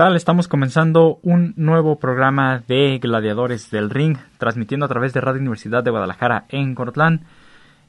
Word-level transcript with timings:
Estamos 0.00 0.48
comenzando 0.48 1.18
un 1.22 1.52
nuevo 1.56 1.98
programa 1.98 2.62
de 2.66 2.98
Gladiadores 2.98 3.70
del 3.70 3.90
Ring, 3.90 4.16
transmitiendo 4.38 4.86
a 4.86 4.88
través 4.88 5.12
de 5.12 5.20
Radio 5.20 5.40
Universidad 5.42 5.84
de 5.84 5.90
Guadalajara 5.90 6.46
en 6.48 6.74
Cortlán. 6.74 7.26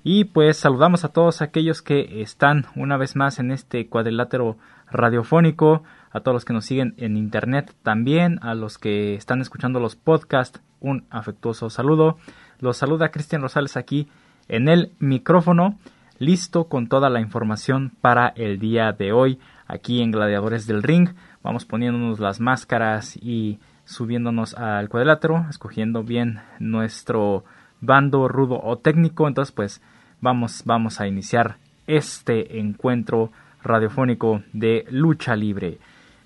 Y 0.04 0.26
pues 0.26 0.58
saludamos 0.58 1.06
a 1.06 1.14
todos 1.14 1.42
aquellos 1.42 1.82
que 1.82 2.22
están 2.22 2.66
una 2.76 2.98
vez 2.98 3.16
más 3.16 3.40
en 3.40 3.50
este 3.50 3.88
cuadrilátero 3.88 4.58
radiofónico, 4.92 5.84
a 6.12 6.20
todos 6.20 6.36
los 6.36 6.46
que 6.46 6.52
nos 6.52 6.66
siguen 6.66 6.96
en 6.98 7.16
internet 7.16 7.74
también, 7.82 8.40
a 8.44 8.56
los 8.56 8.78
que 8.78 9.16
están 9.16 9.40
escuchando 9.40 9.80
los 9.80 9.96
podcasts, 9.96 10.62
un 10.82 11.06
afectuoso 11.12 11.70
saludo. 11.70 12.18
Los 12.60 12.76
saluda 12.76 13.10
Cristian 13.10 13.42
Rosales 13.42 13.78
aquí 13.78 14.10
en 14.50 14.68
el 14.68 14.92
micrófono, 15.00 15.80
listo 16.20 16.66
con 16.66 16.88
toda 16.88 17.10
la 17.10 17.22
información 17.22 17.94
para 18.02 18.28
el 18.36 18.60
día 18.60 18.92
de 18.92 19.14
hoy 19.14 19.40
aquí 19.66 20.02
en 20.02 20.12
Gladiadores 20.12 20.68
del 20.68 20.84
Ring 20.84 21.10
vamos 21.44 21.66
poniéndonos 21.66 22.20
las 22.20 22.40
máscaras 22.40 23.18
y 23.18 23.60
subiéndonos 23.86 24.54
al 24.56 24.90
cuadrilátero, 24.90 25.46
escogiendo 25.50 26.04
bien 26.04 26.42
nuestro 26.60 27.44
bando 27.82 28.28
rudo 28.28 28.60
o 28.64 28.78
técnico. 28.78 29.28
Entonces, 29.28 29.52
pues 29.52 29.82
vamos, 30.22 30.64
vamos 30.66 31.02
a 31.02 31.08
iniciar 31.08 31.58
este 31.88 32.60
encuentro 32.60 33.32
radiofónico 33.64 34.44
de 34.54 34.86
lucha 34.90 35.36
libre. 35.36 35.80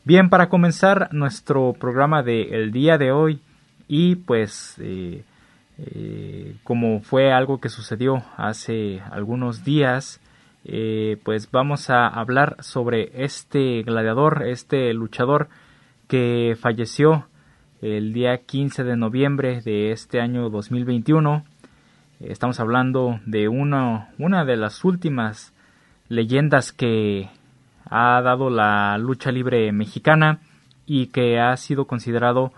Bien, 0.03 0.29
para 0.29 0.49
comenzar 0.49 1.09
nuestro 1.11 1.73
programa 1.73 2.21
del 2.21 2.71
día 2.71 2.97
de 2.97 3.11
hoy 3.11 3.39
y 3.87 4.15
pues 4.15 4.75
eh, 4.79 5.23
eh, 5.77 6.55
como 6.63 7.01
fue 7.01 7.31
algo 7.33 7.59
que 7.59 7.69
sucedió 7.69 8.23
hace 8.37 9.01
algunos 9.11 9.63
días, 9.63 10.21
eh, 10.67 11.17
pues 11.23 11.51
vamos 11.51 11.91
a 11.91 12.07
hablar 12.07 12.57
sobre 12.59 13.23
este 13.23 13.83
gladiador, 13.83 14.47
este 14.47 14.91
luchador 14.95 15.47
que 16.07 16.57
falleció 16.59 17.27
el 17.83 18.13
día 18.13 18.39
15 18.39 18.83
de 18.83 18.97
noviembre 18.97 19.61
de 19.61 19.91
este 19.91 20.19
año 20.19 20.49
2021. 20.49 21.45
Estamos 22.19 22.59
hablando 22.59 23.19
de 23.27 23.47
una, 23.47 24.09
una 24.17 24.43
de 24.43 24.57
las 24.57 24.83
últimas 24.83 25.53
leyendas 26.09 26.71
que 26.71 27.29
ha 27.87 28.19
dado 28.23 28.49
la 28.49 28.97
lucha 28.97 29.31
libre 29.31 29.71
mexicana 29.71 30.39
y 30.87 31.07
que 31.07 31.39
ha 31.39 31.55
sido 31.57 31.85
considerado 31.85 32.51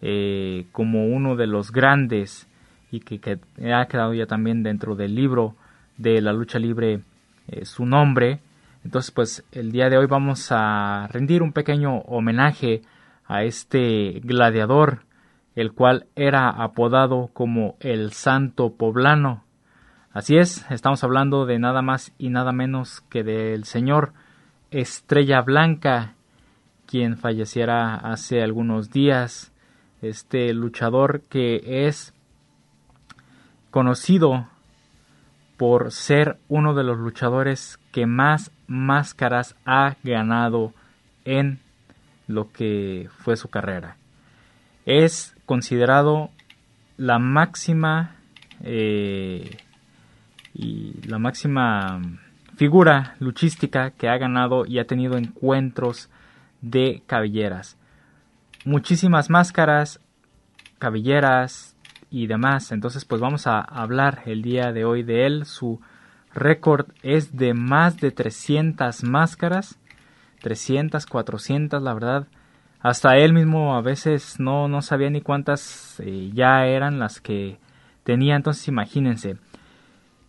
eh, 0.00 0.66
como 0.70 1.06
uno 1.06 1.34
de 1.34 1.48
los 1.48 1.72
grandes 1.72 2.46
y 2.92 3.00
que, 3.00 3.18
que, 3.18 3.40
ha 3.72 3.86
quedado 3.86 4.14
ya 4.14 4.26
también 4.26 4.62
dentro 4.62 4.94
del 4.94 5.16
libro 5.16 5.56
de 5.96 6.20
la 6.20 6.32
lucha 6.32 6.60
libre 6.60 7.00
eh, 7.48 7.64
su 7.64 7.86
nombre. 7.86 8.40
Entonces, 8.84 9.10
pues 9.10 9.44
el 9.52 9.72
día 9.72 9.90
de 9.90 9.98
hoy 9.98 10.06
vamos 10.06 10.48
a 10.50 11.08
rendir 11.10 11.42
un 11.42 11.52
pequeño 11.52 11.98
homenaje 12.00 12.82
a 13.26 13.42
este 13.42 14.20
gladiador, 14.24 15.04
el 15.54 15.72
cual 15.72 16.06
era 16.16 16.48
apodado 16.48 17.30
como 17.32 17.76
el 17.80 18.12
Santo 18.12 18.74
Poblano. 18.74 19.44
Así 20.12 20.36
es, 20.36 20.64
estamos 20.70 21.04
hablando 21.04 21.44
de 21.44 21.58
nada 21.58 21.82
más 21.82 22.12
y 22.18 22.30
nada 22.30 22.52
menos 22.52 23.02
que 23.10 23.22
del 23.22 23.64
señor 23.64 24.12
Estrella 24.70 25.42
Blanca, 25.42 26.14
quien 26.86 27.16
falleciera 27.16 27.94
hace 27.94 28.42
algunos 28.42 28.90
días. 28.90 29.52
Este 30.00 30.52
luchador 30.54 31.22
que 31.28 31.86
es 31.86 32.14
conocido 33.70 34.48
por 35.58 35.92
ser 35.92 36.38
uno 36.48 36.72
de 36.72 36.84
los 36.84 36.98
luchadores 36.98 37.78
que 37.92 38.06
más 38.06 38.52
máscaras 38.68 39.56
ha 39.66 39.96
ganado 40.02 40.72
en 41.24 41.58
lo 42.28 42.50
que 42.52 43.08
fue 43.18 43.36
su 43.36 43.48
carrera. 43.48 43.96
Es 44.86 45.34
considerado 45.44 46.30
la 46.96 47.18
máxima 47.18 48.16
eh, 48.62 49.58
y 50.54 50.94
la 51.06 51.18
máxima 51.18 52.00
figura 52.56 53.16
luchística 53.18 53.90
que 53.90 54.08
ha 54.08 54.16
ganado 54.16 54.64
y 54.64 54.78
ha 54.78 54.86
tenido 54.86 55.16
encuentros 55.18 56.08
de 56.60 57.02
cabelleras. 57.06 57.76
Muchísimas 58.64 59.28
máscaras, 59.28 60.00
cabelleras, 60.78 61.67
y 62.10 62.26
demás. 62.26 62.72
Entonces, 62.72 63.04
pues 63.04 63.20
vamos 63.20 63.46
a 63.46 63.60
hablar 63.60 64.22
el 64.26 64.42
día 64.42 64.72
de 64.72 64.84
hoy 64.84 65.02
de 65.02 65.26
él. 65.26 65.44
Su 65.44 65.80
récord 66.34 66.86
es 67.02 67.36
de 67.36 67.54
más 67.54 67.98
de 67.98 68.10
300 68.10 69.04
máscaras. 69.04 69.78
300, 70.40 71.06
400, 71.06 71.82
la 71.82 71.94
verdad. 71.94 72.26
Hasta 72.80 73.16
él 73.16 73.32
mismo 73.32 73.74
a 73.76 73.80
veces 73.80 74.38
no, 74.38 74.68
no 74.68 74.82
sabía 74.82 75.10
ni 75.10 75.20
cuántas 75.20 76.00
eh, 76.00 76.30
ya 76.32 76.66
eran 76.66 76.98
las 76.98 77.20
que 77.20 77.58
tenía. 78.04 78.36
Entonces, 78.36 78.68
imagínense. 78.68 79.36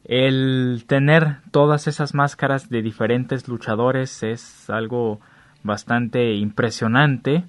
El 0.03 0.85
tener 0.87 1.37
todas 1.51 1.87
esas 1.87 2.15
máscaras 2.15 2.69
de 2.69 2.81
diferentes 2.81 3.47
luchadores 3.47 4.23
es 4.23 4.69
algo 4.69 5.19
bastante 5.63 6.33
impresionante. 6.33 7.43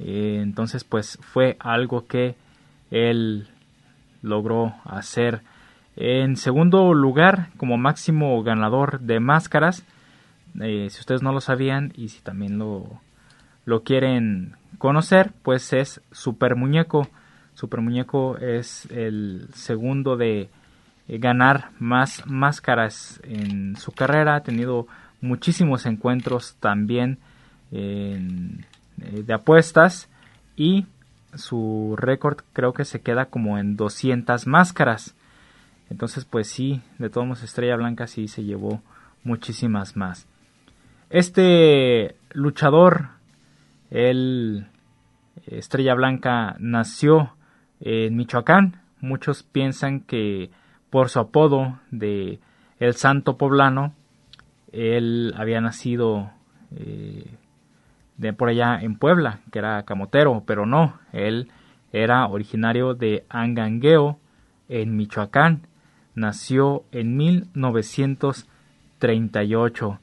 Eh, 0.00 0.40
entonces, 0.42 0.82
pues 0.82 1.18
fue 1.22 1.56
algo 1.60 2.06
que 2.06 2.34
él 2.90 3.48
logró 4.24 4.74
hacer. 4.84 5.42
En 5.96 6.36
segundo 6.36 6.92
lugar, 6.94 7.50
como 7.56 7.76
máximo 7.76 8.42
ganador 8.42 9.00
de 9.00 9.20
máscaras, 9.20 9.84
eh, 10.60 10.88
si 10.90 11.00
ustedes 11.00 11.22
no 11.22 11.32
lo 11.32 11.40
sabían 11.40 11.92
y 11.94 12.08
si 12.08 12.20
también 12.22 12.58
lo, 12.58 13.00
lo 13.64 13.82
quieren 13.82 14.56
conocer, 14.78 15.32
pues 15.42 15.72
es 15.72 16.00
Super 16.10 16.56
Muñeco. 16.56 17.06
Super 17.54 17.80
Muñeco 17.80 18.38
es 18.38 18.86
el 18.90 19.46
segundo 19.54 20.16
de 20.16 20.48
eh, 21.06 21.18
ganar 21.18 21.70
más 21.78 22.26
máscaras 22.26 23.20
en 23.22 23.76
su 23.76 23.92
carrera. 23.92 24.36
Ha 24.36 24.42
tenido 24.42 24.88
muchísimos 25.20 25.86
encuentros 25.86 26.56
también 26.60 27.18
eh, 27.70 28.18
de 28.96 29.34
apuestas 29.34 30.08
y 30.56 30.86
su 31.36 31.94
récord 31.96 32.38
creo 32.52 32.72
que 32.72 32.84
se 32.84 33.00
queda 33.00 33.26
como 33.26 33.58
en 33.58 33.76
200 33.76 34.46
máscaras. 34.46 35.14
Entonces, 35.90 36.24
pues 36.24 36.48
sí, 36.48 36.82
de 36.98 37.10
todos 37.10 37.26
modos 37.26 37.42
Estrella 37.42 37.76
Blanca 37.76 38.06
sí 38.06 38.28
se 38.28 38.44
llevó 38.44 38.80
muchísimas 39.22 39.96
más. 39.96 40.26
Este 41.10 42.16
luchador, 42.32 43.08
el 43.90 44.66
Estrella 45.46 45.94
Blanca, 45.94 46.56
nació 46.58 47.34
en 47.80 48.16
Michoacán. 48.16 48.80
Muchos 49.00 49.42
piensan 49.42 50.00
que 50.00 50.50
por 50.90 51.10
su 51.10 51.18
apodo 51.18 51.78
de 51.90 52.38
El 52.78 52.94
Santo 52.94 53.36
Poblano, 53.36 53.94
él 54.72 55.34
había 55.36 55.60
nacido 55.60 56.30
eh, 56.76 57.36
de 58.16 58.32
por 58.32 58.48
allá 58.48 58.78
en 58.80 58.96
Puebla, 58.96 59.40
que 59.50 59.58
era 59.58 59.82
camotero, 59.84 60.44
pero 60.46 60.66
no, 60.66 60.98
él 61.12 61.50
era 61.92 62.26
originario 62.26 62.94
de 62.94 63.24
Angangueo, 63.28 64.18
en 64.68 64.96
Michoacán. 64.96 65.66
Nació 66.14 66.84
en 66.92 67.16
1938 67.16 69.98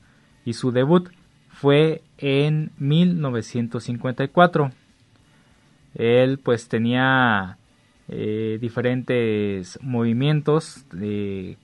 y 0.45 0.53
su 0.53 0.71
debut 0.71 1.09
fue 1.49 2.01
en 2.17 2.71
1954. 2.77 4.71
Él 5.95 6.39
pues 6.39 6.67
tenía 6.67 7.57
eh, 8.07 8.57
diferentes 8.59 9.79
movimientos 9.81 10.85
eh, 10.99 11.57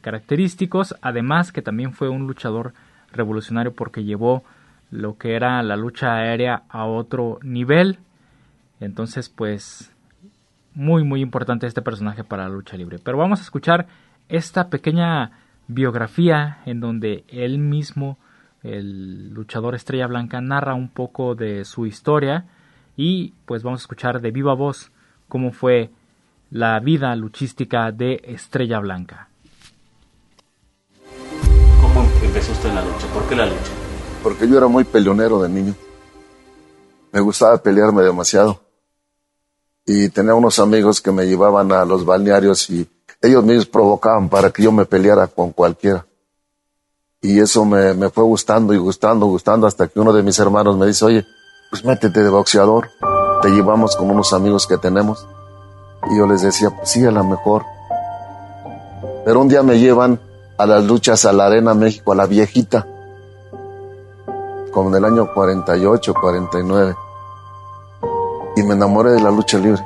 característicos, 0.00 0.94
además 1.00 1.52
que 1.52 1.62
también 1.62 1.92
fue 1.92 2.08
un 2.08 2.26
luchador 2.26 2.74
revolucionario 3.12 3.72
porque 3.74 4.04
llevó 4.04 4.44
lo 4.90 5.16
que 5.16 5.34
era 5.34 5.62
la 5.62 5.76
lucha 5.76 6.14
aérea 6.14 6.62
a 6.68 6.84
otro 6.84 7.38
nivel. 7.42 7.98
Entonces, 8.80 9.28
pues 9.28 9.92
muy 10.74 11.04
muy 11.04 11.20
importante 11.20 11.66
este 11.66 11.82
personaje 11.82 12.24
para 12.24 12.44
la 12.44 12.54
lucha 12.54 12.76
libre. 12.76 12.98
Pero 13.02 13.18
vamos 13.18 13.40
a 13.40 13.42
escuchar 13.42 13.86
esta 14.28 14.68
pequeña 14.68 15.32
biografía 15.68 16.58
en 16.66 16.80
donde 16.80 17.24
él 17.28 17.58
mismo, 17.58 18.18
el 18.62 19.30
luchador 19.30 19.74
Estrella 19.74 20.06
Blanca, 20.06 20.40
narra 20.40 20.74
un 20.74 20.88
poco 20.88 21.34
de 21.34 21.64
su 21.64 21.86
historia 21.86 22.46
y 22.96 23.34
pues 23.46 23.62
vamos 23.62 23.80
a 23.80 23.84
escuchar 23.84 24.20
de 24.20 24.30
viva 24.30 24.54
voz 24.54 24.90
cómo 25.28 25.52
fue 25.52 25.90
la 26.50 26.78
vida 26.80 27.14
luchística 27.14 27.92
de 27.92 28.20
Estrella 28.24 28.80
Blanca. 28.80 29.28
¿Cómo 31.80 32.08
empezó 32.22 32.52
usted 32.52 32.72
la 32.74 32.84
lucha? 32.84 33.06
¿Por 33.14 33.28
qué 33.28 33.36
la 33.36 33.46
lucha? 33.46 33.79
Porque 34.22 34.48
yo 34.48 34.56
era 34.58 34.68
muy 34.68 34.84
peleonero 34.84 35.40
de 35.42 35.48
niño. 35.48 35.74
Me 37.12 37.20
gustaba 37.20 37.58
pelearme 37.58 38.02
demasiado. 38.02 38.60
Y 39.86 40.08
tenía 40.10 40.34
unos 40.34 40.58
amigos 40.58 41.00
que 41.00 41.10
me 41.10 41.26
llevaban 41.26 41.72
a 41.72 41.84
los 41.84 42.04
balnearios 42.04 42.68
y 42.70 42.88
ellos 43.22 43.42
mismos 43.44 43.66
provocaban 43.66 44.28
para 44.28 44.50
que 44.50 44.62
yo 44.62 44.72
me 44.72 44.84
peleara 44.84 45.26
con 45.26 45.52
cualquiera. 45.52 46.06
Y 47.20 47.40
eso 47.40 47.64
me, 47.64 47.92
me 47.94 48.08
fue 48.08 48.24
gustando 48.24 48.72
y 48.72 48.78
gustando, 48.78 49.26
gustando, 49.26 49.66
hasta 49.66 49.88
que 49.88 50.00
uno 50.00 50.12
de 50.12 50.22
mis 50.22 50.38
hermanos 50.38 50.76
me 50.76 50.86
dice, 50.86 51.04
oye, 51.04 51.26
pues 51.70 51.84
métete 51.84 52.22
de 52.22 52.30
boxeador, 52.30 52.88
te 53.42 53.50
llevamos 53.50 53.96
con 53.96 54.10
unos 54.10 54.32
amigos 54.32 54.66
que 54.66 54.78
tenemos. 54.78 55.26
Y 56.10 56.18
yo 56.18 56.26
les 56.26 56.42
decía, 56.42 56.70
pues 56.70 56.88
sí, 56.88 57.04
a 57.04 57.10
lo 57.10 57.24
mejor. 57.24 57.64
Pero 59.24 59.40
un 59.40 59.48
día 59.48 59.62
me 59.62 59.78
llevan 59.78 60.20
a 60.56 60.66
las 60.66 60.84
luchas 60.84 61.24
a 61.24 61.32
la 61.32 61.46
Arena 61.46 61.74
México, 61.74 62.12
a 62.12 62.16
la 62.16 62.26
viejita, 62.26 62.86
como 64.72 64.90
en 64.90 64.96
el 64.96 65.04
año 65.04 65.32
48, 65.32 66.14
49. 66.14 66.96
Y 68.56 68.62
me 68.62 68.74
enamoré 68.74 69.12
de 69.12 69.20
la 69.20 69.30
lucha 69.30 69.58
libre. 69.58 69.82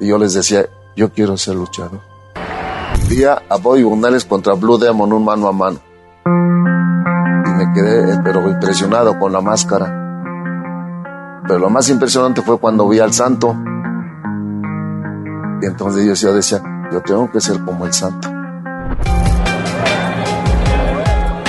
Y 0.00 0.08
yo 0.08 0.18
les 0.18 0.34
decía, 0.34 0.66
yo 0.96 1.12
quiero 1.12 1.36
ser 1.36 1.56
luchador. 1.56 2.00
Día 3.08 3.42
a 3.48 3.56
Bobby 3.56 3.82
Bundales 3.82 4.24
contra 4.24 4.54
Blue 4.54 4.78
Demon, 4.78 5.12
un 5.12 5.24
mano 5.24 5.48
a 5.48 5.52
mano. 5.52 5.78
Y 6.26 7.50
me 7.50 7.72
quedé, 7.72 8.14
eh, 8.14 8.20
pero 8.24 8.48
impresionado 8.48 9.18
con 9.18 9.32
la 9.32 9.40
máscara. 9.40 10.00
Pero 11.46 11.58
lo 11.58 11.70
más 11.70 11.88
impresionante 11.90 12.42
fue 12.42 12.58
cuando 12.58 12.88
vi 12.88 12.98
al 13.00 13.12
santo. 13.12 13.54
Y 15.60 15.66
entonces 15.66 16.20
yo 16.20 16.32
decía, 16.32 16.62
yo 16.90 17.02
tengo 17.02 17.30
que 17.30 17.40
ser 17.40 17.60
como 17.64 17.86
el 17.86 17.92
santo. 17.92 18.28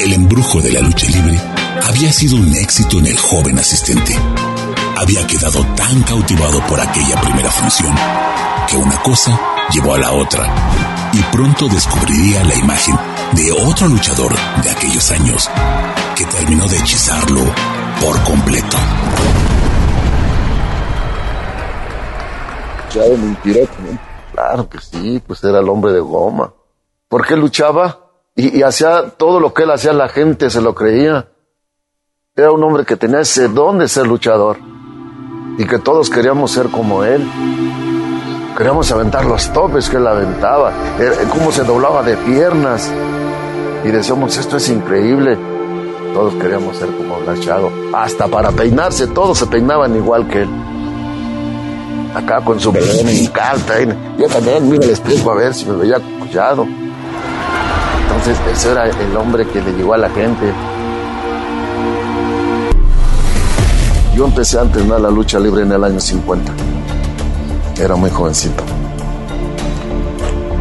El 0.06 0.14
embrujo 0.14 0.62
de 0.62 0.72
la 0.72 0.82
lucha 0.82 1.08
libre 1.08 1.36
había 1.84 2.14
sido 2.14 2.36
un 2.36 2.54
éxito 2.54 3.00
en 3.00 3.08
el 3.08 3.18
joven 3.18 3.58
asistente. 3.58 4.14
Había 4.96 5.26
quedado 5.26 5.66
tan 5.76 6.04
cautivado 6.04 6.60
por 6.68 6.80
aquella 6.80 7.20
primera 7.22 7.50
función 7.50 7.92
que 8.70 8.78
una 8.78 9.02
cosa 9.02 9.36
llevó 9.74 9.96
a 9.96 9.98
la 9.98 10.12
otra 10.12 10.46
y 11.12 11.24
pronto 11.36 11.68
descubriría 11.68 12.44
la 12.44 12.54
imagen 12.54 12.96
de 13.32 13.52
otro 13.52 13.88
luchador 13.88 14.32
de 14.62 14.70
aquellos 14.70 15.10
años 15.10 15.50
que 16.16 16.26
terminó 16.26 16.68
de 16.68 16.78
hechizarlo 16.78 17.42
por 18.00 18.22
completo. 18.26 18.78
Claro 24.34 24.70
que 24.70 24.80
sí, 24.80 25.20
pues 25.26 25.44
era 25.44 25.62
el 25.62 25.68
hombre 25.68 25.94
de 25.94 26.00
goma. 26.00 26.54
Porque 27.08 27.36
luchaba 27.36 28.05
y, 28.36 28.58
y 28.58 28.64
hacía 28.64 29.10
todo 29.18 29.40
lo 29.40 29.54
que 29.54 29.64
él 29.64 29.72
hacía, 29.72 29.94
la 29.94 30.10
gente 30.10 30.50
se 30.50 30.62
lo 30.62 30.76
creía. 30.76 31.30
Era 32.36 32.52
un 32.52 32.64
hombre 32.64 32.84
que 32.84 32.98
tenía 32.98 33.22
ese 33.22 33.48
don 33.48 33.80
de 33.80 33.88
ser 33.88 34.06
luchador 34.08 34.58
y 35.58 35.66
que 35.66 35.80
todos 35.80 36.10
queríamos 36.10 36.52
ser 36.52 36.68
como 36.68 37.04
él. 37.04 37.26
Queríamos 38.58 38.92
aventar 38.92 39.26
los 39.26 39.52
topes 39.52 39.90
que 39.90 39.98
él 39.98 40.08
aventaba, 40.08 40.72
cómo 41.30 41.52
se 41.52 41.64
doblaba 41.64 42.04
de 42.04 42.16
piernas. 42.18 42.92
Y 43.84 43.90
decíamos, 43.90 44.38
esto 44.38 44.58
es 44.58 44.70
increíble. 44.70 45.38
Todos 46.14 46.34
queríamos 46.36 46.78
ser 46.78 46.88
como 46.88 47.20
Blachado. 47.20 47.70
Hasta 47.94 48.28
para 48.28 48.52
peinarse, 48.52 49.08
todos 49.08 49.38
se 49.38 49.48
peinaban 49.48 49.96
igual 49.96 50.28
que 50.28 50.44
él. 50.44 50.50
Acá 52.16 52.42
con 52.44 52.60
su 52.60 52.72
melena 52.72 53.12
y 53.12 53.28
carta. 53.28 53.76
Yo 54.18 54.28
también, 54.28 54.70
mira 54.70 54.86
el 54.86 54.92
espejo 54.92 55.32
a 55.32 55.36
ver 55.36 55.54
si 55.54 55.66
me 55.66 55.76
veía 55.76 56.00
collado. 56.20 56.66
Ese 58.28 58.72
era 58.72 58.90
el 58.90 59.18
hombre 59.18 59.48
que 59.48 59.62
le 59.62 59.72
llegó 59.74 59.94
a 59.94 59.98
la 59.98 60.10
gente. 60.10 60.52
Yo 64.16 64.26
empecé 64.26 64.58
a 64.60 64.62
entrenar 64.64 65.02
la 65.02 65.10
lucha 65.10 65.40
libre 65.40 65.64
en 65.64 65.72
el 65.72 65.84
año 65.84 66.00
50 66.00 66.52
era 67.84 67.96
muy 67.96 68.10
jovencito. 68.10 68.64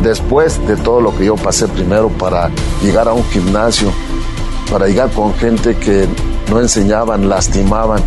Después 0.03 0.65
de 0.67 0.77
todo 0.77 1.01
lo 1.01 1.17
que 1.17 1.27
yo 1.27 1.37
pasé 1.37 1.67
primero 1.69 2.09
para 2.09 2.51
llegar 2.83 3.09
a 3.09 3.13
un 3.13 3.25
gimnasio, 3.25 3.91
para 4.71 4.87
llegar 4.87 5.11
con 5.11 5.35
gente 5.35 5.77
que 5.77 6.07
no 6.51 6.61
enseñaban, 6.61 7.29
lastimaban, 7.29 8.03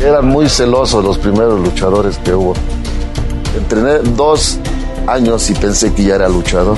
eran 0.00 0.26
muy 0.26 0.48
celosos 0.48 1.04
los 1.04 1.18
primeros 1.18 1.60
luchadores 1.60 2.18
que 2.18 2.34
hubo. 2.34 2.54
Entrené 3.56 3.98
dos 4.16 4.58
años 5.06 5.48
y 5.50 5.54
pensé 5.54 5.92
que 5.94 6.04
ya 6.04 6.16
era 6.16 6.28
luchador. 6.28 6.76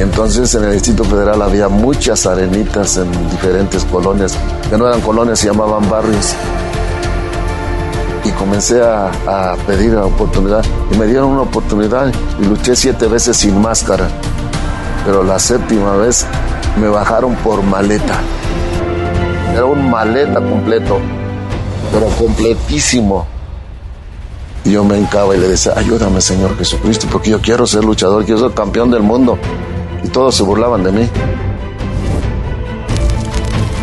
Entonces 0.00 0.54
en 0.54 0.64
el 0.64 0.72
Distrito 0.72 1.04
Federal 1.04 1.42
había 1.42 1.68
muchas 1.68 2.26
arenitas 2.26 2.96
en 2.96 3.12
diferentes 3.30 3.84
colonias, 3.84 4.34
que 4.70 4.78
no 4.78 4.88
eran 4.88 5.02
colonias, 5.02 5.40
se 5.40 5.48
llamaban 5.48 5.88
barrios 5.90 6.34
y 8.24 8.30
comencé 8.30 8.80
a, 8.82 9.56
pedir 9.66 9.92
la 9.92 10.06
oportunidad 10.06 10.64
y 10.90 10.96
me 10.96 11.06
dieron 11.06 11.28
una 11.28 11.42
oportunidad 11.42 12.10
y 12.40 12.44
luché 12.46 12.74
siete 12.76 13.08
veces 13.08 13.36
sin 13.36 13.60
máscara, 13.60 14.08
pero 15.04 15.22
la 15.22 15.38
séptima 15.38 15.94
vez 15.96 16.24
me 16.80 16.88
bajaron 16.88 17.34
por 17.36 17.62
maleta. 17.62 18.20
Era 19.52 19.66
un 19.66 19.90
maleta 19.90 20.40
completo, 20.40 20.98
pero 21.92 22.06
completísimo. 22.16 23.26
Y 24.64 24.72
yo 24.72 24.82
me 24.82 24.96
encaba 24.96 25.36
y 25.36 25.40
le 25.40 25.48
decía, 25.48 25.74
ayúdame 25.76 26.22
Señor 26.22 26.56
Jesucristo, 26.56 27.06
porque 27.12 27.28
yo 27.28 27.40
quiero 27.42 27.66
ser 27.66 27.84
luchador, 27.84 28.24
quiero 28.24 28.40
ser 28.40 28.52
campeón 28.52 28.90
del 28.90 29.02
mundo. 29.02 29.38
Y 30.02 30.08
todos 30.08 30.34
se 30.34 30.42
burlaban 30.42 30.82
de 30.82 30.92
mí. 30.92 31.08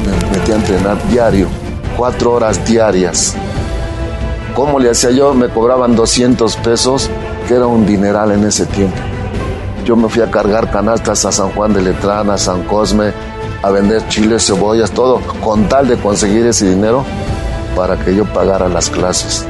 Me 0.05 0.37
metí 0.37 0.51
a 0.51 0.55
entrenar 0.55 1.07
diario, 1.09 1.47
cuatro 1.95 2.33
horas 2.33 2.65
diarias. 2.65 3.35
¿Cómo 4.55 4.79
le 4.79 4.89
hacía 4.89 5.11
yo? 5.11 5.33
Me 5.33 5.49
cobraban 5.49 5.95
200 5.95 6.55
pesos, 6.57 7.09
que 7.47 7.53
era 7.53 7.67
un 7.67 7.85
dineral 7.85 8.31
en 8.31 8.43
ese 8.45 8.65
tiempo. 8.65 8.97
Yo 9.85 9.95
me 9.95 10.09
fui 10.09 10.21
a 10.21 10.31
cargar 10.31 10.71
canastas 10.71 11.25
a 11.25 11.31
San 11.31 11.51
Juan 11.51 11.73
de 11.73 11.81
Letrán, 11.81 12.29
a 12.29 12.37
San 12.37 12.63
Cosme, 12.63 13.13
a 13.61 13.69
vender 13.69 14.07
chiles, 14.07 14.45
cebollas, 14.47 14.91
todo, 14.91 15.21
con 15.43 15.69
tal 15.69 15.87
de 15.87 15.97
conseguir 15.97 16.45
ese 16.47 16.69
dinero 16.69 17.05
para 17.75 17.95
que 17.97 18.15
yo 18.15 18.25
pagara 18.25 18.67
las 18.67 18.89
clases 18.89 19.45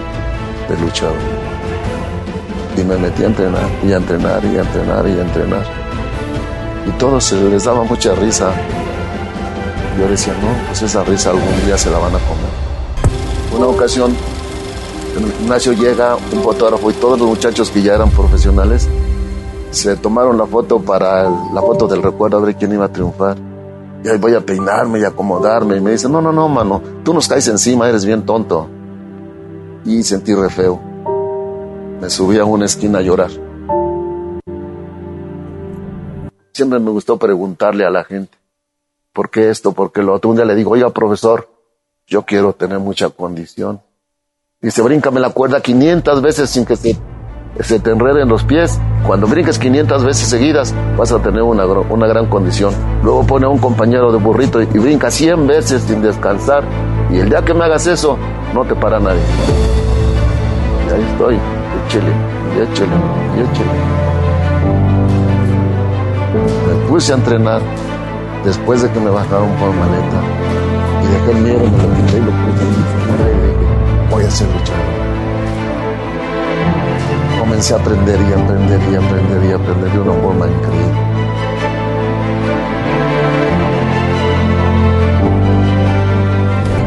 de 0.68 0.78
luchador. 0.78 1.16
Y 2.76 2.84
me 2.84 2.98
metí 2.98 3.24
a 3.24 3.28
entrenar, 3.28 3.70
y 3.84 3.94
a 3.94 3.98
entrenar, 3.98 4.44
y 4.44 4.58
a 4.58 4.62
entrenar, 4.62 5.08
y 5.08 5.12
a 5.12 5.22
entrenar. 5.22 5.77
Y 6.88 6.92
todos 6.98 7.24
se 7.24 7.36
les 7.36 7.66
daba 7.66 7.84
mucha 7.84 8.16
risa. 8.16 8.52
Yo 10.00 10.08
decía, 10.08 10.34
no, 10.34 10.68
pues 10.68 10.82
esa 10.82 11.04
risa 11.04 11.32
algún 11.32 11.66
día 11.66 11.78
se 11.78 11.90
la 11.90 12.00
van 12.00 12.16
a 12.16 12.20
comer. 12.20 13.58
Una 13.58 13.68
ocasión 13.68 14.16
gimnasio 15.40 15.74
llega 15.74 16.16
un 16.16 16.42
fotógrafo 16.42 16.92
y 16.92 16.94
todos 16.94 17.20
los 17.20 17.28
muchachos 17.28 17.72
que 17.72 17.82
ya 17.82 17.96
eran 17.96 18.10
profesionales 18.12 18.88
se 19.72 19.96
tomaron 19.98 20.38
la 20.38 20.46
foto 20.46 20.80
para 20.80 21.30
la 21.54 21.62
foto 21.62 21.88
del 21.88 22.02
recuerdo 22.02 22.38
a 22.38 22.42
ver 22.42 22.56
quién 22.56 22.74
iba 22.74 22.86
a 22.86 22.92
triunfar. 22.92 23.38
Y 24.04 24.10
ahí 24.10 24.18
voy 24.18 24.36
a 24.36 24.42
peinarme 24.42 25.00
y 25.00 25.04
acomodarme. 25.04 25.78
Y 25.78 25.82
me 25.82 25.92
dice, 25.92 26.08
no, 26.08 26.22
no, 26.22 26.32
no, 26.32 26.48
mano, 26.48 26.82
tú 27.04 27.14
nos 27.14 27.28
caes 27.28 27.48
encima, 27.48 27.90
eres 27.90 28.06
bien 28.06 28.24
tonto. 28.26 28.68
Y 29.86 30.04
sentí 30.04 30.34
re 30.34 30.50
feo. 30.50 30.80
Me 32.02 32.10
subí 32.10 32.38
a 32.38 32.46
una 32.46 32.66
esquina 32.66 33.00
a 33.00 33.02
llorar. 33.02 33.32
Siempre 36.58 36.80
me 36.80 36.90
gustó 36.90 37.18
preguntarle 37.18 37.86
a 37.86 37.92
la 37.92 38.04
gente, 38.04 38.36
¿por 39.14 39.30
qué 39.30 39.52
esto? 39.52 39.74
¿Por 39.74 39.92
qué 39.92 40.02
lo 40.02 40.16
otro? 40.16 40.32
Un 40.32 40.38
día 40.38 40.46
le 40.46 40.56
digo, 40.56 40.72
oiga, 40.72 40.90
profesor, 40.90 41.48
yo 42.08 42.24
quiero 42.24 42.54
tener 42.54 42.80
mucha 42.80 43.12
condición. 43.12 43.80
Dice, 44.60 44.82
bríncame 44.82 45.20
la 45.20 45.30
cuerda 45.30 45.62
500 45.62 46.20
veces 46.20 46.50
sin 46.50 46.66
que 46.66 46.76
se, 46.76 46.98
se 47.60 47.80
te 47.80 47.92
enreden 47.92 48.28
los 48.28 48.44
pies. 48.44 48.80
Cuando 49.06 49.28
brinques 49.28 49.60
500 49.60 50.04
veces 50.04 50.28
seguidas, 50.28 50.74
vas 50.98 51.12
a 51.12 51.22
tener 51.22 51.44
una, 51.44 51.64
una 51.68 52.08
gran 52.08 52.26
condición. 52.26 52.74
Luego 53.04 53.24
pone 53.28 53.46
a 53.46 53.50
un 53.50 53.60
compañero 53.60 54.12
de 54.12 54.18
burrito 54.18 54.60
y, 54.60 54.66
brinca 54.66 55.12
100 55.12 55.46
veces 55.46 55.84
sin 55.84 56.02
descansar. 56.02 56.64
Y 57.12 57.20
el 57.20 57.30
día 57.30 57.46
que 57.46 57.54
me 57.54 57.66
hagas 57.66 57.86
eso, 57.86 58.18
no 58.56 58.66
te 58.66 58.74
para 58.74 59.00
nadie. 59.00 59.22
Y 60.88 60.92
ahí 60.92 61.08
estoy, 61.12 61.36
échele, 61.86 62.12
y 62.56 62.62
échele, 62.64 62.96
y 63.36 63.42
échele. 63.42 64.27
Puse 66.88 67.12
a 67.12 67.16
entrenar 67.16 67.62
después 68.46 68.82
de 68.82 68.90
que 68.90 69.00
me 69.02 69.10
bajaron 69.10 69.50
por 69.58 69.74
maleta 69.74 70.22
y 71.04 71.08
dejé 71.08 71.32
el 71.32 71.44
miedo, 71.44 71.60
me 71.60 71.84
lo 71.84 71.94
quité 71.96 72.18
y 72.18 72.22
lo 72.22 72.32
puse 72.32 72.64
en 72.64 72.70
mi 72.70 72.76
figura 72.94 73.26
y 73.30 73.36
dije, 73.44 74.10
voy 74.10 74.24
a 74.24 74.32
ser 74.32 74.48
luchador. 74.48 74.86
Comencé 77.40 77.74
a 77.74 77.78
aprender 77.78 78.20
y 78.22 78.34
aprender 78.34 78.80
y 78.90 78.96
aprender 78.96 79.44
y 79.44 79.52
aprender 79.52 79.92
de 79.92 80.00
una 80.00 80.14
forma 80.14 80.48
increíble. 80.48 81.02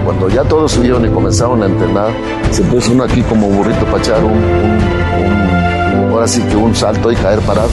Cuando 0.07 0.29
ya 0.31 0.45
todos 0.45 0.73
subieron 0.73 1.05
y 1.05 1.11
comenzaron 1.11 1.63
a 1.63 1.67
entrenar, 1.67 2.11
se 2.51 2.63
puso 2.63 2.93
uno 2.93 3.05
aquí 3.05 3.21
como 3.23 3.49
burrito 3.49 3.85
para 3.85 3.99
echar 3.99 4.25
un, 4.25 6.11
ahora 6.11 6.27
sí 6.27 6.41
que 6.43 6.57
un 6.57 6.75
salto 6.75 7.13
y 7.13 7.17
caer 7.17 7.41
parado. 7.41 7.69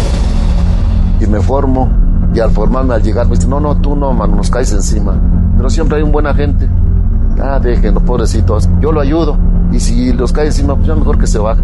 Y 1.21 1.25
me 1.25 1.39
formo, 1.39 1.89
y 2.33 2.39
al 2.39 2.51
formarme, 2.51 2.93
al 2.93 3.01
llegar, 3.01 3.27
me 3.27 3.35
dice, 3.35 3.47
no, 3.47 3.59
no, 3.59 3.77
tú 3.77 3.95
no, 3.95 4.13
mano, 4.13 4.35
nos 4.35 4.49
caes 4.49 4.71
encima. 4.71 5.19
Pero 5.55 5.69
siempre 5.69 5.97
hay 5.97 6.03
un 6.03 6.11
buena 6.11 6.33
gente. 6.33 6.67
Ah, 7.41 7.59
déjenlo, 7.59 7.99
pobrecitos. 8.01 8.69
Yo 8.79 8.91
lo 8.91 8.99
ayudo. 9.01 9.37
Y 9.71 9.79
si 9.79 10.13
los 10.13 10.31
cae 10.31 10.47
encima, 10.47 10.75
pues 10.75 10.87
ya 10.87 10.95
mejor 10.95 11.17
que 11.17 11.27
se 11.27 11.39
baje. 11.39 11.61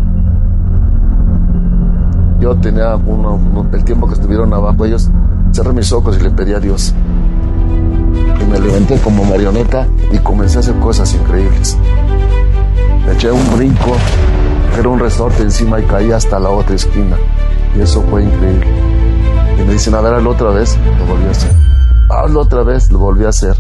Yo 2.40 2.56
tenía 2.56 2.96
uno, 2.96 3.40
el 3.72 3.84
tiempo 3.86 4.08
que 4.08 4.16
estuvieron 4.16 4.54
abajo 4.54 4.86
ellos, 4.86 5.10
cerré 5.54 5.72
mis 5.72 5.92
ojos 5.94 6.18
y 6.20 6.24
le 6.24 6.30
pedí 6.32 6.54
a 6.54 6.60
Dios. 6.60 6.94
Y 8.42 8.52
me 8.52 8.60
levanté 8.60 8.98
como 8.98 9.24
marioneta 9.24 9.88
y 10.12 10.18
comencé 10.18 10.58
a 10.58 10.60
hacer 10.60 10.76
cosas 10.76 11.14
increíbles. 11.14 11.78
Me 13.06 13.14
eché 13.14 13.32
un 13.32 13.56
brinco, 13.56 13.96
era 14.78 14.90
un 14.90 15.00
resorte 15.00 15.44
encima 15.44 15.80
y 15.80 15.84
caí 15.84 16.12
hasta 16.12 16.40
la 16.40 16.50
otra 16.50 16.76
esquina. 16.76 17.16
Y 17.78 17.82
eso 17.82 18.02
fue 18.10 18.24
increíble. 18.24 18.83
Me 19.66 19.74
dicen, 19.74 19.96
a 19.96 20.02
ver, 20.02 20.14
hazlo 20.14 20.32
otra 20.32 20.50
vez, 20.52 20.78
lo 20.78 21.06
volví 21.06 21.26
a 21.26 21.32
hacer. 21.32 21.52
Hazlo 22.10 22.42
otra 22.42 22.64
vez, 22.64 22.92
lo 22.92 23.00
volví 23.00 23.26
a 23.26 23.30
hacer. 23.30 23.56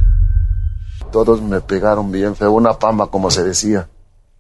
Todos 1.12 1.42
me 1.42 1.62
pegaron 1.62 2.12
bien 2.12 2.36
fue 2.36 2.48
una 2.48 2.74
pamba 2.74 3.08
como 3.08 3.32
se 3.32 3.44
decía. 3.44 3.88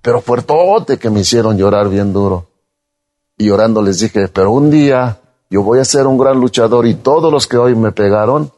Pero 0.01 0.22
fuertote 0.22 0.98
que 0.98 1.10
me 1.10 1.22
hicieron 1.22 1.58
llorar 1.58 1.88
bien 1.88 2.12
duro. 2.12 2.48
Y 3.38 3.46
llorando 3.46 3.82
les 3.82 4.00
dije, 4.00 4.27
pero 4.27 4.51
un 4.51 4.70
día 4.70 5.22
yo 5.50 5.63
voy 5.63 5.79
a 5.79 5.86
ser 5.86 6.08
un 6.08 6.17
gran 6.17 6.39
luchador 6.39 6.86
y 6.86 6.96
todos 6.96 7.32
los 7.32 7.48
que 7.48 7.58
hoy 7.58 7.75
me 7.75 7.91
pegaron, 7.91 8.51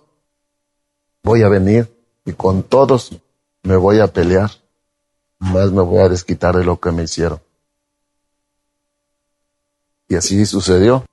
voy 1.23 1.43
a 1.43 1.49
venir 1.49 1.93
y 2.25 2.33
con 2.33 2.63
todos 2.63 3.15
me 3.63 3.75
voy 3.75 3.99
a 3.99 4.07
pelear. 4.07 4.49
Más 5.39 5.71
me 5.71 5.81
voy 5.81 5.99
a 5.99 6.09
desquitar 6.09 6.55
de 6.55 6.63
lo 6.63 6.79
que 6.79 6.91
me 6.91 7.03
hicieron. 7.03 7.39
Y 10.07 10.15
así 10.15 10.45
sucedió. 10.45 11.03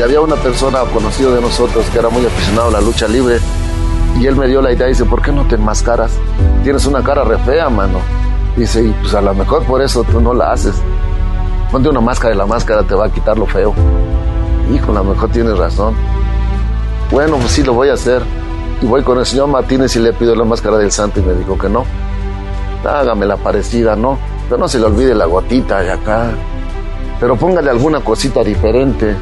Y 0.00 0.02
había 0.02 0.22
una 0.22 0.36
persona 0.36 0.80
conocida 0.94 1.30
de 1.30 1.42
nosotros 1.42 1.84
que 1.92 1.98
era 1.98 2.08
muy 2.08 2.24
aficionado 2.24 2.68
a 2.68 2.70
la 2.70 2.80
lucha 2.80 3.06
libre. 3.06 3.38
Y 4.18 4.26
él 4.26 4.34
me 4.34 4.48
dio 4.48 4.62
la 4.62 4.72
idea 4.72 4.86
y 4.86 4.92
dice, 4.92 5.04
¿por 5.04 5.20
qué 5.20 5.30
no 5.30 5.46
te 5.46 5.56
enmascaras? 5.56 6.12
Tienes 6.64 6.86
una 6.86 7.02
cara 7.02 7.22
re 7.22 7.36
fea, 7.40 7.68
mano. 7.68 7.98
Dice, 8.56 8.82
y 8.82 8.92
pues 9.02 9.12
a 9.12 9.20
lo 9.20 9.34
mejor 9.34 9.62
por 9.64 9.82
eso 9.82 10.02
tú 10.04 10.18
no 10.18 10.32
la 10.32 10.52
haces. 10.52 10.74
Ponte 11.70 11.90
una 11.90 12.00
máscara 12.00 12.32
y 12.34 12.38
la 12.38 12.46
máscara 12.46 12.82
te 12.82 12.94
va 12.94 13.08
a 13.08 13.12
quitar 13.12 13.36
lo 13.36 13.44
feo. 13.44 13.74
Hijo, 14.74 14.90
a 14.90 14.94
lo 14.94 15.04
mejor 15.04 15.28
tienes 15.32 15.58
razón. 15.58 15.94
Bueno, 17.10 17.36
pues 17.36 17.52
sí 17.52 17.62
lo 17.62 17.74
voy 17.74 17.90
a 17.90 17.92
hacer. 17.92 18.22
Y 18.80 18.86
voy 18.86 19.02
con 19.02 19.18
el 19.18 19.26
señor 19.26 19.48
Martínez 19.48 19.94
y 19.96 19.98
le 19.98 20.14
pido 20.14 20.34
la 20.34 20.44
máscara 20.44 20.78
del 20.78 20.92
santo 20.92 21.20
y 21.20 21.24
me 21.24 21.34
dijo 21.34 21.58
que 21.58 21.68
no. 21.68 21.84
Hágame 22.88 23.26
la 23.26 23.36
parecida, 23.36 23.96
¿no? 23.96 24.18
Pero 24.48 24.56
no 24.56 24.66
se 24.66 24.78
le 24.78 24.86
olvide 24.86 25.14
la 25.14 25.26
gotita 25.26 25.82
de 25.82 25.90
acá. 25.90 26.30
Pero 27.20 27.36
póngale 27.36 27.68
alguna 27.68 28.00
cosita 28.00 28.42
diferente. 28.42 29.14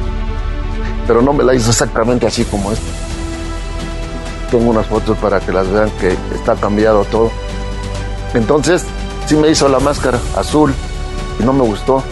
Pero 1.09 1.23
no 1.23 1.33
me 1.33 1.43
la 1.43 1.55
hizo 1.55 1.71
exactamente 1.71 2.27
así 2.27 2.45
como 2.45 2.71
esta. 2.71 2.85
Tengo 4.51 4.69
unas 4.69 4.85
fotos 4.85 5.17
para 5.17 5.39
que 5.39 5.51
las 5.51 5.67
vean 5.67 5.89
que 5.99 6.15
está 6.35 6.53
cambiado 6.53 7.03
todo. 7.05 7.31
Entonces, 8.35 8.85
sí 9.25 9.35
me 9.35 9.49
hizo 9.49 9.67
la 9.69 9.79
máscara 9.79 10.19
azul 10.37 10.71
y 11.39 11.43
no 11.43 11.51
me 11.51 11.63
gustó. 11.63 12.03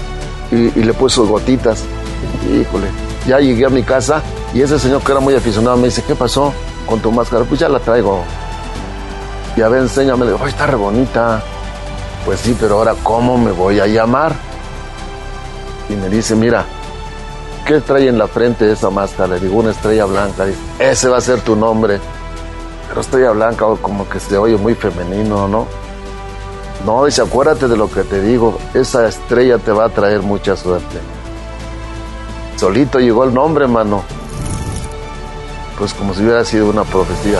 Y, 0.50 0.82
le 0.82 0.94
puso 0.96 1.28
gotitas. 1.28 1.84
Híjole. 2.52 2.88
Ya 3.28 3.40
llegué 3.40 3.68
a 3.68 3.70
mi 3.70 3.84
casa 3.84 4.24
y 4.52 4.64
ese 4.64 4.80
señor 4.80 5.04
que 5.04 5.12
era 5.12 5.22
muy 5.22 5.36
aficionado 5.36 5.78
me 5.78 5.90
dice, 5.90 6.02
¿qué 6.02 6.16
pasó 6.16 6.52
con 6.88 7.00
tu 7.00 7.12
máscara? 7.12 7.46
Pues 7.46 7.60
ya 7.60 7.70
la 7.70 7.78
traigo. 7.78 8.24
Y 9.56 9.62
a 9.62 9.68
ver, 9.68 9.84
enséñame. 9.84 10.26
Le 10.26 10.32
digo, 10.32 10.44
¡ay, 10.44 10.50
está 10.50 10.66
re 10.66 10.76
bonita! 10.76 11.44
Pues 12.26 12.40
sí, 12.40 12.58
pero 12.60 12.80
ahora, 12.80 12.96
¿cómo 13.04 13.38
me 13.38 13.52
voy 13.52 13.80
a 13.80 13.86
llamar? 13.86 14.34
Y 15.88 15.94
me 15.94 16.10
dice, 16.10 16.36
mira, 16.36 16.66
¿qué 17.68 17.82
trae 17.82 18.08
en 18.08 18.18
la 18.18 18.28
frente 18.28 18.72
esa 18.72 18.90
máscara? 18.90 19.36
Le 19.36 19.42
digo, 19.42 19.60
una 19.60 19.72
estrella 19.72 20.06
blanca. 20.06 20.46
Dice, 20.46 20.60
ese 20.80 21.10
va 21.10 21.18
a 21.18 21.22
ser 21.22 21.42
tu 21.42 21.56
nombre. 21.56 22.00
Pero 22.88 23.02
estrella 23.02 23.32
blanca 23.32 23.66
como 23.82 24.08
que 24.08 24.20
se 24.20 24.38
oye 24.38 24.56
muy 24.56 24.74
femenino, 24.74 25.48
¿no? 25.48 25.68
No, 26.86 27.06
dice, 27.06 27.22
acuérdate 27.22 27.68
de 27.68 27.76
lo 27.76 27.92
que 27.92 28.04
te 28.04 28.22
digo. 28.22 28.58
Esa 28.74 29.08
estrella 29.08 29.58
te 29.58 29.72
va 29.72 29.86
a 29.86 29.90
traer 29.90 30.22
mucha 30.22 30.56
suerte. 30.56 31.00
Solito 32.56 33.00
llegó 33.00 33.26
el 33.26 33.34
nombre, 33.34 33.68
mano. 33.68 34.04
Pues 35.78 35.94
como 35.94 36.14
si 36.14 36.24
hubiera 36.24 36.46
sido 36.46 36.70
una 36.70 36.86
profecía. 36.86 37.40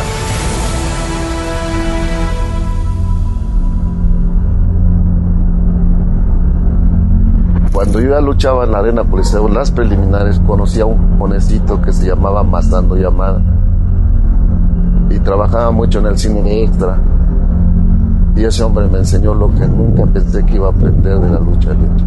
Cuando 7.78 8.00
yo 8.00 8.10
ya 8.10 8.22
luchaba 8.22 8.64
en 8.64 8.72
la 8.72 8.80
arena 8.80 9.04
Coliseo, 9.04 9.48
las 9.48 9.70
preliminares, 9.70 10.40
conocí 10.48 10.80
a 10.80 10.88
un 10.88 11.20
jovencito 11.20 11.80
que 11.80 11.94
se 11.94 12.08
llamaba 12.08 12.42
Mazando 12.42 12.96
Llamada. 12.96 13.40
Y 15.12 15.20
trabajaba 15.20 15.70
mucho 15.70 16.00
en 16.00 16.08
el 16.08 16.18
cine 16.18 16.64
extra. 16.64 16.98
Y 18.36 18.44
ese 18.46 18.64
hombre 18.64 18.88
me 18.88 18.98
enseñó 18.98 19.36
lo 19.36 19.54
que 19.54 19.68
nunca 19.68 20.08
pensé 20.08 20.44
que 20.44 20.56
iba 20.56 20.66
a 20.66 20.72
aprender 20.72 21.20
de 21.20 21.30
la 21.30 21.40
lucha 21.40 21.70
libre. 21.74 22.04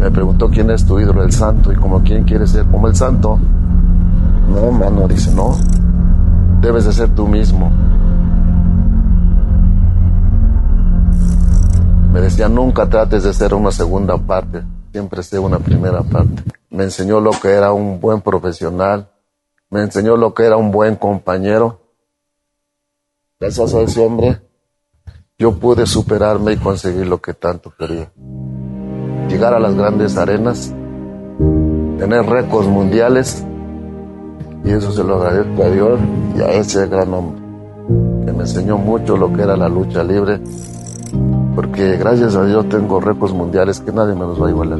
Me 0.00 0.10
preguntó 0.10 0.50
quién 0.50 0.70
es 0.70 0.84
tu 0.84 1.00
ídolo, 1.00 1.22
el 1.22 1.32
santo, 1.32 1.72
y 1.72 1.76
como 1.76 2.02
quién 2.02 2.24
quiere 2.24 2.46
ser 2.46 2.66
como 2.66 2.88
el 2.88 2.94
santo. 2.94 3.38
No, 4.50 4.70
mano, 4.70 5.08
dice, 5.08 5.34
no. 5.34 5.56
Debes 6.60 6.84
de 6.84 6.92
ser 6.92 7.08
tú 7.08 7.26
mismo. 7.26 7.72
Me 12.12 12.20
decía, 12.20 12.48
nunca 12.48 12.88
trates 12.88 13.24
de 13.24 13.34
ser 13.34 13.54
una 13.54 13.70
segunda 13.70 14.16
parte, 14.16 14.62
siempre 14.92 15.22
sé 15.22 15.38
una 15.38 15.58
primera 15.58 16.02
parte. 16.02 16.42
Me 16.70 16.84
enseñó 16.84 17.20
lo 17.20 17.30
que 17.32 17.50
era 17.50 17.72
un 17.72 18.00
buen 18.00 18.20
profesional, 18.20 19.10
me 19.70 19.82
enseñó 19.82 20.16
lo 20.16 20.32
que 20.32 20.44
era 20.44 20.56
un 20.56 20.70
buen 20.70 20.96
compañero. 20.96 21.80
Gracias 23.38 23.74
a 23.74 23.80
ese 23.80 24.00
hombre, 24.00 24.40
yo 25.38 25.58
pude 25.58 25.86
superarme 25.86 26.52
y 26.52 26.56
conseguir 26.56 27.06
lo 27.06 27.20
que 27.20 27.34
tanto 27.34 27.72
quería. 27.78 28.10
Llegar 29.28 29.52
a 29.52 29.60
las 29.60 29.74
grandes 29.74 30.16
arenas, 30.16 30.72
tener 31.98 32.24
récords 32.24 32.68
mundiales, 32.68 33.44
y 34.64 34.70
eso 34.70 34.90
se 34.92 35.04
lo 35.04 35.16
agradezco 35.16 35.62
a 35.62 35.68
Dios 35.68 36.00
y 36.36 36.40
a 36.40 36.52
ese 36.52 36.86
gran 36.86 37.12
hombre, 37.12 37.42
que 38.24 38.32
me 38.32 38.40
enseñó 38.40 38.78
mucho 38.78 39.16
lo 39.16 39.32
que 39.32 39.42
era 39.42 39.56
la 39.56 39.68
lucha 39.68 40.02
libre 40.02 40.40
porque 41.56 41.96
gracias 41.96 42.36
a 42.36 42.44
Dios 42.44 42.68
tengo 42.68 43.00
récords 43.00 43.32
mundiales 43.32 43.80
que 43.80 43.90
nadie 43.90 44.14
me 44.14 44.20
los 44.20 44.40
va 44.40 44.48
a 44.48 44.50
igualar. 44.50 44.78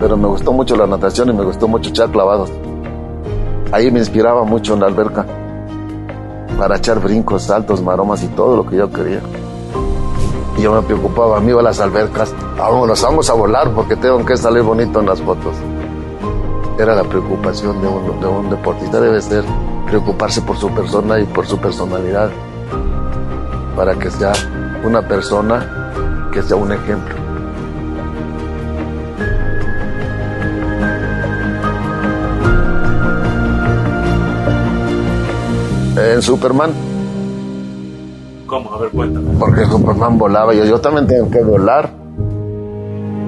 Pero 0.00 0.16
me 0.16 0.26
gustó 0.26 0.52
mucho 0.52 0.74
la 0.74 0.88
natación 0.88 1.30
y 1.30 1.32
me 1.32 1.44
gustó 1.44 1.68
mucho 1.68 1.90
echar 1.90 2.10
clavados. 2.10 2.50
Ahí 3.70 3.88
me 3.92 4.00
inspiraba 4.00 4.42
mucho 4.42 4.74
en 4.74 4.80
la 4.80 4.86
alberca 4.86 5.24
para 6.58 6.76
echar 6.76 6.98
brincos, 6.98 7.44
saltos, 7.44 7.80
maromas 7.80 8.24
y 8.24 8.26
todo 8.28 8.56
lo 8.56 8.66
que 8.66 8.76
yo 8.76 8.90
quería. 8.90 9.20
Y 10.58 10.62
yo 10.62 10.74
me 10.74 10.82
preocupaba, 10.82 11.40
me 11.40 11.50
iba 11.50 11.60
a 11.60 11.64
las 11.64 11.78
albercas, 11.78 12.34
vámonos, 12.58 13.00
vamos 13.00 13.30
a 13.30 13.34
volar 13.34 13.70
porque 13.72 13.94
tengo 13.94 14.24
que 14.26 14.36
salir 14.36 14.64
bonito 14.64 14.98
en 14.98 15.06
las 15.06 15.22
fotos. 15.22 15.54
Era 16.80 16.96
la 16.96 17.04
preocupación 17.04 17.80
de 17.80 17.86
un, 17.86 18.20
de 18.20 18.26
un 18.26 18.50
deportista, 18.50 19.00
debe 19.00 19.22
ser 19.22 19.44
preocuparse 19.86 20.42
por 20.42 20.56
su 20.56 20.68
persona 20.70 21.20
y 21.20 21.24
por 21.26 21.46
su 21.46 21.58
personalidad 21.58 22.30
para 23.76 23.94
que 23.94 24.10
sea 24.10 24.32
una 24.84 25.02
persona 25.02 26.30
que 26.32 26.42
sea 26.42 26.56
un 26.56 26.72
ejemplo. 26.72 27.14
En 35.96 36.22
Superman. 36.22 36.70
¿Cómo? 38.46 38.72
A 38.72 38.78
ver, 38.78 38.90
cuéntame. 38.90 39.30
Porque 39.38 39.64
Superman 39.66 40.18
volaba 40.18 40.54
y 40.54 40.58
yo, 40.58 40.64
yo 40.64 40.80
también 40.80 41.06
tengo 41.06 41.30
que 41.30 41.42
volar. 41.42 41.90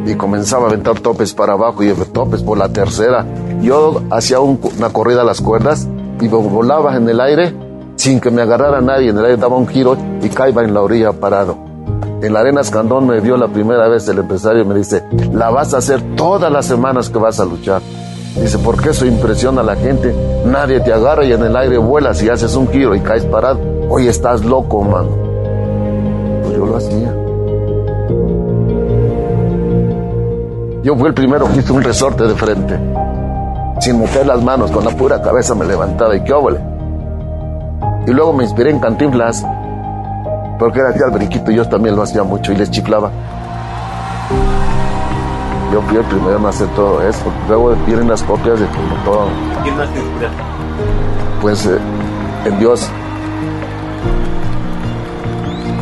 Y 0.06 0.14
comenzaba 0.14 0.64
a 0.64 0.68
aventar 0.68 0.98
topes 0.98 1.32
para 1.32 1.52
abajo 1.52 1.82
y 1.84 1.92
topes 2.12 2.42
por 2.42 2.58
la 2.58 2.70
tercera. 2.70 3.24
Yo 3.60 4.02
hacía 4.10 4.40
un, 4.40 4.58
una 4.76 4.90
corrida 4.90 5.20
a 5.20 5.24
las 5.24 5.40
cuerdas 5.40 5.88
y 6.20 6.28
volaba 6.28 6.96
en 6.96 7.08
el 7.08 7.20
aire 7.20 7.54
sin 7.96 8.20
que 8.20 8.30
me 8.30 8.42
agarrara 8.42 8.80
nadie. 8.80 9.10
En 9.10 9.18
el 9.18 9.24
aire 9.26 9.36
daba 9.36 9.56
un 9.56 9.68
giro 9.68 9.96
y 10.22 10.28
caía 10.28 10.62
en 10.62 10.74
la 10.74 10.80
orilla 10.80 11.12
parado. 11.12 11.56
En 12.22 12.32
la 12.32 12.40
arena 12.40 12.60
Escandón 12.60 13.06
me 13.06 13.20
vio 13.20 13.36
la 13.36 13.48
primera 13.48 13.88
vez 13.88 14.06
el 14.08 14.18
empresario 14.18 14.62
y 14.62 14.64
me 14.64 14.76
dice, 14.76 15.02
la 15.32 15.50
vas 15.50 15.74
a 15.74 15.78
hacer 15.78 16.00
todas 16.16 16.52
las 16.52 16.66
semanas 16.66 17.10
que 17.10 17.18
vas 17.18 17.40
a 17.40 17.44
luchar. 17.44 17.82
Dice, 18.40 18.58
porque 18.58 18.90
eso 18.90 19.04
impresiona 19.04 19.60
a 19.60 19.64
la 19.64 19.76
gente. 19.76 20.14
Nadie 20.46 20.80
te 20.80 20.92
agarra 20.92 21.24
y 21.24 21.32
en 21.32 21.42
el 21.42 21.56
aire 21.56 21.78
vuelas 21.78 22.22
y 22.22 22.28
haces 22.28 22.54
un 22.54 22.68
giro 22.68 22.94
y 22.94 23.00
caes 23.00 23.24
parado. 23.26 23.60
Oye, 23.88 24.08
estás 24.08 24.44
loco, 24.44 24.82
mano. 24.82 25.08
Pues 26.42 26.56
yo 26.56 26.66
lo 26.66 26.76
hacía. 26.76 27.14
Yo 30.82 30.96
fui 30.96 31.08
el 31.08 31.14
primero 31.14 31.46
que 31.52 31.58
hice 31.58 31.72
un 31.72 31.82
resorte 31.82 32.24
de 32.24 32.34
frente. 32.34 32.78
Sin 33.80 34.00
meter 34.00 34.26
las 34.26 34.42
manos, 34.42 34.70
con 34.70 34.84
la 34.84 34.92
pura 34.92 35.20
cabeza 35.20 35.54
me 35.54 35.64
levantaba 35.64 36.16
y 36.16 36.22
qué 36.24 36.32
óvole. 36.32 36.60
Y 38.06 38.12
luego 38.12 38.32
me 38.32 38.44
inspiré 38.44 38.70
en 38.70 38.80
Cantinflas, 38.80 39.44
porque 40.62 40.78
era 40.78 40.90
al 40.90 41.10
brinquito, 41.10 41.50
yo 41.50 41.68
también 41.68 41.96
lo 41.96 42.02
hacía 42.02 42.22
mucho 42.22 42.52
y 42.52 42.54
les 42.54 42.70
chiflaba. 42.70 43.10
Yo 45.72 45.82
fui 45.82 45.96
el 45.96 46.04
primero 46.04 46.38
en 46.38 46.46
hacer 46.46 46.68
todo 46.76 47.02
eso. 47.02 47.24
Luego 47.48 47.74
vienen 47.84 48.08
las 48.08 48.22
copias 48.22 48.60
de 48.60 48.66
todo. 49.04 49.26
¿Quién 49.64 49.76
más 49.76 49.92
te 49.92 49.98
inspira? 49.98 50.30
Pues 51.40 51.66
eh, 51.66 51.78
en 52.44 52.60
Dios. 52.60 52.88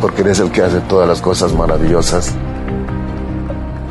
Porque 0.01 0.23
Él 0.23 0.29
es 0.29 0.39
el 0.39 0.49
que 0.49 0.63
hace 0.63 0.79
todas 0.79 1.07
las 1.07 1.21
cosas 1.21 1.53
maravillosas. 1.53 2.33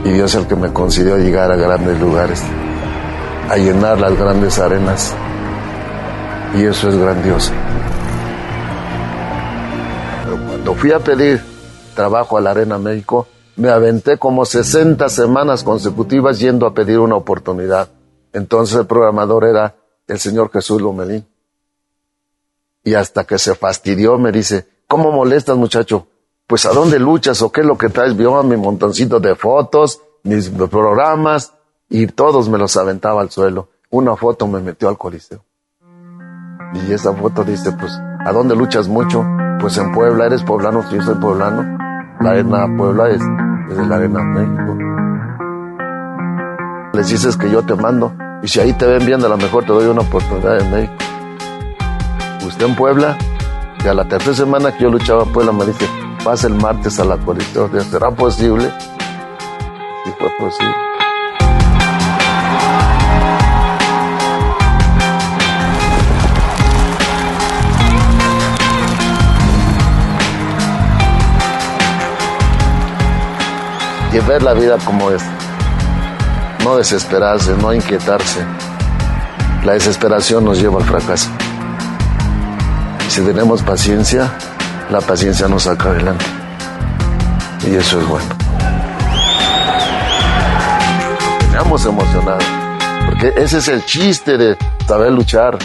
Y 0.05 0.09
Dios 0.09 0.35
es 0.35 0.41
el 0.41 0.49
que 0.49 0.57
me 0.57 0.73
concedió 0.73 1.19
llegar 1.19 1.53
a 1.53 1.55
grandes 1.55 2.01
lugares, 2.01 2.43
a 3.49 3.57
llenar 3.57 4.01
las 4.01 4.19
grandes 4.19 4.59
arenas. 4.59 5.15
Y 6.57 6.65
eso 6.65 6.89
es 6.89 6.97
grandioso. 6.97 7.53
Cuando 10.61 10.75
fui 10.79 10.93
a 10.93 10.99
pedir 10.99 11.41
trabajo 11.95 12.37
a 12.37 12.41
la 12.43 12.51
Arena 12.51 12.77
México, 12.77 13.27
me 13.57 13.71
aventé 13.71 14.19
como 14.19 14.45
60 14.45 15.09
semanas 15.09 15.65
consecutivas 15.65 16.39
yendo 16.39 16.67
a 16.67 16.75
pedir 16.75 16.99
una 16.99 17.17
oportunidad. 17.17 17.89
Entonces 18.35 18.77
el 18.77 18.87
programador 18.87 19.47
era 19.47 19.77
el 20.07 20.19
señor 20.19 20.51
Jesús 20.53 20.83
Lomelín. 20.83 21.27
Y 22.85 22.93
hasta 22.93 23.25
que 23.25 23.39
se 23.39 23.55
fastidió 23.55 24.19
me 24.19 24.33
dice, 24.33 24.69
¿cómo 24.87 25.11
molestas 25.13 25.57
muchacho? 25.57 26.09
Pues 26.47 26.67
a 26.67 26.75
dónde 26.75 26.99
luchas 26.99 27.41
o 27.41 27.51
qué 27.51 27.63
es 27.63 27.67
lo 27.67 27.79
que 27.79 27.89
traes? 27.89 28.15
Vio 28.15 28.43
mi 28.43 28.59
montoncito 28.59 29.19
de 29.19 29.37
fotos, 29.37 30.03
mis 30.25 30.51
programas 30.51 31.55
y 31.89 32.07
todos 32.07 32.51
me 32.51 32.59
los 32.59 32.77
aventaba 32.77 33.23
al 33.23 33.31
suelo. 33.31 33.71
Una 33.89 34.15
foto 34.15 34.47
me 34.47 34.61
metió 34.61 34.91
al 34.91 34.99
coliseo. 34.99 35.43
Y 36.75 36.93
esa 36.93 37.15
foto 37.15 37.45
dice, 37.45 37.73
pues, 37.73 37.99
¿a 38.25 38.33
dónde 38.33 38.55
luchas 38.55 38.89
mucho? 38.89 39.25
Pues 39.61 39.77
en 39.79 39.93
Puebla, 39.93 40.27
¿eres 40.27 40.43
poblano? 40.43 40.83
Sí, 40.83 40.97
yo 40.97 41.03
soy 41.03 41.15
poblano. 41.17 41.79
La 42.21 42.31
arena 42.31 42.67
Puebla 42.77 43.09
es, 43.09 43.23
es 43.71 43.87
la 43.87 43.97
arena 43.97 44.23
México. 44.23 44.77
Les 46.93 47.09
dices 47.09 47.37
que 47.37 47.51
yo 47.51 47.63
te 47.63 47.75
mando. 47.75 48.15
Y 48.43 48.49
si 48.49 48.61
ahí 48.61 48.73
te 48.73 48.87
ven 48.87 49.05
bien, 49.07 49.25
a 49.25 49.29
lo 49.29 49.37
mejor 49.37 49.65
te 49.65 49.73
doy 49.73 49.87
una 49.87 50.01
oportunidad 50.01 50.61
en 50.61 50.71
México. 50.71 50.95
Usted 52.47 52.67
en 52.67 52.75
Puebla, 52.75 53.17
y 53.85 53.89
a 53.89 53.95
la 53.95 54.07
tercera 54.07 54.35
semana 54.35 54.73
que 54.73 54.85
yo 54.85 54.91
luchaba 54.91 55.25
en 55.25 55.33
Puebla, 55.33 55.53
me 55.53 55.67
dice, 55.67 55.87
pasa 56.25 56.47
el 56.47 56.55
martes 56.55 56.99
a 57.01 57.05
la 57.05 57.17
coliseo. 57.19 57.71
¿Será 57.83 58.11
posible? 58.11 58.71
Sí 60.05 60.13
fue 60.19 60.31
posible. 60.39 60.90
Y 74.13 74.19
ver 74.21 74.43
la 74.43 74.55
vida 74.55 74.77
como 74.85 75.11
es. 75.11 75.23
No 76.65 76.77
desesperarse, 76.77 77.55
no 77.57 77.73
inquietarse. 77.73 78.45
La 79.65 79.73
desesperación 79.73 80.45
nos 80.45 80.61
lleva 80.61 80.81
al 80.81 80.85
fracaso. 80.85 81.31
Si 83.09 83.21
tenemos 83.23 83.63
paciencia, 83.63 84.31
la 84.91 85.01
paciencia 85.01 85.49
nos 85.49 85.65
saca 85.65 85.91
adelante. 85.91 86.25
Y 87.67 87.75
eso 87.75 88.01
es 88.01 88.09
bueno. 88.09 88.27
Estamos 91.41 91.85
emocionados. 91.87 92.45
Porque 93.07 93.33
ese 93.37 93.59
es 93.59 93.69
el 93.69 93.85
chiste 93.85 94.39
de 94.39 94.57
saber 94.87 95.13
luchar, 95.13 95.59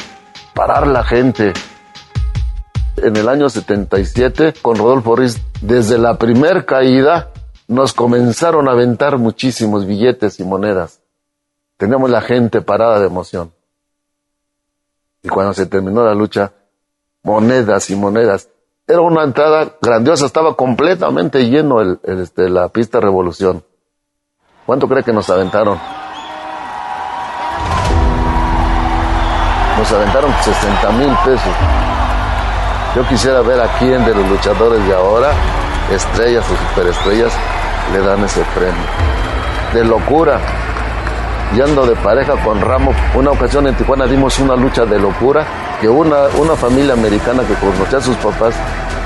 parar 0.54 0.88
la 0.88 1.04
gente. 1.04 1.54
En 2.98 3.16
el 3.16 3.28
año 3.28 3.50
77, 3.50 4.54
con 4.62 4.78
Rodolfo 4.78 5.16
Riz, 5.16 5.40
desde 5.62 5.98
la 5.98 6.18
primer 6.18 6.66
caída, 6.66 7.30
nos 7.68 7.94
comenzaron 7.94 8.68
a 8.68 8.72
aventar 8.72 9.18
muchísimos 9.18 9.86
billetes 9.86 10.40
y 10.40 10.44
monedas. 10.44 11.02
Teníamos 11.78 12.10
la 12.10 12.22
gente 12.22 12.62
parada 12.62 13.00
de 13.00 13.08
emoción. 13.08 13.52
Y 15.24 15.30
cuando 15.30 15.54
se 15.54 15.66
terminó 15.66 16.04
la 16.04 16.14
lucha, 16.14 16.54
monedas 17.24 17.90
y 17.90 17.96
monedas. 17.96 18.50
Era 18.88 19.02
una 19.02 19.24
entrada 19.24 19.78
grandiosa, 19.82 20.28
estaba 20.28 20.56
completamente 20.56 21.50
lleno 21.50 21.82
el, 21.82 22.00
el, 22.04 22.22
este, 22.22 22.50
la 22.50 22.70
pista 22.70 23.00
Revolución. 23.00 23.64
¿Cuánto 24.66 24.88
cree 24.88 25.04
que 25.04 25.12
nos 25.12 25.30
aventaron? 25.30 25.80
Nos 29.78 29.92
aventaron 29.92 30.32
60 30.44 30.92
mil 30.92 31.12
pesos. 31.26 31.54
Yo 32.96 33.08
quisiera 33.10 33.42
ver 33.42 33.60
a 33.60 33.78
quién 33.80 34.06
de 34.06 34.14
los 34.16 34.30
luchadores 34.30 34.86
de 34.88 34.96
ahora, 34.96 35.34
estrellas 35.92 36.46
o 36.50 36.70
superestrellas, 36.70 37.34
le 37.94 38.00
dan 38.00 38.24
ese 38.24 38.42
premio. 38.56 38.84
De 39.74 39.84
locura. 39.84 40.40
Y 41.56 41.62
ando 41.62 41.86
de 41.86 41.96
pareja 41.96 42.34
con 42.44 42.60
Ramo. 42.60 42.92
Una 43.14 43.32
ocasión 43.32 43.68
en 43.68 43.76
Tijuana 43.76 44.06
dimos 44.06 44.40
una 44.40 44.56
lucha 44.56 44.86
de 44.86 45.00
locura 45.00 45.46
que 45.80 45.88
una, 45.88 46.28
una 46.38 46.56
familia 46.56 46.94
americana 46.94 47.44
que 47.44 47.54
conocía 47.56 48.00
a 48.00 48.02
sus 48.02 48.16
papás 48.18 48.56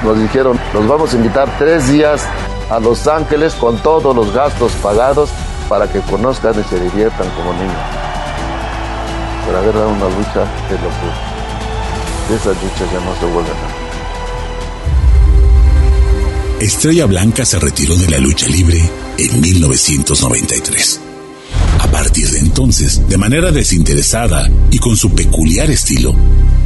nos 0.03 0.19
dijeron, 0.19 0.59
nos 0.73 0.87
vamos 0.87 1.13
a 1.13 1.17
invitar 1.17 1.49
tres 1.57 1.89
días 1.89 2.25
a 2.69 2.79
Los 2.79 3.07
Ángeles 3.07 3.53
con 3.55 3.77
todos 3.77 4.15
los 4.15 4.33
gastos 4.33 4.71
pagados 4.83 5.29
para 5.67 5.87
que 5.87 5.99
conozcan 6.01 6.59
y 6.59 6.63
se 6.63 6.79
diviertan 6.79 7.29
como 7.31 7.53
niños. 7.53 7.75
Por 9.45 9.55
haber 9.55 9.73
dado 9.73 9.89
una 9.89 10.05
lucha 10.05 10.41
de 10.69 10.75
locura. 10.75 11.29
Esas 12.33 12.63
luchas 12.63 12.91
ya 12.93 12.99
no 12.99 13.15
se 13.19 13.25
vuelven 13.25 13.53
a 13.53 13.78
Estrella 16.59 17.05
Blanca 17.05 17.45
se 17.45 17.57
retiró 17.57 17.95
de 17.95 18.09
la 18.09 18.17
lucha 18.17 18.45
libre 18.47 18.81
en 19.17 19.39
1993. 19.39 20.99
A 21.79 21.87
partir 21.89 22.29
de 22.29 22.39
entonces, 22.39 23.07
de 23.07 23.17
manera 23.17 23.51
desinteresada 23.51 24.49
y 24.69 24.77
con 24.77 24.97
su 24.97 25.11
peculiar 25.11 25.71
estilo, 25.71 26.13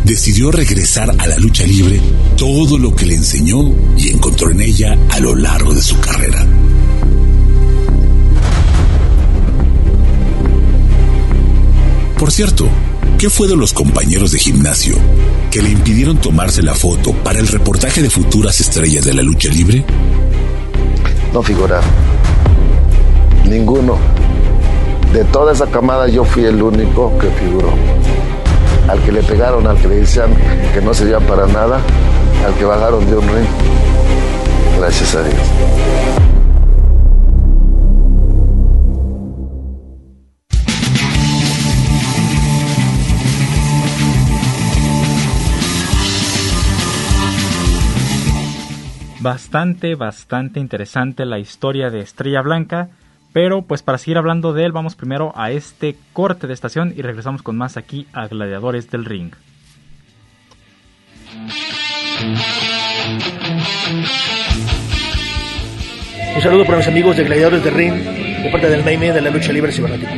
decidió 0.03 0.51
regresar 0.51 1.15
a 1.15 1.27
la 1.27 1.37
lucha 1.37 1.67
libre 1.67 2.01
todo 2.37 2.79
lo 2.79 2.95
que 2.95 3.05
le 3.05 3.15
enseñó 3.15 3.71
y 3.95 4.09
encontró 4.09 4.49
en 4.49 4.61
ella 4.61 4.97
a 5.11 5.19
lo 5.19 5.35
largo 5.35 5.75
de 5.75 5.83
su 5.83 5.99
carrera. 5.99 6.43
Por 12.17 12.31
cierto, 12.31 12.67
¿qué 13.23 13.29
fue 13.29 13.47
de 13.47 13.55
los 13.55 13.71
compañeros 13.71 14.33
de 14.33 14.37
gimnasio 14.37 14.97
que 15.49 15.61
le 15.61 15.69
impidieron 15.69 16.17
tomarse 16.17 16.61
la 16.61 16.75
foto 16.75 17.13
para 17.13 17.39
el 17.39 17.47
reportaje 17.47 18.01
de 18.01 18.09
futuras 18.09 18.59
estrellas 18.59 19.05
de 19.05 19.13
la 19.13 19.21
lucha 19.21 19.47
libre? 19.47 19.85
No 21.31 21.41
figuraron. 21.41 21.89
Ninguno. 23.45 23.97
De 25.13 25.23
toda 25.23 25.53
esa 25.53 25.67
camada 25.67 26.09
yo 26.09 26.25
fui 26.25 26.43
el 26.43 26.61
único 26.61 27.17
que 27.17 27.29
figuró. 27.29 27.69
Al 28.89 29.01
que 29.03 29.13
le 29.13 29.23
pegaron, 29.23 29.67
al 29.67 29.77
que 29.77 29.87
le 29.87 29.95
decían 30.01 30.35
que 30.73 30.81
no 30.81 30.93
servía 30.93 31.21
para 31.21 31.47
nada, 31.47 31.79
al 32.45 32.53
que 32.55 32.65
bajaron 32.65 33.09
de 33.09 33.15
un 33.15 33.25
ring. 33.25 33.47
Gracias 34.79 35.15
a 35.15 35.23
Dios. 35.23 36.42
Bastante, 49.23 49.95
bastante 49.95 50.59
interesante 50.59 51.25
la 51.25 51.39
historia 51.39 51.89
de 51.89 52.01
Estrella 52.01 52.41
Blanca. 52.41 52.89
Pero 53.31 53.61
pues 53.61 53.81
para 53.81 53.97
seguir 53.97 54.17
hablando 54.17 54.51
de 54.51 54.65
él, 54.65 54.73
vamos 54.73 54.95
primero 54.95 55.31
a 55.37 55.49
este 55.49 55.95
corte 56.11 56.45
de 56.45 56.53
estación 56.53 56.93
y 56.95 57.01
regresamos 57.03 57.41
con 57.41 57.55
más 57.57 57.77
aquí 57.77 58.05
a 58.11 58.27
Gladiadores 58.27 58.91
del 58.91 59.05
Ring. 59.05 59.31
Un 66.35 66.41
saludo 66.41 66.65
para 66.65 66.79
mis 66.79 66.87
amigos 66.89 67.15
de 67.15 67.23
Gladiadores 67.23 67.63
del 67.63 67.73
Ring, 67.75 67.93
de 67.93 68.49
parte 68.51 68.69
del 68.69 68.83
Naime 68.83 69.13
de 69.13 69.21
la 69.21 69.29
lucha 69.29 69.53
libre 69.53 69.71
cibernética. 69.71 70.15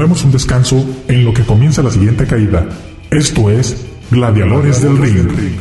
tomemos 0.00 0.24
un 0.24 0.32
descanso 0.32 0.82
en 1.08 1.26
lo 1.26 1.34
que 1.34 1.42
comienza 1.42 1.82
la 1.82 1.90
siguiente 1.90 2.26
caída. 2.26 2.66
Esto 3.10 3.50
es 3.50 3.84
Gladiadores, 4.10 4.80
del, 4.80 4.96
Ring. 4.96 5.60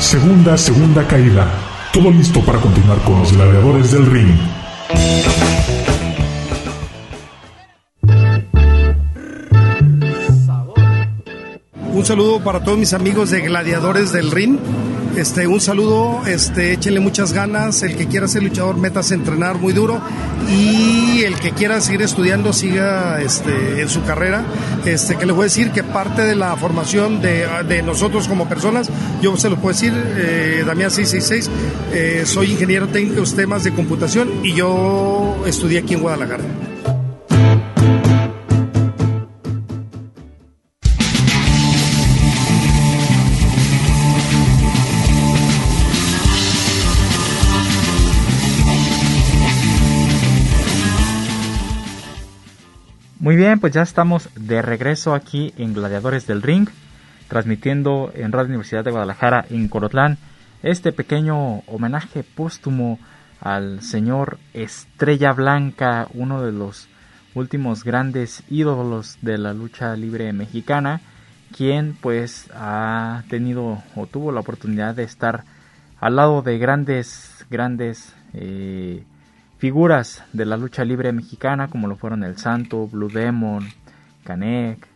Segunda, 0.00 0.58
segunda 0.58 1.06
caída. 1.06 1.48
Todo 1.92 2.10
listo 2.10 2.40
para 2.40 2.58
continuar 2.58 2.98
con 3.04 3.20
los 3.20 3.32
Gladiadores 3.32 3.92
del 3.92 4.06
Ring. 4.06 4.36
Un 11.92 12.04
saludo 12.04 12.42
para 12.42 12.64
todos 12.64 12.78
mis 12.78 12.92
amigos 12.94 13.30
de 13.30 13.42
Gladiadores 13.42 14.10
del 14.10 14.32
Ring. 14.32 14.58
Este, 15.16 15.46
un 15.46 15.60
saludo, 15.60 16.22
este, 16.26 16.72
échenle 16.72 16.98
muchas 17.00 17.32
ganas. 17.34 17.82
El 17.82 17.96
que 17.96 18.06
quiera 18.06 18.26
ser 18.28 18.42
luchador, 18.42 18.78
métase 18.78 19.14
a 19.14 19.18
entrenar 19.18 19.58
muy 19.58 19.72
duro. 19.72 20.00
Y 20.48 21.22
el 21.24 21.34
que 21.36 21.50
quiera 21.52 21.80
seguir 21.80 22.02
estudiando, 22.02 22.52
siga 22.52 23.20
este, 23.20 23.82
en 23.82 23.88
su 23.88 24.02
carrera. 24.04 24.44
Este, 24.86 25.16
que 25.16 25.26
les 25.26 25.34
voy 25.34 25.42
a 25.42 25.44
decir 25.44 25.70
que 25.70 25.82
parte 25.82 26.22
de 26.22 26.34
la 26.34 26.56
formación 26.56 27.20
de, 27.20 27.46
de 27.68 27.82
nosotros 27.82 28.26
como 28.26 28.48
personas, 28.48 28.88
yo 29.20 29.36
se 29.36 29.50
lo 29.50 29.56
puedo 29.56 29.74
decir, 29.74 29.92
eh, 29.94 30.64
Damián 30.66 30.90
666, 30.90 31.50
eh, 31.92 32.22
soy 32.24 32.52
ingeniero 32.52 32.88
técnico 32.88 33.22
en 33.22 33.36
temas 33.36 33.64
de 33.64 33.72
computación 33.72 34.30
y 34.42 34.54
yo 34.54 35.42
estudié 35.46 35.80
aquí 35.80 35.94
en 35.94 36.00
Guadalajara. 36.00 36.71
Muy 53.22 53.36
bien, 53.36 53.60
pues 53.60 53.72
ya 53.72 53.82
estamos 53.82 54.30
de 54.34 54.62
regreso 54.62 55.14
aquí 55.14 55.54
en 55.56 55.74
Gladiadores 55.74 56.26
del 56.26 56.42
Ring, 56.42 56.68
transmitiendo 57.28 58.10
en 58.16 58.32
Radio 58.32 58.48
Universidad 58.48 58.82
de 58.82 58.90
Guadalajara 58.90 59.46
en 59.48 59.68
Corotlán 59.68 60.18
este 60.64 60.90
pequeño 60.90 61.58
homenaje 61.68 62.24
póstumo 62.24 62.98
al 63.40 63.80
señor 63.80 64.38
Estrella 64.54 65.32
Blanca, 65.34 66.08
uno 66.14 66.42
de 66.42 66.50
los 66.50 66.88
últimos 67.36 67.84
grandes 67.84 68.42
ídolos 68.50 69.18
de 69.22 69.38
la 69.38 69.54
lucha 69.54 69.94
libre 69.94 70.32
mexicana, 70.32 71.00
quien 71.56 71.94
pues 72.00 72.50
ha 72.52 73.22
tenido 73.30 73.84
o 73.94 74.08
tuvo 74.08 74.32
la 74.32 74.40
oportunidad 74.40 74.96
de 74.96 75.04
estar 75.04 75.44
al 76.00 76.16
lado 76.16 76.42
de 76.42 76.58
grandes, 76.58 77.46
grandes 77.48 78.16
eh, 78.34 79.04
figuras 79.62 80.24
de 80.32 80.44
la 80.44 80.56
lucha 80.56 80.84
libre 80.84 81.12
mexicana 81.12 81.68
como 81.68 81.86
lo 81.86 81.94
fueron 81.94 82.24
El 82.24 82.36
Santo, 82.36 82.88
Blue 82.88 83.08
Demon, 83.08 83.68
Canek, 84.24 84.88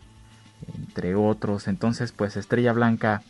entre 0.76 1.14
otros. 1.14 1.68
Entonces, 1.68 2.11
pues 2.11 2.37
Estrella 2.37 2.72
Blanca, 2.72 3.22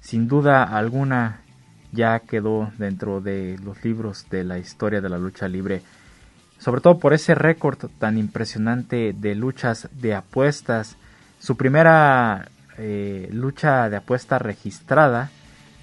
sin 0.00 0.26
duda 0.26 0.64
alguna, 0.64 1.42
ya 1.92 2.18
quedó 2.18 2.72
dentro 2.78 3.20
de 3.20 3.60
los 3.62 3.84
libros 3.84 4.26
de 4.28 4.42
la 4.42 4.58
historia 4.58 5.00
de 5.00 5.08
la 5.08 5.18
lucha 5.18 5.46
libre. 5.46 5.82
Sobre 6.58 6.80
todo 6.80 6.98
por 6.98 7.12
ese 7.12 7.36
récord 7.36 7.78
tan 8.00 8.18
impresionante 8.18 9.14
de 9.16 9.36
luchas 9.36 9.88
de 9.92 10.16
apuestas. 10.16 10.96
Su 11.38 11.56
primera 11.56 12.48
eh, 12.76 13.28
lucha 13.30 13.88
de 13.88 13.98
apuesta 13.98 14.40
registrada 14.40 15.30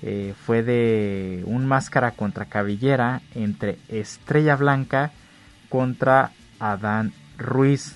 eh, 0.01 0.33
fue 0.45 0.63
de 0.63 1.43
un 1.45 1.65
máscara 1.65 2.12
contra 2.12 2.45
cabellera 2.45 3.21
entre 3.33 3.79
Estrella 3.88 4.55
Blanca 4.55 5.12
contra 5.69 6.31
Adán 6.60 7.13
Ruiz. 7.38 7.95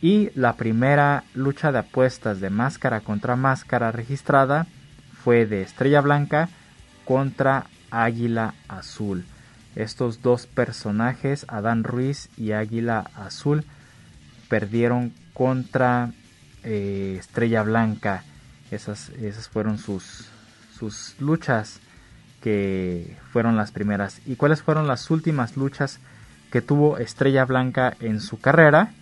Y 0.00 0.30
la 0.34 0.54
primera 0.54 1.24
lucha 1.34 1.72
de 1.72 1.78
apuestas 1.78 2.40
de 2.40 2.50
máscara 2.50 3.00
contra 3.00 3.36
máscara 3.36 3.92
registrada 3.92 4.66
fue 5.22 5.46
de 5.46 5.62
Estrella 5.62 6.00
Blanca 6.00 6.48
contra 7.04 7.66
Águila 7.90 8.54
Azul. 8.68 9.24
Estos 9.76 10.20
dos 10.20 10.46
personajes, 10.46 11.46
Adán 11.48 11.84
Ruiz 11.84 12.28
y 12.36 12.52
Águila 12.52 13.10
Azul, 13.14 13.64
perdieron 14.48 15.14
contra 15.32 16.10
eh, 16.62 17.16
Estrella 17.18 17.62
Blanca. 17.62 18.24
Esas, 18.70 19.10
esas 19.10 19.48
fueron 19.48 19.78
sus, 19.78 20.31
sus 20.82 21.14
luchas 21.20 21.80
que 22.40 23.16
fueron 23.32 23.56
las 23.56 23.70
primeras. 23.70 24.20
Y 24.26 24.34
cuáles 24.34 24.62
fueron 24.62 24.88
las 24.88 25.10
últimas 25.10 25.56
luchas 25.56 26.00
que 26.50 26.60
tuvo 26.60 26.98
Estrella 26.98 27.44
Blanca 27.44 27.94
en 28.00 28.20
su 28.20 28.40
carrera 28.40 28.92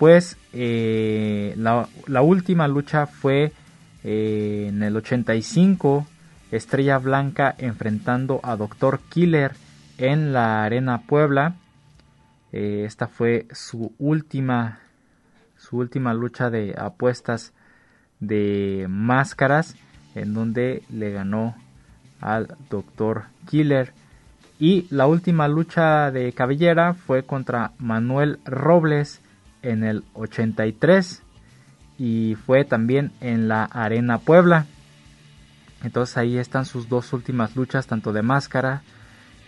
pues 0.00 0.38
eh, 0.54 1.54
la, 1.58 2.22
última 2.22 2.66
lucha 2.68 3.06
fue 3.06 3.52
eh, 4.02 4.64
en 4.70 4.82
el 4.82 4.96
85 4.96 6.06
Estrella 6.50 6.96
Blanca 6.96 7.54
enfrentando 7.58 8.40
a 8.42 8.56
Doctor 8.56 9.00
Killer 9.10 9.52
en 9.98 10.32
la 10.32 10.64
Arena 10.64 11.02
Puebla. 11.02 11.56
Eh, 12.50 12.84
esta 12.86 13.08
fue 13.08 13.46
su 13.52 13.92
última 13.98 14.78
su 15.58 15.76
última 15.76 16.14
lucha 16.14 16.48
de 16.48 16.74
apuestas 16.78 17.52
de 18.20 18.86
máscaras 18.88 19.76
en 20.14 20.34
donde 20.34 20.82
le 20.88 21.12
ganó 21.12 21.54
al 22.20 22.56
Dr. 22.68 23.24
Killer. 23.48 23.92
Y 24.58 24.86
la 24.90 25.06
última 25.06 25.48
lucha 25.48 26.10
de 26.10 26.32
cabellera 26.32 26.94
fue 26.94 27.22
contra 27.22 27.72
Manuel 27.78 28.38
Robles 28.44 29.20
en 29.62 29.84
el 29.84 30.04
83 30.14 31.22
y 31.98 32.36
fue 32.46 32.64
también 32.64 33.12
en 33.20 33.48
la 33.48 33.64
Arena 33.64 34.18
Puebla. 34.18 34.66
Entonces 35.82 36.16
ahí 36.16 36.36
están 36.36 36.66
sus 36.66 36.88
dos 36.88 37.12
últimas 37.12 37.56
luchas, 37.56 37.86
tanto 37.86 38.12
de 38.12 38.22
máscara 38.22 38.82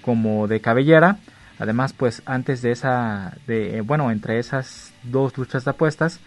como 0.03 0.49
de 0.49 0.61
cabellera. 0.61 1.19
Además, 1.59 1.93
pues 1.93 2.23
antes 2.27 2.63
de 2.63 2.73
esa, 2.73 3.37
de, 3.47 3.83
bueno, 3.83 4.11
entre 4.11 4.39
esas 4.39 4.93
dos 5.03 5.37
luchas 5.37 5.65
de 5.65 5.71
apuestas, 5.71 6.21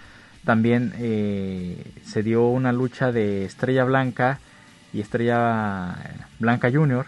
también 0.46 0.94
eh, 0.98 1.92
se 2.04 2.24
dio 2.24 2.48
una 2.48 2.72
lucha 2.72 3.12
de 3.12 3.46
Estrella 3.46 3.84
Blanca 3.84 4.40
y 4.94 5.02
Estrella 5.02 5.96
Blanca 6.40 6.72
Junior 6.72 7.08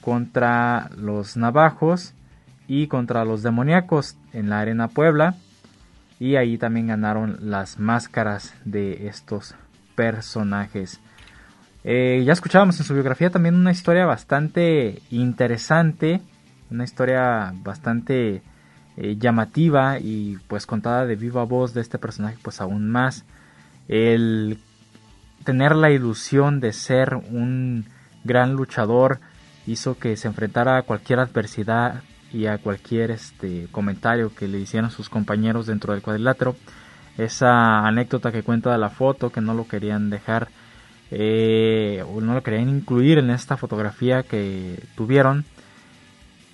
contra 0.00 0.90
los 0.96 1.36
navajos 1.36 2.14
y 2.66 2.86
contra 2.86 3.24
los 3.24 3.42
demoníacos 3.42 4.16
en 4.32 4.48
la 4.48 4.60
Arena 4.60 4.88
Puebla. 4.88 5.34
Y 6.18 6.36
ahí 6.36 6.58
también 6.58 6.88
ganaron 6.88 7.38
las 7.40 7.78
máscaras 7.78 8.54
de 8.64 9.06
estos 9.08 9.54
personajes. 9.94 11.00
Eh, 11.82 12.22
ya 12.26 12.32
escuchábamos 12.32 12.78
en 12.78 12.84
su 12.84 12.94
biografía 12.94 13.30
también 13.30 13.54
una 13.54 13.70
historia 13.70 14.04
bastante 14.04 15.00
interesante, 15.10 16.20
una 16.70 16.84
historia 16.84 17.52
bastante 17.54 18.42
eh, 18.96 19.16
llamativa 19.18 19.98
y 19.98 20.38
pues 20.48 20.66
contada 20.66 21.06
de 21.06 21.16
viva 21.16 21.44
voz 21.44 21.74
de 21.74 21.80
este 21.80 21.98
personaje 21.98 22.38
pues 22.42 22.60
aún 22.60 22.90
más. 22.90 23.24
El 23.88 24.58
tener 25.44 25.74
la 25.74 25.90
ilusión 25.90 26.60
de 26.60 26.72
ser 26.72 27.14
un 27.14 27.86
gran 28.24 28.54
luchador 28.54 29.20
hizo 29.66 29.98
que 29.98 30.16
se 30.16 30.28
enfrentara 30.28 30.78
a 30.78 30.82
cualquier 30.82 31.20
adversidad 31.20 32.02
y 32.32 32.46
a 32.46 32.58
cualquier 32.58 33.10
este 33.10 33.68
comentario 33.72 34.34
que 34.34 34.48
le 34.48 34.58
hicieran 34.58 34.90
sus 34.90 35.08
compañeros 35.08 35.66
dentro 35.66 35.92
del 35.92 36.02
cuadrilátero. 36.02 36.56
Esa 37.18 37.86
anécdota 37.86 38.32
que 38.32 38.42
cuenta 38.42 38.72
de 38.72 38.78
la 38.78 38.90
foto 38.90 39.30
que 39.30 39.40
no 39.40 39.54
lo 39.54 39.66
querían 39.66 40.10
dejar 40.10 40.48
eh, 41.10 42.04
o 42.08 42.20
no 42.20 42.34
lo 42.34 42.42
querían 42.42 42.68
incluir 42.68 43.18
en 43.18 43.30
esta 43.30 43.56
fotografía 43.56 44.22
que 44.22 44.80
tuvieron 44.94 45.44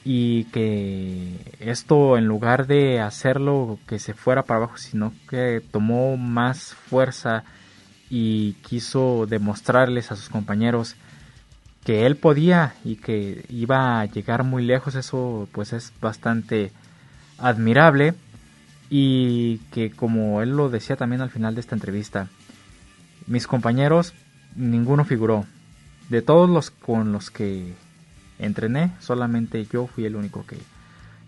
y 0.08 0.44
que 0.52 1.32
esto 1.58 2.16
en 2.16 2.26
lugar 2.26 2.68
de 2.68 3.00
hacerlo 3.00 3.80
que 3.88 3.98
se 3.98 4.14
fuera 4.14 4.44
para 4.44 4.58
abajo, 4.58 4.76
sino 4.76 5.12
que 5.28 5.60
tomó 5.72 6.16
más 6.16 6.74
fuerza 6.74 7.42
y 8.08 8.52
quiso 8.62 9.26
demostrarles 9.28 10.12
a 10.12 10.16
sus 10.16 10.28
compañeros 10.28 10.94
que 11.84 12.06
él 12.06 12.14
podía 12.14 12.74
y 12.84 12.96
que 12.96 13.46
iba 13.48 13.98
a 13.98 14.04
llegar 14.04 14.44
muy 14.44 14.64
lejos, 14.64 14.94
eso 14.94 15.48
pues 15.50 15.72
es 15.72 15.92
bastante 16.00 16.70
admirable 17.38 18.14
y 18.88 19.58
que 19.72 19.90
como 19.90 20.40
él 20.40 20.50
lo 20.50 20.68
decía 20.68 20.94
también 20.94 21.20
al 21.20 21.30
final 21.30 21.56
de 21.56 21.62
esta 21.62 21.74
entrevista, 21.74 22.28
mis 23.26 23.48
compañeros 23.48 24.14
ninguno 24.54 25.04
figuró. 25.04 25.46
De 26.10 26.22
todos 26.22 26.48
los 26.48 26.70
con 26.70 27.10
los 27.10 27.32
que 27.32 27.74
entrené, 28.38 28.92
solamente 29.00 29.64
yo 29.64 29.86
fui 29.86 30.04
el 30.04 30.16
único 30.16 30.46
que, 30.46 30.58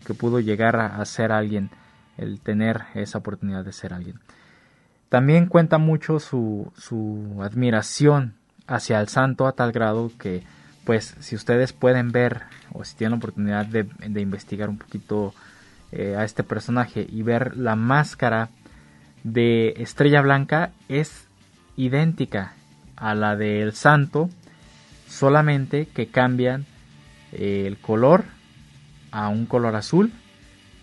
que 0.05 0.15
pudo 0.15 0.41
llegar 0.41 0.77
a, 0.77 1.05
ser 1.05 1.33
alguien, 1.33 1.71
el 2.17 2.41
tener 2.41 2.83
esa 2.95 3.19
oportunidad 3.19 3.65
de 3.65 3.73
ser 3.73 3.93
alguien. 3.95 4.21
También 5.09 5.47
cuenta 5.47 5.79
mucho 5.79 6.21
su, 6.21 6.71
su 6.77 7.41
admiración 7.43 8.35
hacia 8.67 9.01
el 9.01 9.09
santo 9.09 9.47
a 9.47 9.53
tal 9.53 9.73
grado 9.73 10.11
que, 10.19 10.43
pues, 10.85 11.17
si 11.21 11.35
ustedes 11.35 11.73
pueden 11.73 12.13
ver 12.13 12.43
o 12.73 12.85
si 12.85 12.97
tienen 12.97 13.13
la 13.13 13.19
oportunidad 13.19 13.67
de, 13.67 13.85
de 13.85 14.21
investigar 14.21 14.69
un 14.69 14.79
poquito 14.79 15.35
eh, 15.91 16.17
a 16.17 16.25
este 16.25 16.45
personaje 16.45 17.07
y 17.09 17.23
ver 17.23 17.57
la 17.57 17.75
máscara 17.75 18.51
de 19.25 19.75
Estrella 19.79 20.21
Blanca 20.21 20.71
es 20.89 21.27
idéntica 21.77 22.53
a 22.95 23.15
la 23.15 23.37
del 23.37 23.73
santo 23.73 24.29
solamente 25.09 25.87
que 25.87 26.09
cambian 26.09 26.67
eh, 27.33 27.65
el 27.67 27.77
color 27.79 28.25
a 29.11 29.29
un 29.29 29.47
color 29.47 29.77
azul 29.77 30.13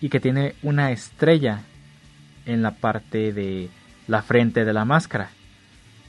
y 0.02 0.10
que 0.10 0.20
tiene 0.20 0.56
una 0.64 0.92
estrella 0.92 1.62
en 2.46 2.62
la 2.62 2.72
parte 2.72 3.34
de 3.34 3.70
la 4.08 4.22
frente 4.22 4.66
de 4.66 4.74
la 4.74 4.86
máscara. 4.86 5.30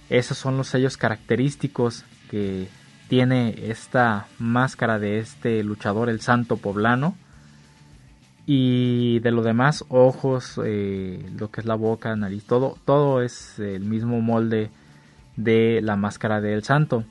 Esos 0.09 0.39
son 0.39 0.57
los 0.57 0.69
sellos 0.69 0.97
característicos 0.97 2.05
que 2.31 2.69
tiene 3.09 3.55
esta 3.71 4.27
máscara 4.39 4.99
de 4.99 5.19
este 5.19 5.63
luchador, 5.63 6.09
el 6.09 6.21
santo 6.21 6.57
poblano. 6.57 7.17
Y 8.49 9.19
de 9.21 9.33
lo 9.33 9.43
demás, 9.43 9.85
ojos, 9.89 10.61
eh, 10.65 11.21
lo 11.37 11.51
que 11.51 11.61
es 11.61 11.67
la 11.67 11.75
boca, 11.75 12.15
nariz, 12.15 12.45
todo, 12.45 12.79
todo 12.85 13.23
es 13.23 13.59
el 13.59 13.83
mismo 13.83 14.21
molde 14.21 14.71
de 15.35 15.81
la 15.83 15.97
máscara 15.97 16.41
del 16.41 16.63
santo. 16.63 17.05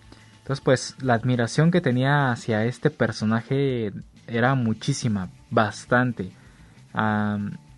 Entonces, 0.45 0.63
pues 0.63 0.95
la 1.01 1.15
admiración 1.15 1.71
que 1.71 1.81
tenía 1.81 2.31
hacia 2.31 2.65
este 2.65 2.91
personaje 2.91 3.91
era 4.27 4.53
muchísima, 4.53 5.29
bastante. 5.49 6.34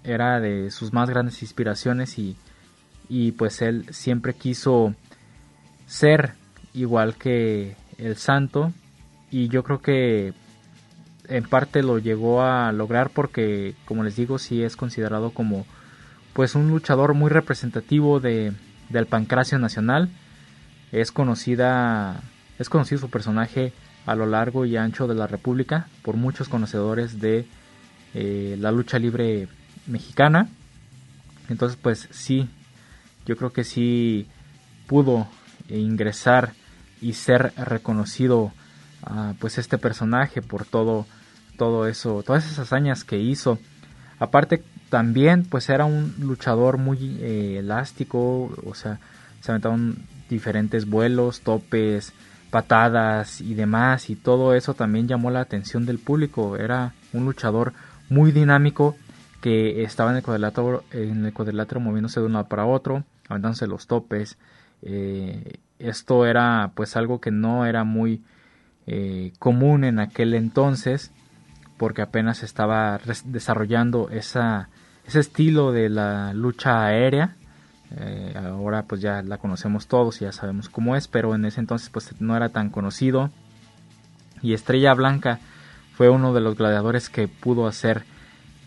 era 0.03 0.41
de 0.41 0.69
sus 0.69 0.91
más 0.91 1.09
grandes 1.09 1.41
inspiraciones 1.41 2.19
y, 2.19 2.35
y 3.07 3.31
pues 3.31 3.61
él 3.61 3.85
siempre 3.91 4.33
quiso 4.33 4.93
ser 5.85 6.33
igual 6.73 7.15
que 7.15 7.77
el 7.99 8.17
santo 8.17 8.73
y 9.31 9.47
yo 9.47 9.63
creo 9.63 9.81
que 9.81 10.33
en 11.29 11.45
parte 11.45 11.83
lo 11.83 11.99
llegó 11.99 12.41
a 12.41 12.73
lograr 12.73 13.11
porque 13.11 13.75
como 13.85 14.03
les 14.03 14.17
digo 14.17 14.39
sí 14.39 14.61
es 14.61 14.75
considerado 14.75 15.31
como 15.31 15.65
pues 16.33 16.53
un 16.53 16.69
luchador 16.69 17.13
muy 17.13 17.29
representativo 17.29 18.19
de, 18.19 18.51
del 18.89 19.05
pancracio 19.05 19.57
nacional 19.57 20.09
es 20.91 21.13
conocida 21.13 22.21
es 22.59 22.69
conocido 22.69 23.01
su 23.01 23.09
personaje 23.09 23.73
a 24.05 24.15
lo 24.15 24.25
largo 24.25 24.65
y 24.65 24.77
ancho 24.77 25.07
de 25.07 25.15
la 25.15 25.27
república 25.27 25.87
por 26.01 26.15
muchos 26.15 26.47
conocedores 26.49 27.19
de 27.19 27.45
eh, 28.13 28.55
la 28.59 28.71
lucha 28.71 28.99
libre 28.99 29.47
mexicana. 29.85 30.49
Entonces 31.49 31.77
pues 31.81 32.07
sí 32.11 32.49
yo 33.25 33.35
creo 33.35 33.51
que 33.51 33.63
sí 33.63 34.27
pudo 34.87 35.27
ingresar 35.69 36.53
y 37.01 37.13
ser 37.13 37.53
reconocido 37.57 38.53
uh, 39.09 39.33
pues 39.39 39.57
este 39.57 39.77
personaje 39.77 40.41
por 40.41 40.65
todo 40.65 41.05
todo 41.57 41.87
eso 41.87 42.23
todas 42.23 42.45
esas 42.45 42.59
hazañas 42.59 43.03
que 43.03 43.19
hizo. 43.19 43.59
Aparte 44.19 44.63
también 44.89 45.43
pues 45.43 45.69
era 45.69 45.85
un 45.85 46.15
luchador 46.19 46.77
muy 46.77 47.17
eh, 47.19 47.57
elástico 47.59 48.51
o 48.65 48.73
sea 48.73 48.99
se 49.41 49.51
aventaban 49.51 49.97
diferentes 50.29 50.89
vuelos 50.89 51.41
topes 51.41 52.13
patadas 52.49 53.41
y 53.41 53.53
demás 53.53 54.09
y 54.09 54.15
todo 54.15 54.53
eso 54.53 54.73
también 54.73 55.07
llamó 55.07 55.31
la 55.31 55.41
atención 55.41 55.85
del 55.85 55.99
público. 55.99 56.57
Era 56.57 56.93
un 57.13 57.25
luchador 57.25 57.73
muy 58.09 58.31
dinámico 58.31 58.95
que 59.41 59.83
estaba 59.83 60.11
en 60.11 60.17
el 60.17 60.23
cuadrilátero 60.23 60.83
en 60.91 61.25
el 61.25 61.33
cuadrilátero 61.33 61.79
moviéndose 61.79 62.19
de 62.19 62.25
un 62.25 62.33
lado 62.33 62.47
para 62.47 62.65
otro 62.65 63.03
aventándose 63.29 63.67
los 63.67 63.87
topes. 63.87 64.37
Eh, 64.81 65.59
esto 65.79 66.25
era 66.25 66.71
pues 66.75 66.95
algo 66.95 67.19
que 67.19 67.31
no 67.31 67.65
era 67.65 67.83
muy 67.83 68.23
eh, 68.87 69.33
común 69.39 69.83
en 69.83 69.99
aquel 69.99 70.33
entonces 70.33 71.11
porque 71.77 72.01
apenas 72.01 72.41
estaba 72.41 72.99
desarrollando 73.25 74.09
esa, 74.09 74.69
ese 75.05 75.19
estilo 75.19 75.71
de 75.71 75.89
la 75.89 76.33
lucha 76.33 76.85
aérea 76.85 77.35
eh, 77.95 78.33
ahora 78.35 78.83
pues 78.83 79.01
ya 79.01 79.21
la 79.21 79.37
conocemos 79.37 79.87
todos 79.87 80.21
y 80.21 80.25
ya 80.25 80.31
sabemos 80.31 80.67
cómo 80.67 80.95
es 80.95 81.07
pero 81.07 81.33
en 81.35 81.45
ese 81.45 81.59
entonces 81.61 81.89
pues 81.89 82.19
no 82.19 82.35
era 82.35 82.49
tan 82.49 82.69
conocido. 82.69 83.29
Y 84.41 84.53
Estrella 84.53 84.93
Blanca 84.93 85.39
fue 85.95 86.09
uno 86.09 86.33
de 86.33 86.41
los 86.41 86.55
gladiadores 86.55 87.09
que 87.09 87.27
pudo 87.27 87.67
hacer 87.67 88.03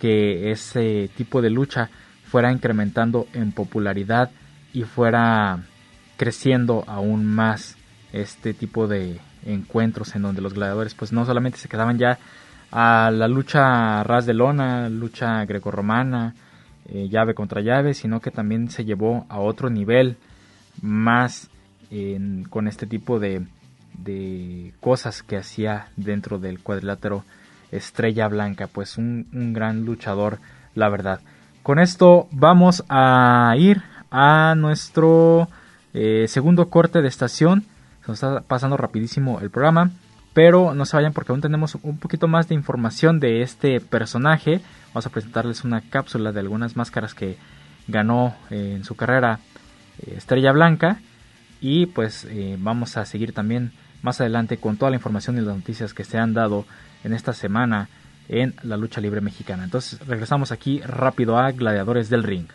que 0.00 0.50
ese 0.50 1.10
tipo 1.16 1.42
de 1.42 1.50
lucha 1.50 1.90
fuera 2.24 2.50
incrementando 2.50 3.26
en 3.34 3.52
popularidad 3.52 4.30
y 4.72 4.82
fuera 4.84 5.60
creciendo 6.16 6.84
aún 6.86 7.26
más 7.26 7.76
este 8.12 8.54
tipo 8.54 8.88
de 8.88 9.20
encuentros 9.44 10.14
en 10.14 10.22
donde 10.22 10.42
los 10.42 10.54
gladiadores 10.54 10.94
pues 10.94 11.12
no 11.12 11.24
solamente 11.24 11.58
se 11.58 11.68
quedaban 11.68 11.98
ya 11.98 12.18
a 12.72 13.10
la 13.12 13.28
lucha 13.28 14.02
ras 14.04 14.26
de 14.26 14.34
lona, 14.34 14.88
lucha 14.88 15.44
grecorromana, 15.44 16.34
eh, 16.92 17.08
llave 17.08 17.34
contra 17.34 17.60
llave, 17.60 17.94
sino 17.94 18.20
que 18.20 18.30
también 18.30 18.70
se 18.70 18.84
llevó 18.84 19.26
a 19.28 19.38
otro 19.40 19.70
nivel 19.70 20.16
más 20.82 21.48
con 22.50 22.68
este 22.68 22.86
tipo 22.86 23.18
de, 23.18 23.42
de, 23.98 24.72
cosas 24.78 25.24
que 25.24 25.36
hacía 25.36 25.88
dentro 25.96 26.38
del 26.38 26.60
cuadrilátero 26.60 27.24
Estrella 27.72 28.28
Blanca, 28.28 28.68
pues 28.68 28.96
un, 28.96 29.26
un 29.32 29.52
gran 29.52 29.84
luchador, 29.84 30.38
la 30.76 30.88
verdad. 30.88 31.18
Con 31.64 31.80
esto 31.80 32.28
vamos 32.30 32.84
a 32.88 33.52
ir 33.58 33.82
a 34.10 34.54
nuestro 34.56 35.48
eh, 35.92 36.26
segundo 36.28 36.68
corte 36.68 37.02
de 37.02 37.08
estación. 37.08 37.64
Se 38.04 38.08
nos 38.08 38.22
está 38.22 38.40
pasando 38.40 38.76
rapidísimo 38.76 39.40
el 39.40 39.50
programa. 39.50 39.90
Pero 40.32 40.74
no 40.74 40.86
se 40.86 40.96
vayan 40.96 41.12
porque 41.12 41.32
aún 41.32 41.40
tenemos 41.40 41.76
un 41.82 41.98
poquito 41.98 42.28
más 42.28 42.48
de 42.48 42.54
información 42.54 43.18
de 43.18 43.42
este 43.42 43.80
personaje. 43.80 44.60
Vamos 44.92 45.06
a 45.06 45.10
presentarles 45.10 45.64
una 45.64 45.80
cápsula 45.80 46.32
de 46.32 46.40
algunas 46.40 46.76
máscaras 46.76 47.14
que 47.14 47.36
ganó 47.88 48.36
eh, 48.50 48.74
en 48.76 48.84
su 48.84 48.96
carrera 48.96 49.40
eh, 49.98 50.14
Estrella 50.16 50.52
Blanca. 50.52 51.00
Y 51.62 51.86
pues 51.86 52.26
vamos 52.56 52.96
a 52.96 53.04
seguir 53.04 53.34
también 53.34 53.72
más 54.00 54.18
adelante 54.22 54.56
con 54.56 54.78
toda 54.78 54.90
la 54.90 54.96
información 54.96 55.36
y 55.36 55.42
las 55.42 55.54
noticias 55.54 55.92
que 55.92 56.04
se 56.04 56.16
han 56.16 56.32
dado 56.32 56.64
en 57.04 57.12
esta 57.12 57.34
semana 57.34 57.90
en 58.30 58.54
la 58.62 58.76
lucha 58.76 59.00
libre 59.00 59.20
mexicana. 59.20 59.64
Entonces 59.64 59.98
regresamos 60.06 60.52
aquí 60.52 60.80
rápido 60.80 61.36
a 61.36 61.50
Gladiadores 61.50 62.08
del 62.08 62.22
Ring. 62.22 62.46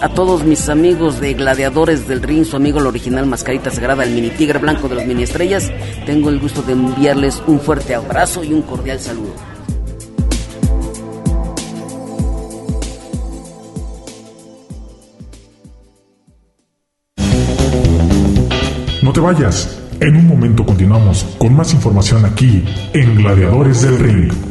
A 0.00 0.08
todos 0.08 0.44
mis 0.44 0.68
amigos 0.68 1.20
de 1.20 1.34
Gladiadores 1.34 2.06
del 2.06 2.22
Ring, 2.22 2.44
su 2.44 2.54
amigo 2.54 2.78
el 2.78 2.86
original 2.86 3.26
Mascarita 3.26 3.68
Sagrada, 3.72 4.04
el 4.04 4.14
mini 4.14 4.30
tigre 4.30 4.60
blanco 4.60 4.88
de 4.88 4.94
los 4.94 5.04
mini 5.04 5.24
estrellas, 5.24 5.72
tengo 6.06 6.28
el 6.28 6.38
gusto 6.38 6.62
de 6.62 6.74
enviarles 6.74 7.42
un 7.48 7.58
fuerte 7.58 7.96
abrazo 7.96 8.44
y 8.44 8.52
un 8.52 8.62
cordial 8.62 9.00
saludo. 9.00 9.34
No 19.02 19.12
te 19.12 19.18
vayas, 19.18 19.82
en 19.98 20.14
un 20.14 20.28
momento 20.28 20.64
continuamos 20.64 21.24
con 21.38 21.56
más 21.56 21.74
información 21.74 22.24
aquí 22.24 22.64
en 22.92 23.16
Gladiadores 23.16 23.82
del 23.82 23.98
Ring. 23.98 24.47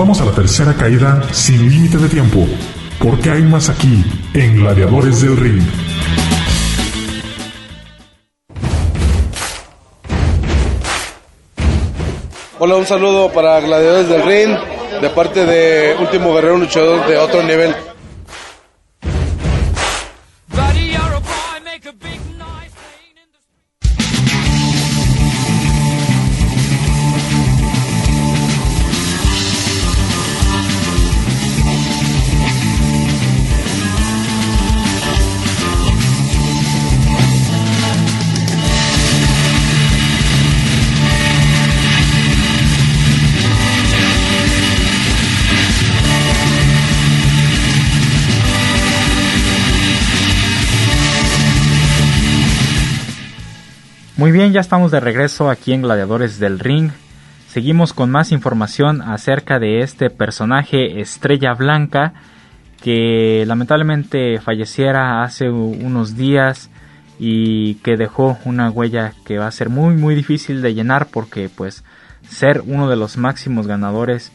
Vamos 0.00 0.18
a 0.22 0.24
la 0.24 0.32
tercera 0.32 0.72
caída 0.72 1.22
sin 1.30 1.68
límite 1.68 1.98
de 1.98 2.08
tiempo, 2.08 2.46
porque 2.98 3.28
hay 3.28 3.42
más 3.42 3.68
aquí 3.68 4.02
en 4.32 4.56
Gladiadores 4.56 5.20
del 5.20 5.36
Ring. 5.36 5.60
Hola, 12.58 12.76
un 12.76 12.86
saludo 12.86 13.30
para 13.30 13.60
Gladiadores 13.60 14.08
del 14.08 14.22
Ring, 14.22 14.56
de 15.02 15.10
parte 15.10 15.44
de 15.44 15.94
Último 16.00 16.32
Guerrero 16.32 16.56
Luchador 16.56 17.06
de 17.06 17.18
otro 17.18 17.42
nivel. 17.42 17.74
Muy 54.30 54.38
bien, 54.38 54.52
ya 54.52 54.60
estamos 54.60 54.92
de 54.92 55.00
regreso 55.00 55.50
aquí 55.50 55.72
en 55.72 55.82
Gladiadores 55.82 56.38
del 56.38 56.60
Ring. 56.60 56.92
Seguimos 57.48 57.92
con 57.92 58.12
más 58.12 58.30
información 58.30 59.02
acerca 59.02 59.58
de 59.58 59.80
este 59.80 60.08
personaje 60.08 61.00
Estrella 61.00 61.52
Blanca 61.54 62.12
que 62.80 63.42
lamentablemente 63.44 64.38
falleciera 64.38 65.24
hace 65.24 65.50
unos 65.50 66.16
días 66.16 66.70
y 67.18 67.74
que 67.82 67.96
dejó 67.96 68.38
una 68.44 68.70
huella 68.70 69.14
que 69.24 69.38
va 69.38 69.48
a 69.48 69.50
ser 69.50 69.68
muy 69.68 69.96
muy 69.96 70.14
difícil 70.14 70.62
de 70.62 70.74
llenar 70.74 71.08
porque 71.08 71.48
pues 71.48 71.82
ser 72.28 72.62
uno 72.64 72.88
de 72.88 72.94
los 72.94 73.16
máximos 73.16 73.66
ganadores 73.66 74.30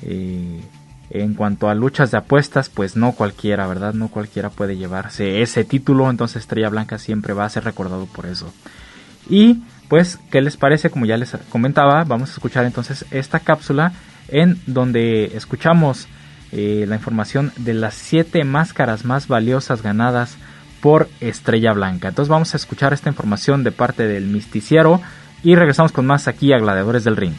eh, 0.00 0.62
en 1.10 1.34
cuanto 1.34 1.68
a 1.68 1.74
luchas 1.74 2.10
de 2.10 2.16
apuestas, 2.16 2.70
pues 2.70 2.96
no 2.96 3.12
cualquiera, 3.12 3.66
¿verdad? 3.66 3.92
No 3.92 4.08
cualquiera 4.08 4.48
puede 4.48 4.78
llevarse 4.78 5.42
ese 5.42 5.64
título, 5.64 6.08
entonces 6.08 6.38
Estrella 6.38 6.70
Blanca 6.70 6.96
siempre 6.96 7.34
va 7.34 7.44
a 7.44 7.50
ser 7.50 7.64
recordado 7.64 8.06
por 8.06 8.24
eso. 8.24 8.50
Y 9.28 9.62
pues, 9.88 10.18
¿qué 10.30 10.40
les 10.40 10.56
parece? 10.56 10.90
Como 10.90 11.06
ya 11.06 11.16
les 11.16 11.36
comentaba, 11.50 12.04
vamos 12.04 12.30
a 12.30 12.32
escuchar 12.32 12.64
entonces 12.64 13.04
esta 13.10 13.40
cápsula 13.40 13.92
en 14.28 14.58
donde 14.66 15.36
escuchamos 15.36 16.08
eh, 16.52 16.84
la 16.88 16.96
información 16.96 17.52
de 17.56 17.74
las 17.74 17.94
7 17.94 18.44
máscaras 18.44 19.04
más 19.04 19.28
valiosas 19.28 19.82
ganadas 19.82 20.36
por 20.80 21.08
Estrella 21.20 21.72
Blanca. 21.72 22.08
Entonces 22.08 22.28
vamos 22.28 22.54
a 22.54 22.56
escuchar 22.56 22.92
esta 22.92 23.08
información 23.08 23.64
de 23.64 23.72
parte 23.72 24.06
del 24.06 24.26
misticiero 24.26 25.00
y 25.42 25.54
regresamos 25.54 25.92
con 25.92 26.06
más 26.06 26.28
aquí 26.28 26.52
a 26.52 26.58
Gladiadores 26.58 27.04
del 27.04 27.16
Ring. 27.16 27.34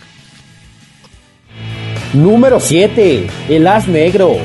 Número 2.14 2.60
7. 2.60 3.28
El 3.50 3.68
As 3.68 3.88
Negro. 3.88 4.38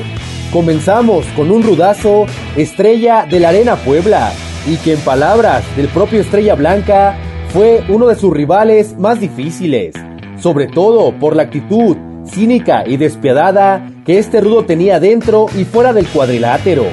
Comenzamos 0.51 1.25
con 1.35 1.51
un 1.51 1.63
rudazo 1.63 2.25
Estrella 2.55 3.25
de 3.25 3.39
la 3.39 3.49
Arena 3.49 3.75
Puebla 3.77 4.33
y 4.67 4.75
que 4.77 4.93
en 4.93 4.99
palabras 4.99 5.63
del 5.77 5.87
propio 5.87 6.19
Estrella 6.19 6.55
Blanca 6.55 7.15
fue 7.53 7.83
uno 7.89 8.07
de 8.07 8.15
sus 8.15 8.33
rivales 8.33 8.97
más 8.97 9.19
difíciles, 9.19 9.93
sobre 10.39 10.67
todo 10.67 11.11
por 11.19 11.35
la 11.35 11.43
actitud 11.43 11.97
cínica 12.25 12.83
y 12.87 12.95
despiadada 12.95 13.91
que 14.05 14.19
este 14.19 14.39
rudo 14.39 14.63
tenía 14.63 15.01
dentro 15.01 15.47
y 15.57 15.65
fuera 15.65 15.91
del 15.91 16.07
cuadrilátero. 16.07 16.85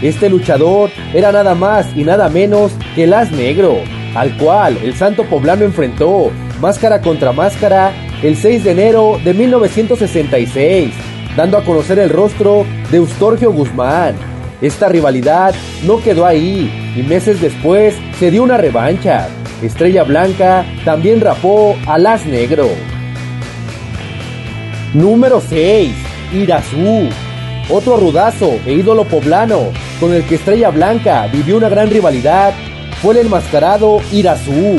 Este 0.00 0.30
luchador 0.30 0.90
era 1.12 1.30
nada 1.30 1.54
más 1.54 1.94
y 1.94 2.04
nada 2.04 2.30
menos 2.30 2.72
que 2.94 3.04
el 3.04 3.14
Negro, 3.32 3.78
al 4.14 4.34
cual 4.38 4.78
el 4.82 4.94
santo 4.94 5.24
poblano 5.24 5.64
enfrentó 5.64 6.30
máscara 6.60 7.02
contra 7.02 7.32
máscara 7.32 7.92
el 8.22 8.36
6 8.36 8.64
de 8.64 8.70
enero 8.70 9.20
de 9.22 9.34
1966, 9.34 10.94
dando 11.36 11.58
a 11.58 11.64
conocer 11.64 11.98
el 11.98 12.08
rostro 12.08 12.64
de 12.90 12.96
Eustorgio 12.96 13.52
Guzmán. 13.52 14.14
Esta 14.62 14.88
rivalidad 14.88 15.54
no 15.84 16.02
quedó 16.02 16.24
ahí 16.24 16.94
y 16.96 17.02
meses 17.02 17.40
después 17.40 17.94
se 18.18 18.30
dio 18.30 18.42
una 18.42 18.56
revancha. 18.56 19.28
Estrella 19.62 20.04
Blanca 20.04 20.64
también 20.84 21.20
rapó 21.20 21.76
al 21.86 22.06
As 22.06 22.24
Negro. 22.26 22.68
Número 24.94 25.40
6. 25.40 25.90
Irazú. 26.32 27.08
Otro 27.68 27.96
rudazo 27.96 28.58
e 28.64 28.72
ídolo 28.74 29.04
poblano 29.04 29.72
con 29.98 30.14
el 30.14 30.24
que 30.24 30.36
Estrella 30.36 30.70
Blanca 30.70 31.26
vivió 31.26 31.56
una 31.56 31.68
gran 31.68 31.90
rivalidad 31.90 32.54
fue 33.02 33.14
el 33.14 33.26
enmascarado 33.26 34.00
Irazú. 34.12 34.78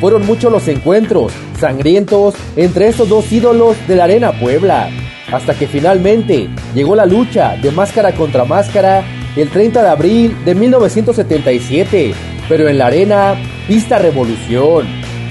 Fueron 0.00 0.24
muchos 0.24 0.50
los 0.50 0.66
encuentros 0.68 1.32
sangrientos 1.60 2.34
entre 2.56 2.88
estos 2.88 3.08
dos 3.08 3.30
ídolos 3.30 3.76
de 3.86 3.96
la 3.96 4.04
Arena 4.04 4.32
Puebla, 4.32 4.88
hasta 5.30 5.54
que 5.54 5.66
finalmente 5.66 6.48
llegó 6.74 6.96
la 6.96 7.06
lucha 7.06 7.56
de 7.56 7.70
máscara 7.70 8.12
contra 8.12 8.44
máscara 8.44 9.04
el 9.36 9.50
30 9.50 9.82
de 9.82 9.88
abril 9.88 10.36
de 10.44 10.54
1977, 10.54 12.14
pero 12.48 12.68
en 12.68 12.78
la 12.78 12.86
Arena 12.86 13.36
Pista 13.66 13.98
Revolución. 13.98 14.86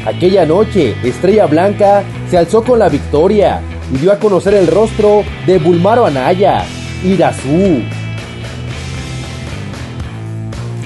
Aquella 0.05 0.45
noche, 0.45 0.95
Estrella 1.03 1.45
Blanca 1.45 2.03
se 2.29 2.37
alzó 2.37 2.63
con 2.63 2.79
la 2.79 2.89
victoria 2.89 3.61
y 3.93 3.97
dio 3.97 4.11
a 4.11 4.17
conocer 4.17 4.55
el 4.55 4.67
rostro 4.67 5.23
de 5.45 5.59
Bulmaro 5.59 6.05
Anaya, 6.05 6.65
Irazú. 7.03 7.83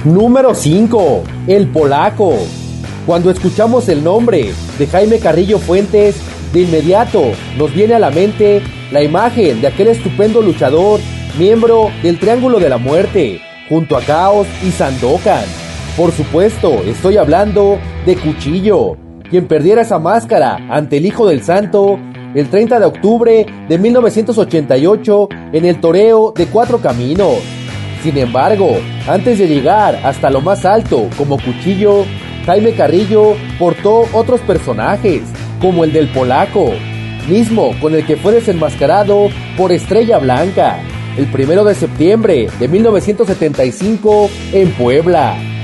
Número 0.04 0.54
5. 0.54 1.24
El 1.48 1.68
Polaco. 1.68 2.36
Cuando 3.06 3.32
escuchamos 3.32 3.88
el 3.88 4.04
nombre 4.04 4.52
de 4.78 4.88
Jaime 4.88 5.20
Carrillo 5.20 5.58
Fuentes, 5.58 6.18
de 6.52 6.62
inmediato 6.62 7.32
nos 7.58 7.74
viene 7.74 7.94
a 7.94 8.00
la 8.00 8.12
mente 8.12 8.62
la 8.92 9.02
imagen 9.02 9.62
de 9.62 9.68
aquel 9.68 9.88
estupendo 9.88 10.42
luchador, 10.42 11.00
miembro 11.40 11.92
del 12.04 12.20
Triángulo 12.20 12.60
de 12.60 12.70
la 12.70 12.78
Muerte, 12.78 13.40
junto 13.70 13.96
a 13.96 14.02
Caos 14.02 14.48
y 14.66 14.72
Sandokan. 14.72 15.67
Por 15.98 16.12
supuesto, 16.12 16.84
estoy 16.84 17.18
hablando 17.18 17.80
de 18.06 18.16
Cuchillo, 18.16 18.96
quien 19.32 19.48
perdiera 19.48 19.82
esa 19.82 19.98
máscara 19.98 20.60
ante 20.70 20.98
el 20.98 21.08
Hijo 21.08 21.28
del 21.28 21.42
Santo 21.42 21.98
el 22.36 22.50
30 22.50 22.80
de 22.80 22.86
octubre 22.86 23.48
de 23.68 23.78
1988 23.80 25.30
en 25.54 25.66
el 25.66 25.82
toreo 25.82 26.34
de 26.36 26.46
Cuatro 26.46 26.78
Caminos. 26.78 27.38
Sin 28.04 28.16
embargo, 28.20 28.78
antes 29.08 29.40
de 29.40 29.48
llegar 29.48 30.00
hasta 30.04 30.30
lo 30.30 30.40
más 30.40 30.66
alto 30.66 31.10
como 31.18 31.40
cuchillo, 31.40 32.06
Jaime 32.46 32.74
Carrillo 32.74 33.34
portó 33.58 34.04
otros 34.14 34.40
personajes, 34.42 35.24
como 35.60 35.84
el 35.84 35.94
del 35.94 36.10
polaco, 36.10 36.74
mismo 37.28 37.72
con 37.82 37.96
el 37.96 38.06
que 38.06 38.18
fue 38.18 38.34
desenmascarado 38.34 39.30
por 39.58 39.72
Estrella 39.72 40.20
Blanca, 40.20 40.78
el 41.18 41.26
primero 41.32 41.64
de 41.64 41.74
septiembre 41.74 42.50
de 42.60 42.68
1975 42.68 44.30
en 44.54 44.72
Puebla. 44.74 45.57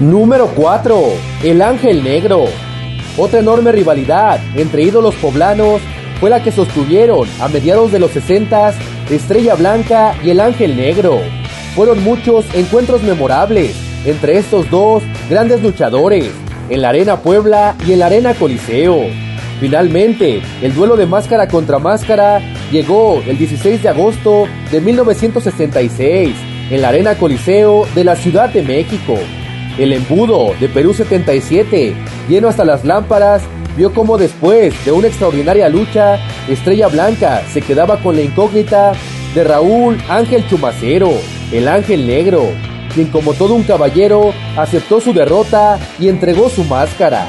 Número 0.00 0.48
4. 0.56 1.02
El 1.44 1.62
Ángel 1.62 2.02
Negro. 2.02 2.46
Otra 3.16 3.38
enorme 3.38 3.70
rivalidad 3.70 4.40
entre 4.56 4.82
ídolos 4.82 5.14
poblanos 5.14 5.80
fue 6.18 6.30
la 6.30 6.42
que 6.42 6.50
sostuvieron 6.50 7.28
a 7.40 7.46
mediados 7.46 7.92
de 7.92 8.00
los 8.00 8.10
60 8.10 8.74
Estrella 9.08 9.54
Blanca 9.54 10.16
y 10.24 10.30
el 10.30 10.40
Ángel 10.40 10.76
Negro. 10.76 11.20
Fueron 11.76 12.02
muchos 12.02 12.44
encuentros 12.54 13.04
memorables 13.04 13.76
entre 14.04 14.38
estos 14.38 14.68
dos 14.68 15.04
grandes 15.30 15.62
luchadores 15.62 16.28
en 16.70 16.82
la 16.82 16.88
Arena 16.88 17.18
Puebla 17.18 17.76
y 17.86 17.92
en 17.92 18.00
la 18.00 18.06
Arena 18.06 18.34
Coliseo. 18.34 19.00
Finalmente, 19.60 20.42
el 20.60 20.74
duelo 20.74 20.96
de 20.96 21.06
máscara 21.06 21.46
contra 21.46 21.78
máscara 21.78 22.40
llegó 22.72 23.22
el 23.28 23.38
16 23.38 23.84
de 23.84 23.88
agosto 23.88 24.48
de 24.72 24.80
1966 24.80 26.34
en 26.70 26.82
la 26.82 26.88
Arena 26.88 27.14
Coliseo 27.14 27.86
de 27.94 28.02
la 28.02 28.16
Ciudad 28.16 28.48
de 28.50 28.62
México. 28.62 29.16
El 29.78 29.92
embudo 29.92 30.54
de 30.60 30.68
Perú 30.68 30.94
77, 30.94 31.94
lleno 32.28 32.48
hasta 32.48 32.64
las 32.64 32.84
lámparas, 32.84 33.42
vio 33.76 33.92
cómo 33.92 34.18
después 34.18 34.72
de 34.84 34.92
una 34.92 35.08
extraordinaria 35.08 35.68
lucha, 35.68 36.18
Estrella 36.48 36.86
Blanca 36.88 37.42
se 37.52 37.60
quedaba 37.60 38.00
con 38.00 38.14
la 38.14 38.22
incógnita 38.22 38.92
de 39.34 39.42
Raúl 39.42 39.98
Ángel 40.08 40.46
Chumacero, 40.48 41.10
el 41.50 41.66
Ángel 41.66 42.06
Negro, 42.06 42.44
quien 42.94 43.08
como 43.08 43.34
todo 43.34 43.54
un 43.54 43.64
caballero 43.64 44.32
aceptó 44.56 45.00
su 45.00 45.12
derrota 45.12 45.80
y 45.98 46.08
entregó 46.08 46.48
su 46.48 46.62
máscara. 46.64 47.26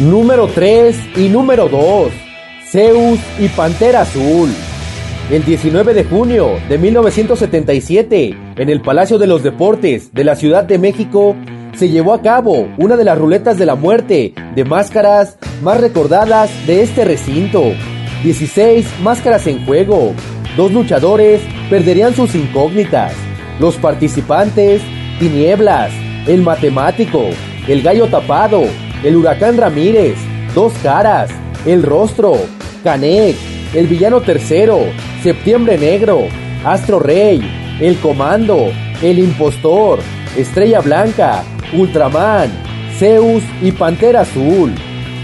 Número 0.00 0.48
3 0.48 0.96
y 1.18 1.28
número 1.28 1.68
2. 1.68 2.10
Zeus 2.64 3.20
y 3.38 3.48
Pantera 3.48 4.00
Azul. 4.00 4.50
El 5.30 5.44
19 5.44 5.94
de 5.94 6.04
junio 6.04 6.58
de 6.68 6.78
1977, 6.78 8.36
en 8.56 8.68
el 8.68 8.80
Palacio 8.82 9.18
de 9.18 9.26
los 9.26 9.42
Deportes 9.42 10.12
de 10.12 10.24
la 10.24 10.36
Ciudad 10.36 10.64
de 10.64 10.78
México, 10.78 11.36
se 11.74 11.88
llevó 11.88 12.12
a 12.12 12.22
cabo 12.22 12.68
una 12.78 12.96
de 12.96 13.04
las 13.04 13.18
ruletas 13.18 13.58
de 13.58 13.66
la 13.66 13.74
muerte 13.74 14.34
de 14.54 14.64
máscaras 14.64 15.38
más 15.62 15.80
recordadas 15.80 16.50
de 16.66 16.82
este 16.82 17.04
recinto. 17.04 17.62
16 18.22 18.86
máscaras 19.02 19.46
en 19.46 19.64
juego. 19.64 20.12
Dos 20.56 20.72
luchadores 20.72 21.40
perderían 21.70 22.14
sus 22.14 22.34
incógnitas. 22.34 23.14
Los 23.58 23.76
participantes, 23.76 24.82
Tinieblas, 25.18 25.92
el 26.26 26.42
matemático, 26.42 27.22
el 27.68 27.82
gallo 27.82 28.06
tapado, 28.08 28.62
el 29.02 29.16
huracán 29.16 29.56
Ramírez, 29.56 30.16
dos 30.54 30.72
caras, 30.82 31.30
el 31.64 31.82
rostro, 31.82 32.34
Canek, 32.84 33.36
el 33.74 33.86
villano 33.86 34.20
tercero, 34.20 34.80
Septiembre 35.22 35.78
Negro, 35.78 36.26
Astro 36.64 36.98
Rey, 36.98 37.40
el 37.82 37.96
comando, 37.98 38.70
el 39.02 39.18
impostor, 39.18 39.98
Estrella 40.36 40.80
Blanca, 40.80 41.42
Ultraman, 41.72 42.50
Zeus 42.98 43.42
y 43.60 43.72
Pantera 43.72 44.20
Azul. 44.20 44.72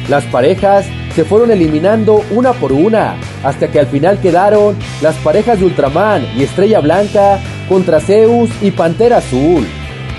Las 0.08 0.24
parejas 0.24 0.86
se 1.14 1.24
fueron 1.24 1.50
eliminando 1.50 2.24
una 2.30 2.52
por 2.52 2.72
una, 2.72 3.16
hasta 3.44 3.68
que 3.68 3.80
al 3.80 3.86
final 3.86 4.20
quedaron 4.20 4.76
las 5.02 5.14
parejas 5.16 5.60
de 5.60 5.66
Ultraman 5.66 6.26
y 6.36 6.42
Estrella 6.42 6.80
Blanca 6.80 7.38
contra 7.68 8.00
Zeus 8.00 8.50
y 8.62 8.70
Pantera 8.70 9.18
Azul. 9.18 9.66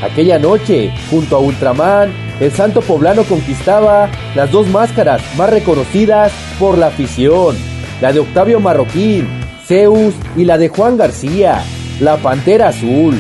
Aquella 0.01 0.39
noche, 0.39 0.91
junto 1.09 1.35
a 1.35 1.39
Ultraman, 1.39 2.13
el 2.39 2.51
santo 2.51 2.81
poblano 2.81 3.23
conquistaba 3.23 4.09
las 4.33 4.49
dos 4.51 4.67
máscaras 4.67 5.21
más 5.35 5.49
reconocidas 5.49 6.31
por 6.57 6.77
la 6.77 6.87
afición, 6.87 7.57
la 7.99 8.13
de 8.13 8.19
Octavio 8.19 8.61
Marroquín, 8.61 9.27
Zeus 9.65 10.13
y 10.37 10.45
la 10.45 10.57
de 10.57 10.69
Juan 10.69 10.95
García, 10.95 11.63
la 11.99 12.15
Pantera 12.17 12.69
Azul. 12.69 13.19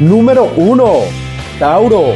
Número 0.00 0.50
1. 0.56 0.92
Tauro. 1.58 2.14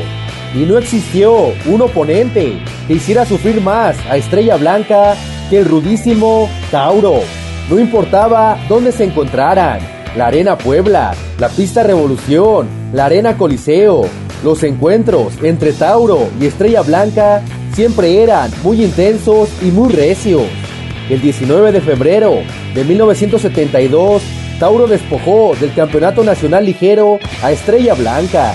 Y 0.55 0.61
no 0.61 0.78
existió 0.78 1.53
un 1.66 1.82
oponente 1.82 2.59
que 2.86 2.94
hiciera 2.94 3.26
sufrir 3.26 3.61
más 3.61 3.97
a 4.09 4.16
Estrella 4.16 4.57
Blanca 4.57 5.14
que 5.51 5.59
el 5.59 5.66
rudísimo 5.66 6.49
Tauro. 6.70 7.20
No 7.68 7.78
importaba 7.78 8.59
dónde 8.68 8.92
se 8.92 9.05
encontraran, 9.05 9.80
la 10.16 10.28
Arena 10.28 10.57
Puebla, 10.57 11.14
la 11.38 11.49
Pista 11.51 11.82
Revolución, 11.82 12.66
la 12.94 13.07
Arena 13.07 13.36
Coliseo. 13.36 14.07
Los 14.42 14.62
encuentros 14.62 15.34
entre 15.42 15.72
Tauro 15.72 16.28
y 16.40 16.47
Estrella 16.47 16.80
Blanca 16.80 17.42
siempre 17.74 18.22
eran 18.22 18.51
muy 18.62 18.82
intensos 18.82 19.51
y 19.62 19.66
muy 19.66 19.92
recios. 19.92 20.65
El 21.09 21.20
19 21.20 21.70
de 21.70 21.80
febrero 21.80 22.38
de 22.74 22.82
1972, 22.82 24.22
Tauro 24.59 24.88
despojó 24.88 25.54
del 25.54 25.72
Campeonato 25.72 26.24
Nacional 26.24 26.66
Ligero 26.66 27.20
a 27.44 27.52
Estrella 27.52 27.94
Blanca. 27.94 28.54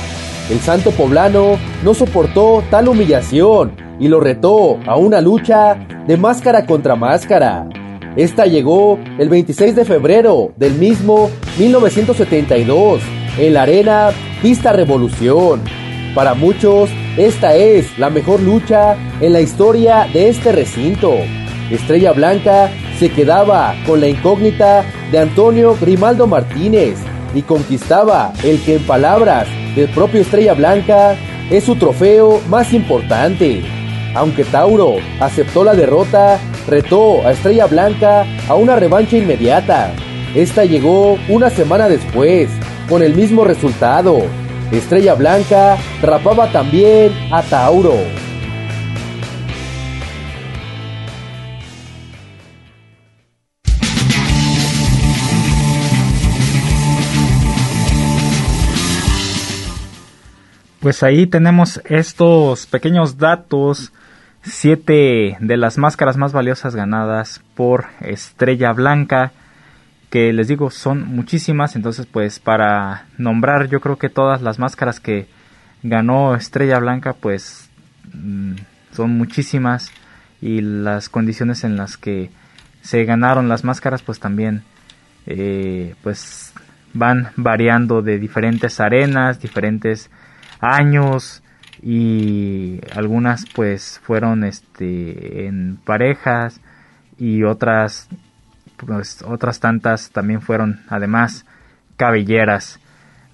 El 0.50 0.60
santo 0.60 0.92
poblano 0.92 1.58
no 1.82 1.94
soportó 1.94 2.62
tal 2.70 2.90
humillación 2.90 3.72
y 4.02 4.10
lo 4.10 4.20
retó 4.20 4.80
a 4.86 4.98
una 4.98 5.22
lucha 5.22 5.76
de 6.06 6.18
máscara 6.18 6.66
contra 6.66 6.98
máscara. 6.98 7.70
Esta 8.18 8.46
llegó 8.46 9.00
el 9.18 9.30
26 9.30 9.74
de 9.74 9.86
febrero 9.86 10.52
del 10.58 10.74
mismo 10.74 11.30
1972 11.58 13.02
en 13.38 13.54
la 13.54 13.62
arena 13.62 14.10
Pista 14.42 14.74
Revolución. 14.74 15.62
Para 16.14 16.34
muchos, 16.34 16.90
esta 17.16 17.56
es 17.56 17.98
la 17.98 18.10
mejor 18.10 18.42
lucha 18.42 18.98
en 19.22 19.32
la 19.32 19.40
historia 19.40 20.10
de 20.12 20.28
este 20.28 20.52
recinto. 20.52 21.14
Estrella 21.72 22.12
Blanca 22.12 22.70
se 23.00 23.10
quedaba 23.10 23.74
con 23.88 24.02
la 24.02 24.08
incógnita 24.08 24.84
de 25.10 25.20
Antonio 25.20 25.78
Grimaldo 25.80 26.28
Martínez 26.28 27.00
y 27.34 27.42
conquistaba 27.44 28.34
el 28.44 28.62
que 28.62 28.76
en 28.76 28.84
palabras 28.84 29.48
del 29.76 29.88
propio 29.90 30.20
Estrella 30.20 30.54
Blanca 30.54 31.16
es 31.50 31.64
su 31.64 31.78
trofeo 31.78 32.42
más 32.50 32.74
importante. 32.74 33.64
Aunque 34.16 34.44
Tauro 34.44 34.98
aceptó 35.22 35.64
la 35.64 35.74
derrota, 35.74 36.38
retó 36.68 37.26
a 37.26 37.32
Estrella 37.32 37.68
Blanca 37.68 38.26
a 38.50 38.56
una 38.56 38.76
revancha 38.76 39.16
inmediata. 39.16 39.94
Esta 40.36 40.66
llegó 40.66 41.18
una 41.30 41.50
semana 41.50 41.88
después, 41.88 42.50
con 42.90 43.02
el 43.02 43.16
mismo 43.16 43.46
resultado. 43.46 44.20
Estrella 44.74 45.14
Blanca 45.14 45.78
rapaba 46.02 46.52
también 46.52 47.14
a 47.32 47.42
Tauro. 47.44 48.21
Pues 60.82 61.04
ahí 61.04 61.28
tenemos 61.28 61.80
estos 61.86 62.66
pequeños 62.66 63.20
datos, 63.20 63.94
siete 64.42 65.38
de 65.40 65.56
las 65.56 65.78
máscaras 65.78 66.18
más 66.18 66.34
valiosas 66.34 66.76
ganadas 66.76 67.44
por 67.54 67.86
Estrella 68.00 68.74
Blanca, 68.74 69.32
que 70.10 70.34
les 70.34 70.48
digo 70.48 70.72
son 70.72 71.06
muchísimas, 71.08 71.76
entonces 71.76 72.08
pues 72.08 72.40
para 72.40 73.06
nombrar 73.20 73.70
yo 73.70 73.80
creo 73.80 74.00
que 74.00 74.10
todas 74.10 74.42
las 74.42 74.58
máscaras 74.58 75.00
que 75.00 75.28
ganó 75.84 76.34
Estrella 76.34 76.80
Blanca 76.80 77.14
pues 77.14 77.70
mm, 78.12 78.56
son 78.92 79.12
muchísimas. 79.12 79.92
Y 80.42 80.62
las 80.62 81.10
condiciones 81.10 81.64
en 81.64 81.78
las 81.78 81.98
que 81.98 82.32
se 82.82 83.06
ganaron 83.06 83.50
las 83.50 83.64
máscaras 83.64 84.02
pues 84.02 84.20
también 84.20 84.64
eh, 85.28 85.94
pues 86.02 86.56
van 86.96 87.30
variando 87.36 88.02
de 88.02 88.18
diferentes 88.18 88.80
arenas, 88.80 89.40
diferentes 89.40 90.10
años 90.62 91.44
y 91.82 92.80
algunas 92.96 93.46
pues 93.54 94.00
fueron 94.04 94.44
este 94.44 95.48
en 95.48 95.78
parejas 95.84 96.62
y 97.18 97.44
otras 97.44 98.08
pues 98.78 99.24
otras 99.28 99.60
tantas 99.60 100.12
también 100.12 100.42
fueron 100.42 100.82
además 100.90 101.46
cabelleras. 101.98 102.80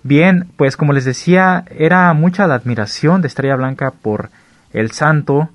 Bien, 0.04 0.48
pues 0.58 0.78
como 0.78 0.94
les 0.94 1.06
decía, 1.06 1.66
era 1.70 2.14
mucha 2.14 2.48
la 2.48 2.56
admiración 2.56 3.22
de 3.22 3.28
Estrella 3.28 3.56
Blanca 3.56 3.92
por 3.92 4.30
el 4.72 4.92
santo. 4.92 5.50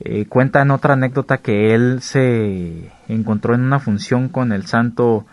Eh, 0.00 0.26
cuentan 0.26 0.70
otra 0.70 0.94
anécdota 0.94 1.38
que 1.38 1.74
él 1.74 2.02
se 2.02 2.90
encontró 3.08 3.54
en 3.54 3.62
una 3.62 3.78
función 3.78 4.28
con 4.28 4.52
el 4.52 4.66
santo 4.66 5.24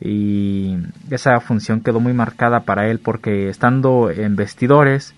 y 0.00 0.78
esa 1.10 1.38
función 1.40 1.80
quedó 1.80 2.00
muy 2.00 2.12
marcada 2.12 2.60
para 2.60 2.88
él 2.88 3.00
porque 3.00 3.48
estando 3.48 4.10
en 4.10 4.36
vestidores 4.36 5.14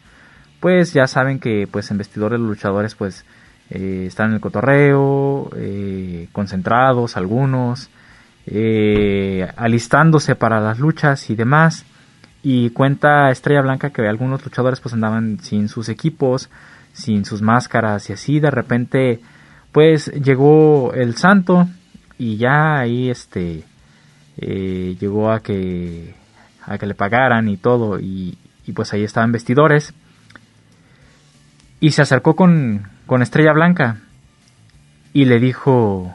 pues 0.61 0.93
ya 0.93 1.07
saben 1.07 1.41
que 1.41 1.67
pues 1.71 1.91
en 1.91 1.99
vestidores 1.99 2.39
los 2.39 2.49
luchadores 2.51 2.95
pues 2.95 3.25
eh, 3.71 4.05
están 4.07 4.29
en 4.29 4.35
el 4.35 4.41
cotorreo, 4.41 5.51
eh, 5.57 6.29
concentrados 6.33 7.17
algunos, 7.17 7.89
eh, 8.47 9.49
alistándose 9.57 10.35
para 10.35 10.61
las 10.61 10.79
luchas 10.79 11.31
y 11.31 11.35
demás. 11.35 11.87
Y 12.43 12.71
cuenta 12.71 13.31
Estrella 13.31 13.63
Blanca 13.63 13.91
que 13.91 14.07
algunos 14.07 14.45
luchadores 14.45 14.81
pues 14.81 14.95
andaban 14.95 15.41
sin 15.41 15.69
sus 15.69 15.89
equipos, 15.89 16.51
sin 16.93 17.25
sus 17.25 17.43
máscaras 17.43 18.11
y 18.11 18.13
así. 18.13 18.41
De 18.41 18.51
repente 18.51 19.21
pues 19.73 20.07
llegó 20.13 20.93
el 20.95 21.17
santo 21.17 21.69
y 22.19 22.37
ya 22.37 22.79
ahí 22.79 23.09
este 23.09 23.65
llegó 24.37 25.31
a 25.31 25.41
que 25.41 26.15
a 26.67 26.79
que 26.79 26.87
le 26.87 26.95
pagaran 26.95 27.49
y 27.49 27.57
todo 27.57 28.01
y, 28.01 28.39
y 28.67 28.73
pues 28.73 28.93
ahí 28.93 29.05
estaban 29.05 29.33
vestidores 29.33 29.93
y 31.81 31.91
se 31.93 32.03
acercó 32.03 32.37
con, 32.37 32.89
con 33.07 33.23
Estrella 33.23 33.53
Blanca 33.53 33.97
y 35.13 35.25
le 35.25 35.41
dijo, 35.41 36.15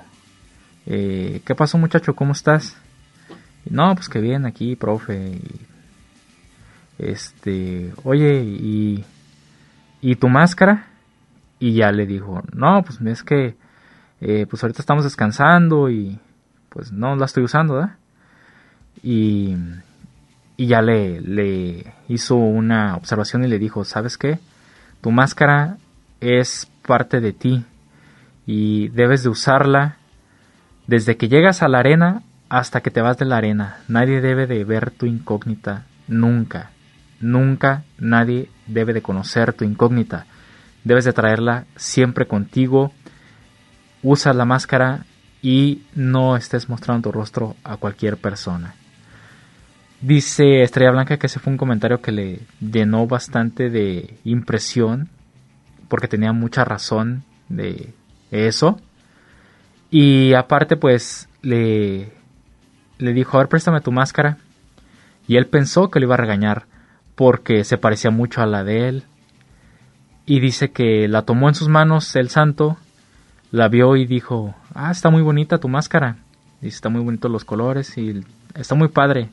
eh, 0.86 1.42
¿qué 1.46 1.56
pasó 1.56 1.78
muchacho? 1.78 2.16
¿Cómo 2.16 2.32
estás? 2.32 2.78
no, 3.70 3.96
pues 3.96 4.10
que 4.10 4.22
bien 4.22 4.46
aquí, 4.46 4.76
profe. 4.76 5.40
este, 7.00 7.94
oye, 8.04 8.44
¿y, 8.44 9.04
¿y 10.02 10.16
tu 10.16 10.30
máscara? 10.30 10.88
Y 11.60 11.74
ya 11.74 11.92
le 11.92 12.06
dijo, 12.06 12.44
no, 12.54 12.84
pues 12.84 13.02
es 13.02 13.24
que, 13.24 13.56
eh, 14.22 14.46
pues 14.48 14.64
ahorita 14.64 14.82
estamos 14.82 15.04
descansando 15.04 15.90
y 15.90 16.20
pues 16.70 16.92
no 16.92 17.16
la 17.16 17.26
estoy 17.26 17.44
usando, 17.44 17.76
¿verdad? 17.76 17.96
Y, 19.02 19.56
y 20.58 20.68
ya 20.68 20.82
le, 20.82 21.22
le 21.22 21.94
hizo 22.08 22.36
una 22.36 22.96
observación 22.96 23.44
y 23.44 23.48
le 23.48 23.58
dijo, 23.58 23.84
¿sabes 23.84 24.18
qué? 24.18 24.40
Tu 25.06 25.12
máscara 25.12 25.78
es 26.20 26.68
parte 26.82 27.20
de 27.22 27.32
ti 27.32 27.64
y 28.48 28.88
debes 28.88 29.22
de 29.22 29.30
usarla 29.30 29.98
desde 30.88 31.16
que 31.16 31.28
llegas 31.28 31.62
a 31.62 31.68
la 31.68 31.78
arena 31.78 32.24
hasta 32.50 32.82
que 32.82 32.90
te 32.90 33.02
vas 33.02 33.16
de 33.20 33.26
la 33.26 33.38
arena. 33.38 33.78
Nadie 33.88 34.20
debe 34.20 34.48
de 34.48 34.64
ver 34.64 34.90
tu 34.90 35.06
incógnita, 35.06 35.86
nunca, 36.08 36.72
nunca 37.20 37.84
nadie 38.00 38.50
debe 38.66 38.94
de 38.94 39.04
conocer 39.04 39.54
tu 39.54 39.64
incógnita. 39.64 40.26
Debes 40.84 41.06
de 41.06 41.14
traerla 41.14 41.66
siempre 41.76 42.26
contigo. 42.26 42.92
Usa 44.02 44.34
la 44.34 44.46
máscara 44.46 45.06
y 45.40 45.84
no 45.94 46.36
estés 46.36 46.68
mostrando 46.68 47.12
tu 47.12 47.12
rostro 47.12 47.56
a 47.64 47.78
cualquier 47.78 48.18
persona. 48.18 48.74
Dice 50.02 50.62
Estrella 50.62 50.92
Blanca 50.92 51.18
que 51.18 51.28
ese 51.28 51.40
fue 51.40 51.52
un 51.54 51.58
comentario 51.58 52.02
que 52.02 52.12
le 52.12 52.40
llenó 52.60 53.08
bastante 53.08 53.70
de 53.70 54.18
impresión, 54.24 55.10
porque 55.88 56.08
tenía 56.08 56.34
mucha 56.34 56.66
razón 56.66 57.24
de 57.48 57.94
eso. 58.32 58.80
Y 59.90 60.34
aparte, 60.34 60.76
pues 60.76 61.30
le, 61.42 62.12
le 62.98 63.14
dijo: 63.14 63.38
A 63.38 63.42
ver, 63.42 63.50
préstame 63.50 63.82
tu 63.82 63.92
máscara. 63.92 64.38
Y 65.28 65.38
él 65.38 65.48
pensó 65.48 65.90
que 65.90 66.00
le 66.00 66.06
iba 66.06 66.16
a 66.16 66.18
regañar 66.18 66.66
porque 67.16 67.64
se 67.64 67.78
parecía 67.78 68.12
mucho 68.12 68.42
a 68.42 68.46
la 68.46 68.64
de 68.64 68.90
él. 68.90 69.04
Y 70.26 70.40
dice 70.40 70.72
que 70.72 71.08
la 71.08 71.22
tomó 71.22 71.48
en 71.48 71.56
sus 71.56 71.70
manos 71.70 72.16
el 72.16 72.30
santo, 72.30 72.78
la 73.52 73.70
vio 73.70 73.96
y 73.96 74.06
dijo: 74.06 74.56
Ah, 74.74 74.92
está 74.92 75.10
muy 75.10 75.22
bonita 75.22 75.58
tu 75.58 75.70
máscara. 75.70 76.18
Dice: 76.60 76.76
Está 76.76 76.90
muy 76.90 77.02
bonito 77.02 77.30
los 77.30 77.46
colores 77.46 77.98
y 77.98 78.24
está 78.56 78.76
muy 78.76 78.90
padre 78.90 79.30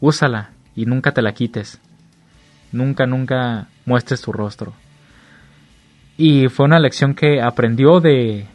úsala 0.00 0.50
y 0.74 0.86
nunca 0.86 1.12
te 1.12 1.22
la 1.22 1.32
quites. 1.32 1.80
Nunca, 2.72 3.06
nunca 3.06 3.68
muestres 3.84 4.20
tu 4.20 4.32
rostro. 4.32 4.74
Y 6.16 6.48
fue 6.48 6.66
una 6.66 6.78
lección 6.78 7.14
que 7.14 7.40
aprendió 7.40 8.00
de 8.00 8.46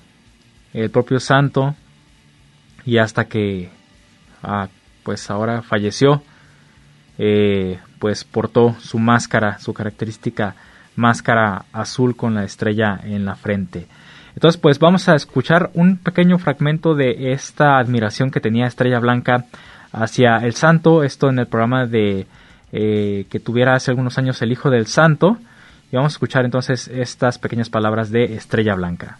el 0.73 0.89
propio 0.89 1.19
santo 1.19 1.75
y 2.85 2.97
hasta 2.97 3.25
que 3.25 3.69
ah, 4.43 4.69
pues 5.03 5.29
ahora 5.29 5.61
falleció 5.61 6.23
eh, 7.17 7.79
pues 7.99 8.23
portó 8.23 8.75
su 8.79 8.97
máscara 8.97 9.59
su 9.59 9.73
característica 9.73 10.55
máscara 10.95 11.65
azul 11.73 12.15
con 12.15 12.35
la 12.35 12.43
estrella 12.43 12.99
en 13.03 13.25
la 13.25 13.35
frente 13.35 13.87
entonces 14.33 14.59
pues 14.59 14.79
vamos 14.79 15.09
a 15.09 15.15
escuchar 15.15 15.71
un 15.73 15.97
pequeño 15.97 16.37
fragmento 16.37 16.95
de 16.95 17.33
esta 17.33 17.77
admiración 17.77 18.31
que 18.31 18.39
tenía 18.39 18.65
Estrella 18.65 18.99
Blanca 18.99 19.45
hacia 19.91 20.37
el 20.37 20.53
santo, 20.53 21.03
esto 21.03 21.29
en 21.29 21.39
el 21.39 21.47
programa 21.47 21.85
de 21.85 22.27
eh, 22.71 23.25
que 23.29 23.39
tuviera 23.39 23.75
hace 23.75 23.91
algunos 23.91 24.17
años 24.17 24.41
el 24.41 24.51
Hijo 24.51 24.69
del 24.69 24.87
Santo. 24.87 25.37
Y 25.91 25.97
vamos 25.97 26.13
a 26.13 26.15
escuchar 26.15 26.45
entonces 26.45 26.87
estas 26.87 27.37
pequeñas 27.37 27.69
palabras 27.69 28.11
de 28.11 28.35
Estrella 28.35 28.75
Blanca. 28.75 29.17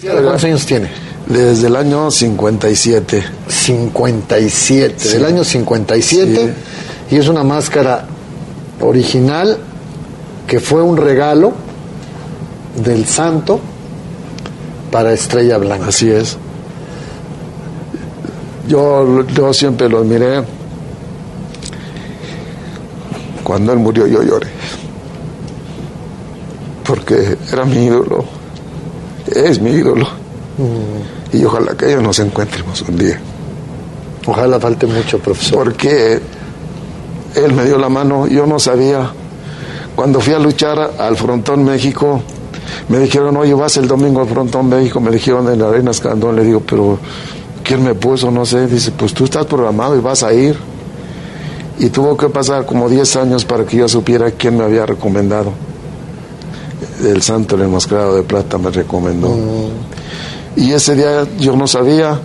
¿Cuántos 0.00 0.44
años 0.44 0.66
tiene? 0.66 0.88
Desde 1.26 1.68
el 1.68 1.76
año 1.76 2.10
57. 2.10 3.22
57, 3.46 5.08
del 5.10 5.24
año 5.24 5.44
57. 5.44 6.54
Y 7.10 7.16
es 7.16 7.28
una 7.28 7.44
máscara 7.44 8.06
original 8.80 9.58
que 10.46 10.58
fue 10.58 10.82
un 10.82 10.96
regalo 10.96 11.52
del 12.82 13.06
santo 13.06 13.60
para 14.90 15.12
Estrella 15.12 15.58
Blanca. 15.58 15.88
Así 15.88 16.10
es. 16.10 16.36
Yo, 18.68 19.26
yo 19.26 19.52
siempre 19.52 19.88
lo 19.88 19.98
admiré. 19.98 20.42
Cuando 23.42 23.72
él 23.72 23.78
murió 23.78 24.06
yo 24.06 24.22
lloré. 24.22 24.48
Porque 26.84 27.36
era 27.52 27.64
mi 27.64 27.84
ídolo. 27.84 28.24
Es 29.26 29.60
mi 29.60 29.70
ídolo. 29.70 30.06
Mm. 30.58 31.36
Y 31.36 31.44
ojalá 31.44 31.74
que 31.74 31.90
ellos 31.90 32.02
nos 32.02 32.18
encontremos 32.18 32.82
un 32.82 32.96
día. 32.96 33.20
Ojalá 34.26 34.60
falte 34.60 34.86
mucho, 34.86 35.18
profesor. 35.18 35.64
Porque 35.64 36.20
él 37.34 37.52
me 37.54 37.64
dio 37.64 37.78
la 37.78 37.88
mano, 37.88 38.26
yo 38.26 38.46
no 38.46 38.58
sabía. 38.58 39.10
Cuando 39.96 40.20
fui 40.20 40.32
a 40.34 40.38
luchar 40.38 40.92
al 40.98 41.16
Frontón 41.16 41.64
México, 41.64 42.22
me 42.88 42.98
dijeron, 42.98 43.36
oye, 43.36 43.54
vas 43.54 43.76
el 43.76 43.88
domingo 43.88 44.20
al 44.20 44.28
Frontón 44.28 44.68
México, 44.68 45.00
me 45.00 45.10
dijeron 45.10 45.50
en 45.52 45.58
la 45.60 45.68
Arena 45.68 45.90
Escandón, 45.90 46.36
le 46.36 46.44
digo, 46.44 46.60
pero 46.60 46.98
¿quién 47.62 47.82
me 47.82 47.94
puso? 47.94 48.30
No 48.30 48.44
sé, 48.44 48.66
dice, 48.66 48.90
pues 48.92 49.14
tú 49.14 49.24
estás 49.24 49.46
programado 49.46 49.96
y 49.96 50.00
vas 50.00 50.22
a 50.22 50.32
ir. 50.32 50.56
Y 51.78 51.88
tuvo 51.88 52.16
que 52.16 52.28
pasar 52.28 52.66
como 52.66 52.88
10 52.88 53.16
años 53.16 53.44
para 53.44 53.64
que 53.64 53.78
yo 53.78 53.88
supiera 53.88 54.30
quién 54.30 54.56
me 54.56 54.64
había 54.64 54.86
recomendado. 54.86 55.52
El 57.02 57.22
santo 57.22 57.56
el 57.56 57.62
enmascarado 57.62 58.16
de 58.16 58.22
plata 58.22 58.58
me 58.58 58.70
recomendó. 58.70 59.34
Y 60.54 60.72
ese 60.72 60.94
día 60.94 61.26
yo 61.38 61.56
no 61.56 61.66
sabía, 61.66 62.20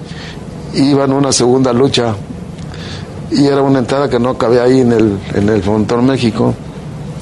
iba 0.73 1.05
en 1.05 1.13
una 1.13 1.31
segunda 1.31 1.71
lucha 1.73 2.15
y 3.31 3.45
era 3.45 3.61
una 3.61 3.79
entrada 3.79 4.09
que 4.09 4.19
no 4.19 4.37
cabía 4.37 4.63
ahí 4.63 4.81
en 4.81 4.91
el, 4.91 5.17
en 5.33 5.49
el 5.49 5.61
Frontón 5.61 6.05
México. 6.05 6.53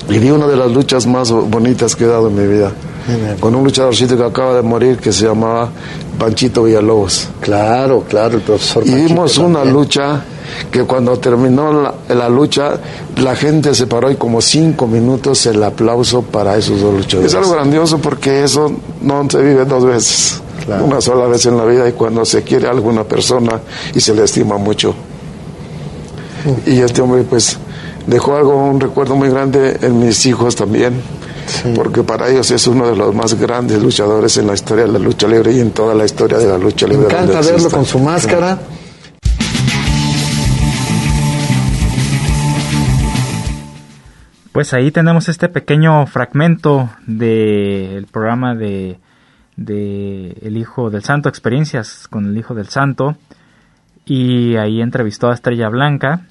Y 0.09 0.19
di 0.19 0.29
una 0.29 0.45
de 0.45 0.55
las 0.55 0.71
luchas 0.71 1.07
más 1.07 1.31
bonitas 1.31 1.95
que 1.95 2.03
he 2.03 2.07
dado 2.07 2.27
en 2.27 2.35
mi 2.35 2.47
vida. 2.47 2.71
Con 3.39 3.55
un 3.55 3.63
luchadorcito 3.63 4.17
que 4.17 4.23
acaba 4.23 4.55
de 4.55 4.61
morir 4.61 4.97
que 4.97 5.11
se 5.11 5.25
llamaba 5.25 5.69
Panchito 6.17 6.63
Villalobos. 6.63 7.29
Claro, 7.41 8.03
claro, 8.07 8.37
el 8.37 8.41
profesor. 8.41 8.85
Y 8.85 8.91
dimos 8.91 9.37
una 9.37 9.59
también. 9.59 9.73
lucha 9.73 10.23
que 10.71 10.83
cuando 10.83 11.17
terminó 11.17 11.73
la, 11.81 11.93
la 12.13 12.29
lucha, 12.29 12.79
la 13.17 13.35
gente 13.35 13.73
se 13.75 13.87
paró 13.87 14.11
y 14.11 14.15
como 14.15 14.41
cinco 14.41 14.87
minutos 14.87 15.45
el 15.45 15.63
aplauso 15.63 16.21
para 16.21 16.57
esos 16.57 16.81
dos 16.81 16.93
luchadores. 16.93 17.31
Es 17.31 17.37
algo 17.37 17.51
grandioso 17.51 17.97
porque 17.99 18.43
eso 18.43 18.71
no 19.01 19.27
se 19.29 19.41
vive 19.41 19.65
dos 19.65 19.85
veces. 19.85 20.41
Una 20.83 20.99
sola 20.99 21.27
vez 21.27 21.45
en 21.45 21.57
la 21.57 21.65
vida 21.65 21.87
y 21.87 21.91
cuando 21.91 22.25
se 22.25 22.41
quiere 22.41 22.67
a 22.67 22.71
alguna 22.71 23.03
persona 23.03 23.61
y 23.93 23.99
se 23.99 24.15
le 24.15 24.23
estima 24.23 24.57
mucho. 24.57 24.95
Y 26.65 26.79
este 26.79 27.01
hombre 27.01 27.23
pues 27.23 27.57
dejó 28.07 28.35
algo, 28.35 28.55
un 28.55 28.79
recuerdo 28.79 29.15
muy 29.15 29.29
grande 29.29 29.77
en 29.81 29.99
mis 29.99 30.25
hijos 30.25 30.55
también, 30.55 31.01
porque 31.75 32.03
para 32.03 32.29
ellos 32.29 32.49
es 32.51 32.67
uno 32.67 32.87
de 32.89 32.95
los 32.95 33.13
más 33.15 33.33
grandes 33.39 33.81
luchadores 33.81 34.37
en 34.37 34.47
la 34.47 34.53
historia 34.53 34.85
de 34.85 34.91
la 34.93 34.99
lucha 34.99 35.27
libre 35.27 35.51
y 35.53 35.59
en 35.59 35.71
toda 35.71 35.93
la 35.95 36.05
historia 36.05 36.37
de 36.37 36.47
la 36.47 36.57
lucha 36.57 36.87
Me 36.87 36.93
libre. 36.93 37.07
encanta 37.07 37.33
donde 37.33 37.37
verlo 37.51 37.53
exista. 37.55 37.77
con 37.77 37.85
su 37.85 37.99
máscara. 37.99 38.59
Pues 44.51 44.73
ahí 44.73 44.91
tenemos 44.91 45.27
este 45.27 45.49
pequeño 45.49 46.05
fragmento 46.07 46.89
del 47.05 48.05
programa 48.07 48.55
de, 48.55 48.99
de 49.57 50.37
El 50.41 50.55
Hijo 50.57 50.89
del 50.89 51.03
Santo, 51.03 51.27
experiencias 51.27 52.07
con 52.09 52.25
el 52.27 52.37
Hijo 52.37 52.53
del 52.53 52.69
Santo. 52.69 53.17
Y 54.05 54.55
ahí 54.55 54.81
entrevistó 54.81 55.29
a 55.29 55.33
Estrella 55.33 55.67
Blanca. 55.67 56.21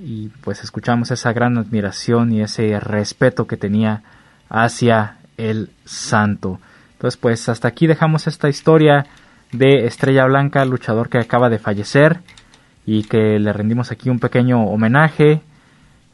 Y 0.00 0.28
pues 0.42 0.62
escuchamos 0.62 1.10
esa 1.10 1.32
gran 1.32 1.58
admiración 1.58 2.32
y 2.32 2.40
ese 2.40 2.78
respeto 2.78 3.46
que 3.46 3.56
tenía 3.56 4.02
hacia 4.48 5.16
el 5.36 5.70
santo. 5.84 6.60
Entonces 6.92 7.18
pues 7.18 7.48
hasta 7.48 7.68
aquí 7.68 7.86
dejamos 7.86 8.26
esta 8.26 8.48
historia 8.48 9.06
de 9.52 9.86
Estrella 9.86 10.26
Blanca, 10.26 10.64
luchador 10.64 11.08
que 11.08 11.18
acaba 11.18 11.48
de 11.48 11.58
fallecer 11.58 12.20
y 12.86 13.04
que 13.04 13.38
le 13.38 13.52
rendimos 13.52 13.90
aquí 13.90 14.08
un 14.08 14.20
pequeño 14.20 14.64
homenaje 14.64 15.42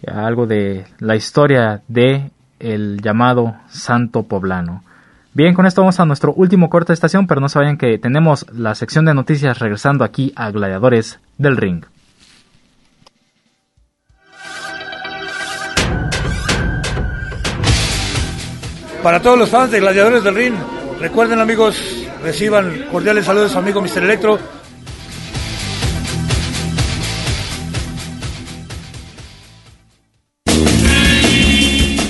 algo 0.07 0.47
de 0.47 0.85
la 0.99 1.17
historia 1.17 1.83
de 1.89 2.31
el 2.59 3.01
llamado 3.01 3.57
Santo 3.69 4.25
Poblano. 4.25 4.83
Bien, 5.33 5.55
con 5.55 5.67
esto 5.67 5.83
vamos 5.83 5.99
a 5.99 6.05
nuestro 6.05 6.33
último 6.33 6.71
corte 6.71 6.89
de 6.89 6.95
estación, 6.95 7.27
pero 7.27 7.41
no 7.41 7.49
se 7.49 7.59
vayan 7.59 7.77
que 7.77 7.99
tenemos 7.99 8.47
la 8.53 8.75
sección 8.75 9.05
de 9.05 9.15
noticias 9.15 9.59
regresando 9.59 10.05
aquí 10.05 10.33
a 10.37 10.51
Gladiadores 10.51 11.19
del 11.39 11.57
Ring. 11.57 11.85
Para 19.05 19.21
todos 19.21 19.39
los 19.39 19.51
fans 19.51 19.71
de 19.71 19.81
Gladiadores 19.81 20.25
del 20.25 20.35
Ring, 20.35 20.55
recuerden 20.99 21.39
amigos, 21.39 21.77
reciban 22.23 22.87
cordiales 22.91 23.27
saludos 23.27 23.51
a 23.51 23.53
su 23.53 23.59
amigo 23.59 23.83
Mr. 23.83 24.03
Electro. 24.03 24.39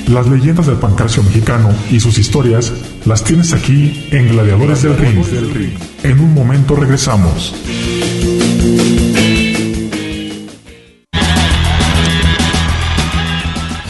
Las 0.06 0.28
leyendas 0.28 0.68
del 0.68 0.76
pancracio 0.76 1.24
mexicano 1.24 1.74
y 1.90 1.98
sus 1.98 2.16
historias 2.16 2.72
las 3.06 3.24
tienes 3.24 3.52
aquí 3.52 4.08
en 4.12 4.28
Gladiadores 4.28 4.82
del 4.84 4.96
Ring. 4.96 5.76
En 6.04 6.20
un 6.20 6.32
momento 6.32 6.76
regresamos. 6.76 7.56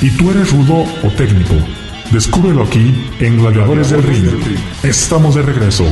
¿Y 0.01 0.11
tú 0.17 0.31
eres 0.31 0.51
rudo 0.51 0.87
o 1.03 1.09
técnico? 1.19 1.84
Descúbrelo 2.15 2.63
aquí 2.63 2.95
en 3.19 3.39
Gladiadores 3.39 3.91
del 3.91 4.01
Ring. 4.05 4.25
Estamos 4.85 5.35
de 5.35 5.43
regreso. 5.43 5.85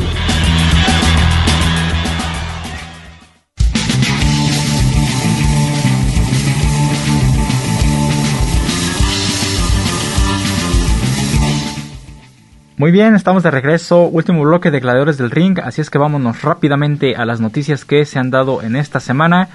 Muy 12.77 12.93
bien, 12.93 13.17
estamos 13.17 13.43
de 13.43 13.51
regreso, 13.51 14.05
último 14.05 14.43
bloque 14.43 14.71
de 14.71 14.79
Gladiadores 14.79 15.19
del 15.19 15.33
Ring, 15.33 15.59
así 15.59 15.81
es 15.81 15.91
que 15.91 15.99
vámonos 15.99 16.43
rápidamente 16.43 17.17
a 17.17 17.25
las 17.25 17.41
noticias 17.41 17.85
que 17.85 18.05
se 18.05 18.21
han 18.21 18.31
dado 18.31 18.63
en 18.63 18.77
esta 18.77 19.01
semana. 19.01 19.49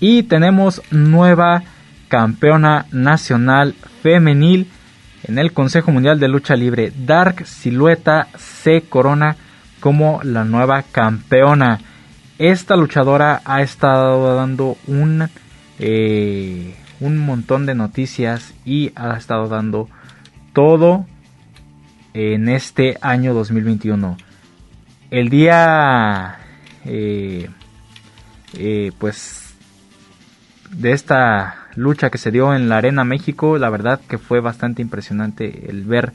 Y 0.00 0.24
tenemos 0.24 0.82
nueva 0.90 1.62
campeona 2.08 2.86
nacional 2.90 3.76
femenil 4.02 4.66
en 5.24 5.38
el 5.38 5.52
Consejo 5.52 5.92
Mundial 5.92 6.18
de 6.18 6.28
Lucha 6.28 6.56
Libre. 6.56 6.92
Dark 6.96 7.46
Silueta 7.46 8.28
se 8.36 8.82
corona 8.82 9.36
como 9.80 10.20
la 10.22 10.44
nueva 10.44 10.82
campeona. 10.82 11.80
Esta 12.38 12.76
luchadora 12.76 13.42
ha 13.44 13.62
estado 13.62 14.34
dando 14.34 14.76
un, 14.86 15.28
eh, 15.78 16.74
un 17.00 17.18
montón 17.18 17.66
de 17.66 17.74
noticias 17.74 18.54
y 18.64 18.92
ha 18.96 19.16
estado 19.16 19.48
dando 19.48 19.88
todo 20.52 21.06
en 22.14 22.48
este 22.48 22.96
año 23.00 23.34
2021. 23.34 24.16
El 25.10 25.28
día, 25.28 26.38
eh, 26.84 27.48
eh, 28.54 28.92
pues, 28.98 29.54
de 30.70 30.92
esta 30.92 31.59
lucha 31.74 32.10
que 32.10 32.18
se 32.18 32.30
dio 32.30 32.54
en 32.54 32.68
la 32.68 32.78
Arena 32.78 33.04
México, 33.04 33.58
la 33.58 33.70
verdad 33.70 34.00
que 34.08 34.18
fue 34.18 34.40
bastante 34.40 34.82
impresionante 34.82 35.70
el 35.70 35.84
ver 35.84 36.12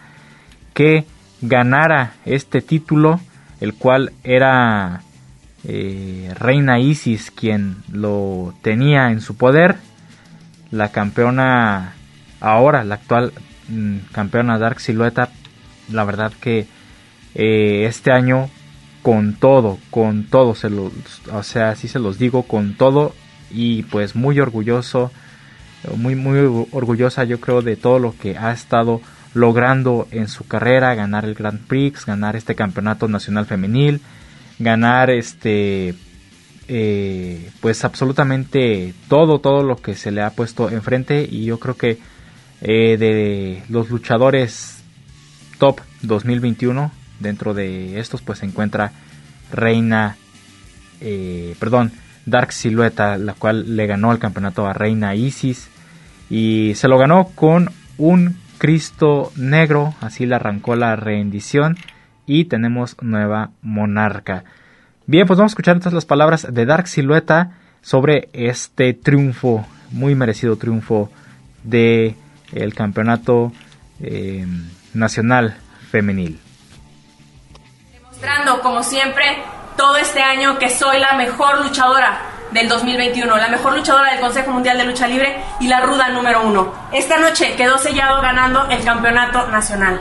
que 0.73 1.05
ganara 1.41 2.13
este 2.25 2.61
título, 2.61 3.19
el 3.61 3.73
cual 3.73 4.11
era 4.23 5.01
eh, 5.63 6.33
Reina 6.35 6.79
Isis 6.79 7.31
quien 7.31 7.77
lo 7.91 8.53
tenía 8.61 9.11
en 9.11 9.21
su 9.21 9.35
poder. 9.35 9.77
La 10.71 10.89
campeona, 10.89 11.93
ahora 12.41 12.83
la 12.83 12.95
actual 12.95 13.31
mm, 13.69 13.97
campeona 14.11 14.57
Dark 14.57 14.79
Silueta, 14.79 15.29
la 15.89 16.03
verdad 16.03 16.33
que 16.39 16.67
eh, 17.35 17.85
este 17.85 18.11
año 18.11 18.49
con 19.01 19.35
todo, 19.35 19.77
con 19.91 20.23
todo, 20.25 20.55
se 20.55 20.69
los, 20.69 20.91
o 21.31 21.43
sea, 21.43 21.69
así 21.69 21.87
se 21.87 21.99
los 21.99 22.17
digo, 22.17 22.43
con 22.43 22.73
todo 22.73 23.13
y 23.51 23.83
pues 23.83 24.15
muy 24.15 24.39
orgulloso, 24.39 25.11
muy 25.97 26.15
muy 26.15 26.67
orgullosa 26.71 27.23
yo 27.23 27.39
creo 27.39 27.61
de 27.61 27.75
todo 27.75 27.99
lo 27.99 28.15
que 28.17 28.37
ha 28.37 28.51
estado 28.51 29.01
logrando 29.35 30.07
en 30.11 30.27
su 30.29 30.47
carrera, 30.47 30.95
ganar 30.95 31.25
el 31.25 31.35
Grand 31.35 31.59
Prix, 31.59 32.05
ganar 32.05 32.35
este 32.35 32.55
campeonato 32.55 33.07
nacional 33.07 33.45
femenil, 33.45 34.01
ganar 34.59 35.09
este 35.09 35.93
eh, 36.67 37.51
pues 37.59 37.83
absolutamente 37.83 38.93
todo, 39.09 39.39
todo 39.39 39.61
lo 39.61 39.75
que 39.75 39.93
se 39.93 40.11
le 40.11 40.21
ha 40.21 40.31
puesto 40.31 40.69
enfrente 40.69 41.27
y 41.29 41.45
yo 41.45 41.59
creo 41.59 41.75
que 41.75 41.99
eh, 42.61 42.97
de 42.97 43.61
los 43.69 43.89
luchadores 43.89 44.83
top 45.59 45.81
2021 46.01 46.91
dentro 47.19 47.53
de 47.53 47.99
estos 47.99 48.21
pues 48.21 48.39
se 48.39 48.45
encuentra 48.45 48.93
Reina, 49.51 50.17
eh, 51.01 51.55
perdón, 51.59 51.91
Dark 52.25 52.53
Silueta, 52.53 53.17
la 53.17 53.33
cual 53.33 53.75
le 53.75 53.85
ganó 53.85 54.11
el 54.11 54.19
campeonato 54.19 54.65
a 54.65 54.73
Reina 54.73 55.13
Isis 55.13 55.69
y 56.29 56.73
se 56.75 56.87
lo 56.87 56.97
ganó 56.97 57.29
con 57.35 57.69
un 57.97 58.37
Cristo 58.57 59.31
negro, 59.35 59.93
así 60.01 60.25
le 60.25 60.35
arrancó 60.35 60.75
la 60.75 60.95
rendición 60.95 61.77
y 62.25 62.45
tenemos 62.45 62.97
nueva 63.01 63.51
monarca. 63.61 64.43
Bien, 65.05 65.27
pues 65.27 65.37
vamos 65.37 65.51
a 65.51 65.53
escuchar 65.53 65.75
entonces 65.75 65.93
las 65.93 66.05
palabras 66.05 66.47
de 66.51 66.65
Dark 66.65 66.87
Silueta 66.87 67.51
sobre 67.81 68.29
este 68.33 68.93
triunfo, 68.93 69.65
muy 69.91 70.15
merecido 70.15 70.57
triunfo 70.57 71.11
de 71.63 72.15
el 72.53 72.73
campeonato 72.73 73.51
eh, 73.99 74.45
nacional 74.93 75.57
femenil. 75.91 76.39
Demostrando, 77.93 78.61
como 78.61 78.81
siempre, 78.81 79.25
todo 79.77 79.97
este 79.97 80.21
año 80.21 80.57
que 80.57 80.69
soy 80.69 80.99
la 80.99 81.15
mejor 81.17 81.63
luchadora 81.63 82.34
del 82.55 82.67
2021, 82.69 83.37
la 83.37 83.49
mejor 83.49 83.75
luchadora 83.75 84.11
del 84.11 84.19
Consejo 84.21 84.49
Mundial 84.51 84.77
de 84.79 84.85
Lucha 84.85 85.05
Libre 85.07 85.35
y 85.59 85.67
la 85.67 85.81
ruda 85.81 86.09
número 86.09 86.41
uno. 86.41 86.73
Esta 86.91 87.17
noche 87.19 87.55
quedó 87.55 87.77
sellado 87.77 88.21
ganando 88.21 88.65
el 88.69 88.83
campeonato 88.83 89.45
nacional. 89.47 89.99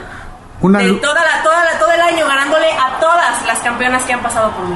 Una 0.61 0.79
de 0.79 0.93
toda 0.93 1.13
la, 1.21 1.43
toda 1.43 1.63
la- 1.65 1.77
todo 1.77 1.91
el 1.91 2.01
año 2.01 2.25
ganándole 2.25 2.71
a 2.71 2.97
todas 2.99 3.45
las 3.45 3.59
campeonas 3.59 4.03
que 4.03 4.13
han 4.13 4.21
pasado 4.21 4.51
por 4.51 4.65
mí. 4.67 4.75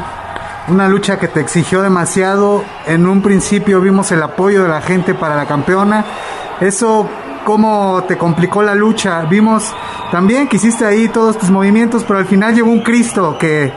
Una 0.68 0.88
lucha 0.90 1.18
que 1.18 1.28
te 1.30 1.40
exigió 1.40 1.82
demasiado. 1.82 2.64
En 2.86 3.08
un 3.08 3.22
principio 3.24 3.80
vimos 3.82 4.12
el 4.12 4.22
apoyo 4.22 4.62
de 4.64 4.70
la 4.70 4.82
gente 4.82 5.16
para 5.16 5.36
la 5.36 5.46
campeona. 5.48 6.04
Eso, 6.60 7.10
¿cómo 7.46 8.04
te 8.08 8.18
complicó 8.18 8.62
la 8.62 8.76
lucha? 8.76 9.22
Vimos 9.22 9.74
también 10.12 10.48
que 10.50 10.58
hiciste 10.58 10.86
ahí 10.86 11.08
todos 11.08 11.38
tus 11.40 11.50
movimientos, 11.50 12.04
pero 12.04 12.20
al 12.20 12.26
final 12.28 12.54
llegó 12.54 12.70
un 12.70 12.82
Cristo 12.82 13.38
que 13.40 13.72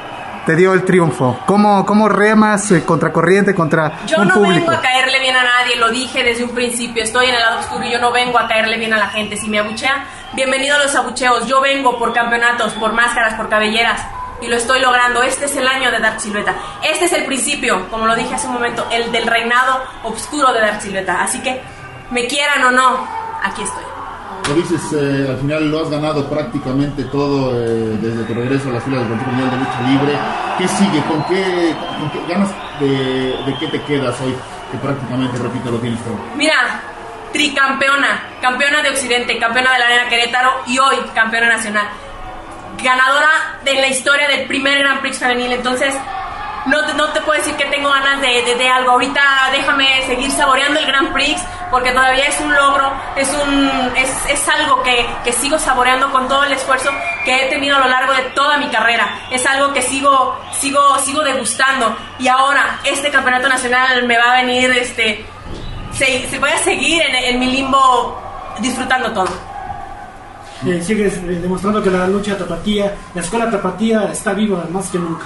te 0.47 0.57
dio 0.57 0.73
el 0.73 0.85
triunfo. 0.85 1.39
¿Cómo, 1.47 1.85
cómo 1.87 2.09
remas 2.09 2.71
eh, 2.73 2.85
contra 2.85 3.13
corriente, 3.13 3.55
contra 3.55 4.05
Yo 4.07 4.21
un 4.21 4.29
no 4.29 4.35
público? 4.35 4.67
vengo 4.67 4.73
a 4.73 4.81
caerle 4.81 5.21
bien 5.21 5.37
a 5.37 5.43
nadie, 5.45 5.77
lo 5.77 5.91
dije 5.91 6.23
desde 6.25 6.45
un 6.45 6.51
principio, 6.51 7.03
estoy 7.03 7.27
en 7.29 7.35
el 7.35 7.41
lado 7.41 7.61
oscuro 7.61 7.85
y 7.85 7.91
yo 7.91 7.99
no 7.99 8.13
vengo 8.13 8.39
a 8.39 8.49
caerle 8.49 8.79
bien 8.79 8.93
a 8.93 8.99
la 8.99 9.09
gente. 9.09 9.37
Si 9.37 9.49
me 9.49 9.59
abuchean, 9.59 10.05
bienvenido 10.33 10.77
a 10.77 10.83
los 10.83 10.95
abucheos. 10.95 11.47
Yo 11.47 11.61
vengo 11.61 11.99
por 11.99 12.13
campeonatos, 12.13 12.73
por 12.75 12.93
máscaras, 12.93 13.35
por 13.35 13.49
cabelleras 13.49 14.05
y 14.41 14.49
lo 14.49 14.57
estoy 14.57 14.81
logrando. 14.81 15.23
Este 15.23 15.45
es 15.47 15.57
el 15.57 15.67
año 15.67 15.91
de 15.91 16.01
Dark 16.01 16.21
Silueta. 16.21 16.55
Este 16.83 17.05
es 17.05 17.13
el 17.13 17.25
principio, 17.25 17.89
como 17.91 18.07
lo 18.07 18.17
dije 18.17 18.35
hace 18.35 18.49
un 18.49 18.55
momento, 18.55 18.87
el 18.91 19.13
del 19.13 19.27
reinado 19.27 19.83
oscuro 20.03 20.53
de 20.53 20.61
Dark 20.61 20.83
Silueta. 20.83 21.23
Así 21.23 21.41
que, 21.41 21.63
me 22.11 22.27
quieran 22.27 22.65
o 22.65 22.71
no, 22.71 23.07
aquí 23.43 23.63
estoy. 23.63 23.85
Dices, 24.55 24.93
eh, 24.93 25.27
al 25.31 25.39
final 25.39 25.71
lo 25.71 25.81
has 25.81 25.91
ganado 25.91 26.29
prácticamente 26.29 27.05
todo 27.05 27.59
eh, 27.59 27.97
desde 28.03 28.23
tu 28.25 28.35
regreso 28.35 28.69
a 28.69 28.73
las 28.73 28.85
filas 28.85 29.01
del 29.01 29.09
Consejo 29.09 29.31
Mundial 29.31 29.51
de 29.51 29.57
Lucha 29.57 29.81
Libre. 29.89 30.19
¿Qué 30.59 30.69
sigue? 30.69 31.03
¿Con 31.09 31.25
qué, 31.25 31.75
con 31.99 32.11
qué 32.11 32.33
ganas 32.33 32.51
de, 32.79 33.35
de 33.47 33.57
qué 33.59 33.67
te 33.69 33.83
quedas 33.83 34.21
hoy? 34.21 34.35
Que 34.71 34.77
prácticamente, 34.79 35.39
repito, 35.39 35.71
lo 35.71 35.79
tienes 35.79 35.99
todo. 36.05 36.19
Mira, 36.37 36.83
tricampeona, 37.33 38.25
campeona 38.43 38.83
de 38.83 38.91
Occidente, 38.91 39.39
campeona 39.39 39.73
de 39.73 39.79
la 39.79 39.87
Arena 39.87 40.09
Querétaro 40.09 40.51
y 40.67 40.79
hoy 40.79 40.97
campeona 41.15 41.49
nacional. 41.49 41.87
Ganadora 42.83 43.59
de 43.65 43.75
la 43.75 43.89
historia 43.89 44.29
del 44.29 44.47
primer 44.47 44.79
Grand 44.81 45.01
Prix 45.01 45.19
femenil. 45.19 45.53
Entonces, 45.53 45.95
no 46.67 46.85
te, 46.87 46.95
no 46.95 47.09
te 47.09 47.21
puedo 47.23 47.39
decir 47.39 47.55
que 47.57 47.65
tengo 47.67 47.89
ganas 47.91 48.21
de, 48.21 48.43
de- 48.57 48.69
algo. 48.69 48.93
Ahorita 48.93 49.21
déjame 49.53 50.03
seguir 50.07 50.31
saboreando 50.31 50.79
el 50.81 50.87
Grand 50.87 51.13
Prix 51.13 51.41
porque 51.71 51.91
todavía 51.93 52.27
es 52.27 52.39
un 52.41 52.55
logro, 52.55 52.93
es, 53.17 53.29
un, 53.35 53.71
es, 53.97 54.11
es 54.29 54.49
algo 54.49 54.83
que, 54.83 55.07
que 55.25 55.33
sigo 55.33 55.59
saboreando 55.59 56.11
con 56.13 56.29
todo 56.29 56.45
el 56.45 56.53
esfuerzo 56.53 56.91
que 57.25 57.35
he 57.47 57.49
tenido 57.49 57.77
a 57.77 57.81
lo 57.81 57.89
largo 57.89 58.13
de 58.13 58.23
toda 58.35 58.59
mi 58.59 58.69
carrera. 58.69 59.09
Es 59.31 59.45
algo 59.47 59.73
que 59.73 59.83
sigo, 59.83 60.37
sigo, 60.53 60.99
sigo 60.99 61.23
degustando. 61.23 61.97
Y 62.19 62.29
ahora, 62.29 62.79
este 62.85 63.11
campeonato 63.11 63.49
nacional 63.49 64.07
me 64.07 64.19
va 64.19 64.33
a 64.33 64.43
venir, 64.43 64.71
este, 64.73 65.25
se, 65.93 66.29
se 66.29 66.39
voy 66.39 66.51
a 66.51 66.59
seguir 66.59 67.03
en, 67.03 67.15
en 67.15 67.41
mi 67.41 67.47
limbo 67.47 68.21
disfrutando 68.61 69.11
todo. 69.13 69.29
Eh, 70.67 70.81
sigues 70.81 71.15
eh, 71.17 71.21
demostrando 71.43 71.83
que 71.83 71.91
la 71.91 72.07
lucha 72.07 72.37
tapatía, 72.39 72.95
la 73.15 73.21
escuela 73.21 73.51
tapatía 73.51 74.05
está 74.13 74.33
viva 74.33 74.65
más 74.71 74.89
que 74.91 74.99
nunca. 74.99 75.25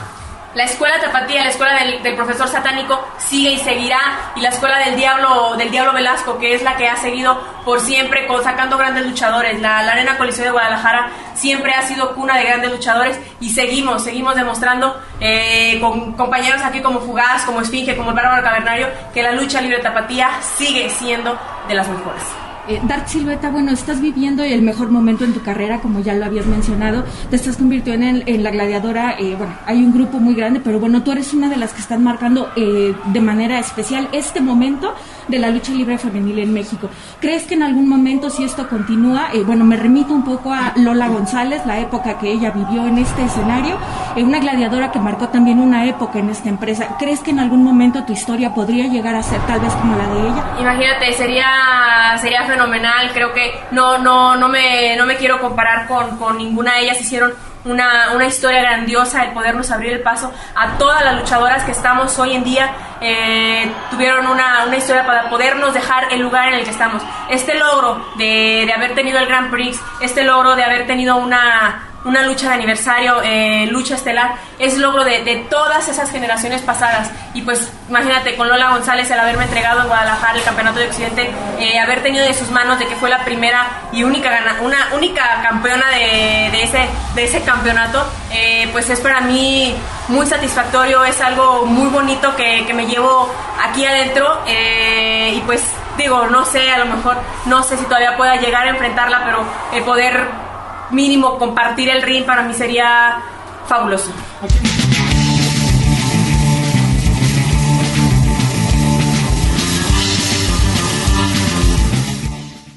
La 0.56 0.64
escuela 0.64 0.98
tapatía, 0.98 1.44
la 1.44 1.50
escuela 1.50 1.74
del, 2.02 2.16
profesor 2.16 2.48
satánico 2.48 2.98
sigue 3.18 3.50
y 3.50 3.58
seguirá 3.58 3.98
y 4.36 4.40
la 4.40 4.48
escuela 4.48 4.78
del 4.78 4.96
diablo, 4.96 5.54
del 5.58 5.70
diablo 5.70 5.92
Velasco, 5.92 6.38
que 6.38 6.54
es 6.54 6.62
la 6.62 6.78
que 6.78 6.88
ha 6.88 6.96
seguido 6.96 7.38
por 7.62 7.78
siempre 7.78 8.26
con- 8.26 8.42
sacando 8.42 8.78
grandes 8.78 9.04
luchadores. 9.04 9.60
La, 9.60 9.82
la 9.82 9.92
Arena 9.92 10.16
Coliseo 10.16 10.46
de 10.46 10.52
Guadalajara 10.52 11.10
siempre 11.34 11.74
ha 11.74 11.82
sido 11.82 12.14
cuna 12.14 12.38
de 12.38 12.44
grandes 12.44 12.70
luchadores 12.70 13.20
y 13.38 13.50
seguimos, 13.50 14.02
seguimos 14.02 14.34
demostrando 14.34 14.98
eh, 15.20 15.78
con 15.78 16.14
compañeros 16.14 16.62
aquí 16.62 16.80
como 16.80 17.00
Fugaz, 17.00 17.44
como 17.44 17.60
Esfinge, 17.60 17.94
como 17.94 18.08
el 18.12 18.16
Bárbaro 18.16 18.42
Cavernario, 18.42 18.88
que 19.12 19.22
la 19.22 19.32
lucha 19.32 19.60
libre 19.60 19.80
tapatía 19.80 20.40
sigue 20.40 20.88
siendo 20.88 21.38
de 21.68 21.74
las 21.74 21.86
mejores. 21.86 22.22
Eh, 22.68 22.80
Dark 22.88 23.08
Silueta, 23.08 23.50
bueno, 23.50 23.70
estás 23.70 24.00
viviendo 24.00 24.42
el 24.42 24.60
mejor 24.62 24.90
momento 24.90 25.24
en 25.24 25.32
tu 25.32 25.40
carrera, 25.40 25.80
como 25.80 26.00
ya 26.00 26.14
lo 26.14 26.24
habías 26.24 26.46
mencionado. 26.46 27.04
Te 27.30 27.36
estás 27.36 27.56
convirtiendo 27.56 28.06
en, 28.06 28.24
en 28.26 28.42
la 28.42 28.50
gladiadora. 28.50 29.16
eh, 29.20 29.36
bueno, 29.38 29.54
hay 29.66 29.84
un 29.84 29.92
grupo 29.92 30.18
muy 30.18 30.34
grande, 30.34 30.60
pero 30.62 30.80
bueno, 30.80 31.02
tú 31.04 31.12
eres 31.12 31.32
una 31.32 31.48
de 31.48 31.56
las 31.56 31.72
que 31.72 31.80
están 31.80 32.02
marcando 32.02 32.50
eh, 32.56 32.94
de 33.12 33.20
manera 33.20 33.60
especial 33.60 34.08
este 34.12 34.40
momento 34.40 34.94
de 35.28 35.38
la 35.38 35.50
lucha 35.50 35.72
libre 35.72 35.98
femenil 35.98 36.38
en 36.38 36.52
México. 36.52 36.88
¿Crees 37.20 37.44
que 37.44 37.54
en 37.54 37.62
algún 37.62 37.88
momento, 37.88 38.30
si 38.30 38.44
esto 38.44 38.68
continúa, 38.68 39.28
eh, 39.32 39.42
bueno, 39.44 39.64
me 39.64 39.76
remito 39.76 40.12
un 40.12 40.24
poco 40.24 40.52
a 40.52 40.72
Lola 40.76 41.08
González, 41.08 41.64
la 41.66 41.78
época 41.78 42.18
que 42.18 42.30
ella 42.30 42.50
vivió 42.50 42.86
en 42.86 42.98
este 42.98 43.24
escenario, 43.24 43.76
eh, 44.16 44.22
una 44.22 44.38
gladiadora 44.38 44.92
que 44.92 44.98
marcó 44.98 45.28
también 45.28 45.60
una 45.60 45.86
época 45.86 46.18
en 46.18 46.30
esta 46.30 46.48
empresa. 46.48 46.96
¿Crees 46.98 47.20
que 47.20 47.30
en 47.30 47.40
algún 47.40 47.62
momento 47.62 48.04
tu 48.04 48.12
historia 48.12 48.54
podría 48.54 48.86
llegar 48.86 49.14
a 49.14 49.22
ser 49.22 49.40
tal 49.46 49.60
vez 49.60 49.72
como 49.74 49.96
la 49.96 50.08
de 50.08 50.20
ella? 50.20 50.44
Imagínate, 50.60 51.12
sería, 51.12 51.46
sería 52.20 52.44
fenomenal. 52.44 53.10
Creo 53.12 53.32
que 53.32 53.52
no, 53.70 53.98
no, 53.98 54.36
no, 54.36 54.48
me, 54.48 54.96
no 54.96 55.06
me 55.06 55.16
quiero 55.16 55.40
comparar 55.40 55.86
con, 55.86 56.16
con 56.18 56.38
ninguna 56.38 56.74
de 56.74 56.84
ellas. 56.84 57.00
Hicieron 57.00 57.32
una, 57.66 58.12
una 58.14 58.26
historia 58.26 58.60
grandiosa 58.62 59.24
el 59.24 59.32
podernos 59.32 59.70
abrir 59.70 59.92
el 59.92 60.00
paso 60.00 60.32
a 60.54 60.78
todas 60.78 61.04
las 61.04 61.16
luchadoras 61.16 61.64
que 61.64 61.72
estamos 61.72 62.18
hoy 62.18 62.34
en 62.34 62.44
día. 62.44 62.70
eh, 63.00 63.70
tuvieron 63.90 64.26
una, 64.26 64.64
una 64.66 64.76
historia 64.76 65.04
para 65.04 65.28
podernos 65.28 65.74
dejar 65.74 66.12
el 66.12 66.20
lugar 66.20 66.48
en 66.48 66.54
el 66.54 66.64
que 66.64 66.70
estamos. 66.70 67.02
Este 67.28 67.54
logro 67.54 68.12
de, 68.16 68.64
de 68.66 68.72
haber 68.72 68.94
tenido 68.94 69.18
el 69.18 69.26
Grand 69.26 69.50
Prix, 69.50 69.78
este 70.00 70.24
logro 70.24 70.56
de 70.56 70.64
haber 70.64 70.86
tenido 70.86 71.16
una, 71.16 71.82
una 72.06 72.22
lucha 72.22 72.48
de 72.48 72.54
aniversario, 72.54 73.20
eh, 73.22 73.66
lucha 73.66 73.96
estelar, 73.96 74.36
es 74.58 74.78
logro 74.78 75.04
de, 75.04 75.44
todas 75.50 75.88
esas 75.88 76.10
generaciones 76.10 76.62
pasadas. 76.62 77.10
Y 77.34 77.42
pues 77.42 77.70
imagínate, 77.88 78.36
con 78.36 78.48
Lola 78.48 78.70
González 78.70 79.10
el 79.10 79.18
haberme 79.18 79.44
entregado 79.44 79.82
en 79.82 79.88
Guadalajara 79.88 80.38
el 80.38 80.44
Campeonato 80.44 80.78
de 80.78 80.86
Occidente, 80.86 81.30
eh, 81.58 81.78
haber 81.78 82.02
tenido 82.02 82.24
de 82.24 82.32
sus 82.32 82.50
manos 82.50 82.78
de 82.78 82.86
que 82.86 82.96
fue 82.96 83.10
la 83.10 83.24
primera 83.24 83.66
y 83.92 84.04
única 84.04 84.30
una 84.62 84.88
única 84.94 85.42
campeona 85.42 85.90
de, 85.90 86.48
de 86.50 86.62
ese, 86.62 86.88
de 87.14 87.24
ese 87.24 87.42
campeonato, 87.42 88.04
eh, 88.32 88.68
pues 88.72 88.88
es 88.88 89.00
para 89.00 89.20
mí 89.20 89.74
muy 90.08 90.26
satisfactorio, 90.26 91.04
es 91.04 91.20
algo 91.20 91.66
muy 91.66 91.88
bonito 91.88 92.34
que, 92.36 92.64
que 92.66 92.74
me 92.74 92.86
llevo 92.86 93.32
aquí 93.62 93.84
adentro 93.84 94.42
eh, 94.46 95.32
y 95.36 95.40
pues 95.40 95.62
digo, 95.96 96.26
no 96.26 96.44
sé, 96.44 96.70
a 96.70 96.78
lo 96.78 96.86
mejor 96.86 97.16
no 97.46 97.62
sé 97.62 97.76
si 97.76 97.84
todavía 97.84 98.16
pueda 98.16 98.36
llegar 98.36 98.66
a 98.66 98.70
enfrentarla, 98.70 99.24
pero 99.24 99.44
el 99.72 99.82
poder 99.82 100.45
mínimo 100.90 101.38
compartir 101.38 101.88
el 101.88 102.02
ring 102.02 102.24
para 102.24 102.42
mí 102.42 102.54
sería 102.54 103.18
fabuloso. 103.66 104.12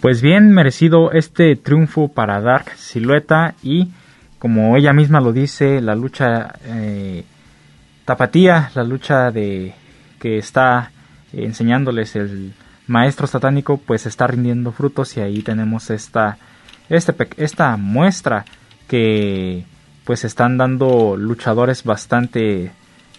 Pues 0.02 0.22
bien 0.22 0.54
merecido 0.54 1.12
este 1.12 1.58
triunfo 1.58 2.08
para 2.08 2.40
Dark 2.40 2.72
Silueta 2.78 3.56
y 3.62 3.90
como 4.40 4.78
ella 4.78 4.94
misma 4.94 5.20
lo 5.20 5.34
dice, 5.34 5.82
la 5.82 5.94
lucha 5.94 6.54
eh, 6.64 7.26
tapatía, 8.06 8.72
la 8.76 8.84
lucha 8.84 9.30
de 9.30 9.74
que 10.20 10.38
está 10.38 10.92
enseñándoles 11.34 12.16
el 12.16 12.54
maestro 12.88 13.28
satánico, 13.28 13.78
pues 13.78 14.06
está 14.06 14.26
rindiendo 14.28 14.72
frutos 14.72 15.18
y 15.18 15.20
ahí 15.20 15.42
tenemos 15.42 15.90
esta 15.90 16.38
este, 16.90 17.14
esta 17.38 17.78
muestra 17.78 18.46
que 18.88 19.66
pues 20.04 20.26
están 20.26 20.58
dando 20.58 21.16
luchadores 21.18 21.84
bastante 21.84 22.72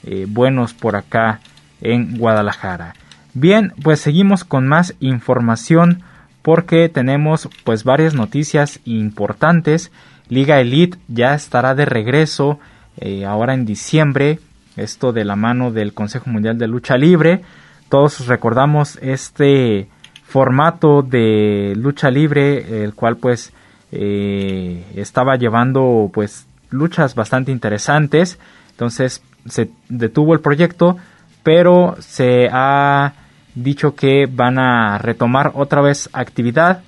eh, 0.03 0.27
buenos 0.29 0.75
por 0.75 0.97
acá 0.97 1.41
en 1.81 2.19
Guadalajara. 2.19 2.95
Bien, 3.33 3.73
pues 3.83 4.01
seguimos 4.01 4.45
con 4.45 4.67
más 4.67 4.95
información 4.99 6.03
porque 6.43 6.89
tenemos 6.89 7.49
pues 7.65 7.85
varias 7.85 8.15
noticias 8.15 8.81
importantes. 8.85 9.93
Liga 10.29 10.61
Elite 10.61 10.99
ya 11.09 11.35
estará 11.35 11.75
de 11.75 11.85
regreso 11.85 12.59
eh, 12.97 13.25
ahora 13.25 13.55
en 13.55 13.67
diciembre, 13.67 14.41
esto 14.77 15.13
de 15.13 15.25
la 15.25 15.37
mano 15.37 15.71
del 15.71 15.95
Consejo 15.95 16.29
Mundial 16.31 16.59
de 16.59 16.67
Lucha 16.67 16.97
Libre. 16.97 17.43
Todos 17.89 18.27
recordamos 18.27 18.99
este 19.03 19.89
formato 20.31 21.03
de 21.03 21.75
lucha 21.77 22.09
libre, 22.09 22.85
el 22.85 22.95
cual 22.95 23.17
pues 23.17 23.53
eh, 23.93 24.85
estaba 24.95 25.37
llevando 25.37 26.11
pues 26.13 26.47
luchas 26.71 27.15
bastante 27.15 27.53
interesantes. 27.53 28.39
Entonces 28.71 29.23
se 29.47 29.71
detuvo 29.89 30.35
el 30.35 30.41
proyecto, 30.41 30.97
pero 31.43 31.97
se 32.01 32.49
ha 32.53 33.13
dicho 33.55 33.95
que 33.95 34.27
van 34.31 34.59
a 34.59 34.99
retomar 34.99 35.53
otra 35.55 35.81
vez 35.81 36.09
actividad. 36.13 36.83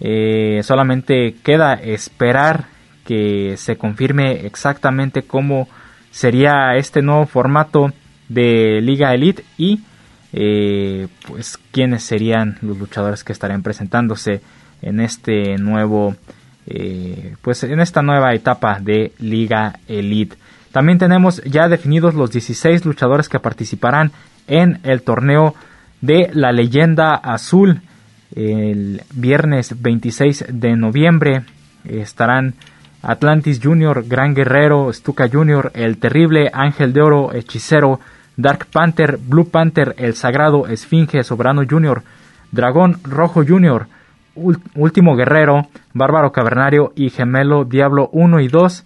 Eh, 0.00 0.60
solamente 0.62 1.36
queda 1.42 1.74
esperar 1.74 2.66
que 3.04 3.56
se 3.56 3.76
confirme 3.76 4.46
exactamente 4.46 5.22
cómo 5.22 5.68
sería 6.10 6.76
este 6.76 7.02
nuevo 7.02 7.26
formato 7.26 7.92
de 8.28 8.80
Liga 8.82 9.14
Elite 9.14 9.44
y 9.56 9.80
eh, 10.32 11.08
pues 11.26 11.58
quiénes 11.72 12.04
serían 12.04 12.58
los 12.60 12.78
luchadores 12.78 13.24
que 13.24 13.32
estarían 13.32 13.62
presentándose 13.62 14.42
en 14.82 15.00
este 15.00 15.56
nuevo 15.58 16.14
eh, 16.66 17.34
pues 17.42 17.64
en 17.64 17.80
esta 17.80 18.02
nueva 18.02 18.34
etapa 18.34 18.78
de 18.80 19.12
Liga 19.18 19.78
Elite. 19.88 20.36
También 20.72 20.98
tenemos 20.98 21.42
ya 21.44 21.68
definidos 21.68 22.14
los 22.14 22.30
16 22.30 22.84
luchadores 22.84 23.28
que 23.28 23.40
participarán 23.40 24.12
en 24.46 24.80
el 24.82 25.02
torneo 25.02 25.54
de 26.00 26.30
la 26.32 26.52
leyenda 26.52 27.14
azul 27.14 27.80
el 28.34 29.02
viernes 29.14 29.80
26 29.80 30.44
de 30.50 30.76
noviembre 30.76 31.44
estarán 31.84 32.54
Atlantis 33.02 33.60
Jr., 33.62 34.04
Gran 34.06 34.34
Guerrero, 34.34 34.92
Stuka 34.92 35.28
Jr., 35.32 35.72
El 35.74 35.98
Terrible, 35.98 36.50
Ángel 36.52 36.92
de 36.92 37.00
Oro, 37.00 37.32
Hechicero, 37.32 38.00
Dark 38.36 38.66
Panther, 38.66 39.18
Blue 39.18 39.48
Panther, 39.48 39.94
El 39.98 40.14
Sagrado, 40.14 40.66
Esfinge, 40.66 41.22
Soberano 41.22 41.62
Jr., 41.68 42.02
Dragón 42.50 42.98
Rojo 43.02 43.44
Jr., 43.46 43.86
Último 44.74 45.16
Guerrero, 45.16 45.68
Bárbaro 45.94 46.32
Cavernario 46.32 46.92
y 46.96 47.10
Gemelo 47.10 47.64
Diablo 47.64 48.08
1 48.12 48.40
y 48.40 48.48
2 48.48 48.84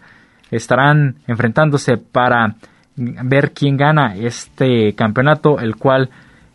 estarán 0.51 1.17
enfrentándose 1.27 1.97
para 1.97 2.57
ver 2.97 3.53
quién 3.53 3.77
gana 3.77 4.15
este 4.17 4.95
campeonato, 4.95 5.59
el 5.59 5.77
cual 5.77 6.11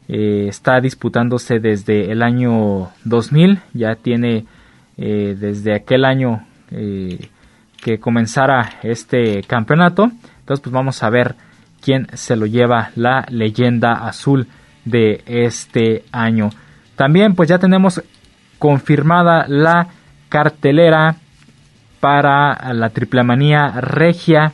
eh, 0.08 0.46
está 0.48 0.80
disputándose 0.80 1.60
desde 1.60 2.12
el 2.12 2.22
año 2.22 2.90
2000, 3.04 3.60
ya 3.74 3.96
tiene 3.96 4.46
eh, 4.98 5.36
desde 5.38 5.76
aquel 5.76 6.06
año 6.06 6.46
eh, 6.72 7.30
que 7.82 8.00
comenzara 8.00 8.80
este 8.84 9.42
campeonato. 9.44 10.12
Entonces, 10.40 10.64
pues 10.64 10.74
vamos 10.74 11.04
a 11.04 11.10
ver 11.10 11.36
quién 11.82 12.08
se 12.14 12.36
lo 12.36 12.46
lleva 12.46 12.92
la 12.96 13.26
leyenda 13.30 13.94
azul 14.08 14.48
de 14.86 15.24
este 15.26 16.04
año. 16.12 16.52
También, 16.96 17.36
pues 17.36 17.50
ya 17.50 17.60
tenemos 17.60 18.02
confirmada 18.60 19.46
la 19.48 19.88
cartelera 20.30 21.16
para 22.00 22.74
la 22.74 22.90
triple 22.90 23.24
manía 23.24 23.82
regia 23.82 24.54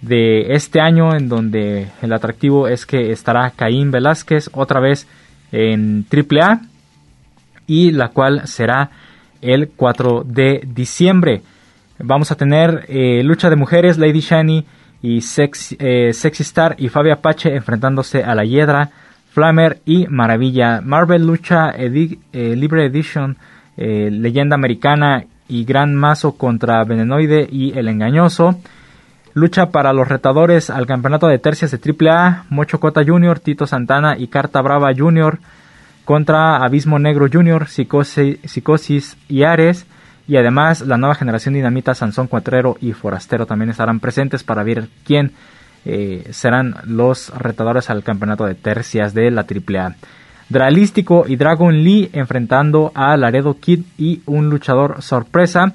de 0.00 0.54
este 0.54 0.80
año 0.80 1.14
en 1.14 1.28
donde 1.28 1.88
el 2.00 2.12
atractivo 2.12 2.68
es 2.68 2.86
que 2.86 3.12
estará 3.12 3.50
Caín 3.50 3.90
Velázquez 3.90 4.48
otra 4.52 4.80
vez 4.80 5.06
en 5.52 6.06
AAA 6.10 6.60
y 7.66 7.92
la 7.92 8.08
cual 8.08 8.46
será 8.46 8.90
el 9.42 9.70
4 9.76 10.24
de 10.24 10.62
diciembre. 10.66 11.42
Vamos 11.98 12.30
a 12.30 12.36
tener 12.36 12.86
eh, 12.88 13.22
lucha 13.22 13.50
de 13.50 13.56
mujeres, 13.56 13.98
Lady 13.98 14.20
Shani 14.20 14.64
y 15.02 15.18
eh, 15.18 16.12
Sexy 16.12 16.42
Star 16.42 16.76
y 16.78 16.88
Fabia 16.88 17.14
Apache 17.14 17.54
enfrentándose 17.54 18.22
a 18.22 18.34
la 18.34 18.44
Hiedra, 18.44 18.90
Flamer 19.30 19.80
y 19.84 20.06
Maravilla. 20.08 20.80
Marvel 20.80 21.26
Lucha 21.26 21.70
eh, 21.70 22.16
Libre 22.32 22.86
Edition, 22.86 23.36
Leyenda 23.76 24.56
Americana 24.56 25.24
y 25.48 25.64
Gran 25.64 25.94
Mazo 25.94 26.36
contra 26.36 26.84
Venenoide 26.84 27.48
y 27.50 27.76
El 27.78 27.88
Engañoso. 27.88 28.60
Lucha 29.34 29.70
para 29.70 29.92
los 29.92 30.08
retadores 30.08 30.70
al 30.70 30.86
campeonato 30.86 31.28
de 31.28 31.38
tercias 31.38 31.70
de 31.70 31.78
AAA, 31.78 32.46
Mocho 32.50 32.80
Cota 32.80 33.02
Jr., 33.04 33.38
Tito 33.38 33.66
Santana 33.66 34.16
y 34.18 34.26
Carta 34.26 34.60
Brava 34.60 34.90
Jr. 34.96 35.38
contra 36.04 36.56
Abismo 36.56 36.98
Negro 36.98 37.26
Jr., 37.32 37.68
Psicosis, 37.68 39.16
y 39.28 39.42
Ares. 39.44 39.86
Y 40.26 40.36
además 40.36 40.82
la 40.82 40.96
nueva 40.96 41.14
generación 41.14 41.54
Dinamita, 41.54 41.94
Sansón 41.94 42.26
Cuatrero 42.26 42.76
y 42.80 42.92
Forastero 42.92 43.46
también 43.46 43.70
estarán 43.70 44.00
presentes 44.00 44.44
para 44.44 44.62
ver 44.62 44.88
quién 45.04 45.32
eh, 45.84 46.28
serán 46.30 46.76
los 46.86 47.30
retadores 47.30 47.90
al 47.90 48.02
campeonato 48.02 48.44
de 48.44 48.54
tercias 48.54 49.14
de 49.14 49.30
la 49.30 49.42
AAA. 49.42 49.96
Dralístico 50.48 51.24
y 51.28 51.36
Dragon 51.36 51.72
Lee 51.72 52.10
enfrentando 52.12 52.90
a 52.94 53.16
Laredo 53.16 53.58
Kid 53.60 53.84
y 53.96 54.20
un 54.26 54.50
luchador 54.50 55.00
sorpresa. 55.00 55.74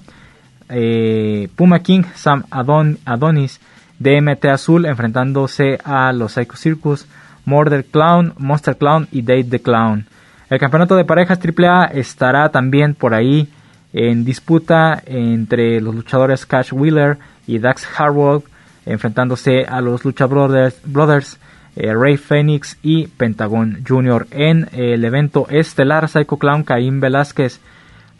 Eh, 0.69 1.47
Puma 1.55 1.79
King, 1.79 2.03
Sam 2.13 2.43
Adonis, 2.51 3.61
DMT 3.99 4.45
Azul 4.45 4.85
enfrentándose 4.85 5.79
a 5.83 6.11
los 6.11 6.33
Psycho 6.33 6.57
Circus, 6.57 7.07
Murder 7.45 7.85
Clown, 7.85 8.33
Monster 8.37 8.75
Clown 8.75 9.07
y 9.11 9.21
Date 9.21 9.45
the 9.45 9.61
Clown. 9.61 10.07
El 10.49 10.59
campeonato 10.59 10.95
de 10.95 11.05
parejas 11.05 11.39
AAA 11.39 11.85
estará 11.85 12.49
también 12.49 12.93
por 12.95 13.13
ahí 13.13 13.47
en 13.93 14.25
disputa 14.25 15.01
entre 15.05 15.79
los 15.79 15.95
luchadores 15.95 16.45
Cash 16.45 16.73
Wheeler 16.73 17.17
y 17.47 17.59
Dax 17.59 17.87
Harwood 17.97 18.43
enfrentándose 18.85 19.65
a 19.65 19.81
los 19.81 20.05
Lucha 20.05 20.25
Brothers, 20.25 20.79
Brothers 20.85 21.39
eh, 21.75 21.93
Ray 21.93 22.17
Phoenix 22.17 22.77
y 22.81 23.07
Pentagon 23.07 23.83
Jr. 23.87 24.27
en 24.31 24.69
el 24.71 25.03
evento 25.03 25.47
estelar 25.49 26.07
Psycho 26.07 26.37
Clown, 26.37 26.63
Caín 26.63 26.99
Velázquez, 26.99 27.59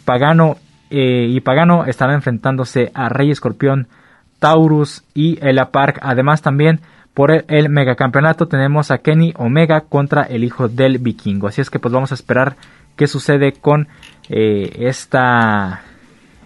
Pagano 0.04 0.58
eh, 0.90 1.28
y 1.30 1.40
Pagano 1.42 1.86
estarán 1.86 2.16
enfrentándose 2.16 2.92
a 2.94 3.10
Rey 3.10 3.32
Escorpión, 3.32 3.88
Taurus 4.40 5.04
y 5.14 5.40
Ella 5.42 5.72
Park. 5.72 6.00
Además 6.02 6.42
también 6.42 6.82
por 7.14 7.32
el, 7.32 7.70
megacampeonato 7.70 8.48
tenemos 8.48 8.92
a 8.92 8.98
Kenny 8.98 9.34
Omega 9.38 9.82
contra 9.82 10.24
el 10.24 10.44
hijo 10.44 10.68
del 10.68 10.98
vikingo. 10.98 11.48
Así 11.48 11.62
es 11.62 11.70
que 11.70 11.80
pues 11.80 11.94
vamos 11.94 12.12
a 12.12 12.16
esperar 12.16 12.58
qué 12.96 13.08
sucede 13.08 13.54
con 13.54 13.88
eh, 14.30 14.72
esta 14.80 15.82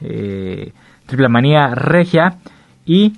eh, 0.02 0.72
triple 1.08 1.28
manía 1.28 1.74
regia 1.74 2.38
y 2.86 3.14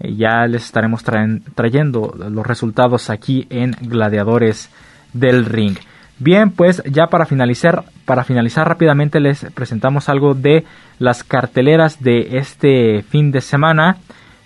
ya 0.00 0.46
les 0.46 0.64
estaremos 0.64 1.02
trayendo 1.02 2.14
los 2.30 2.46
resultados 2.46 3.10
aquí 3.10 3.46
en 3.50 3.72
Gladiadores 3.80 4.70
del 5.12 5.44
Ring. 5.44 5.76
Bien, 6.18 6.50
pues 6.50 6.82
ya 6.90 7.08
para 7.08 7.26
finalizar, 7.26 7.84
para 8.06 8.24
finalizar 8.24 8.66
rápidamente 8.66 9.20
les 9.20 9.44
presentamos 9.52 10.08
algo 10.08 10.34
de 10.34 10.64
las 10.98 11.24
carteleras 11.24 12.02
de 12.02 12.38
este 12.38 13.02
fin 13.02 13.32
de 13.32 13.42
semana 13.42 13.98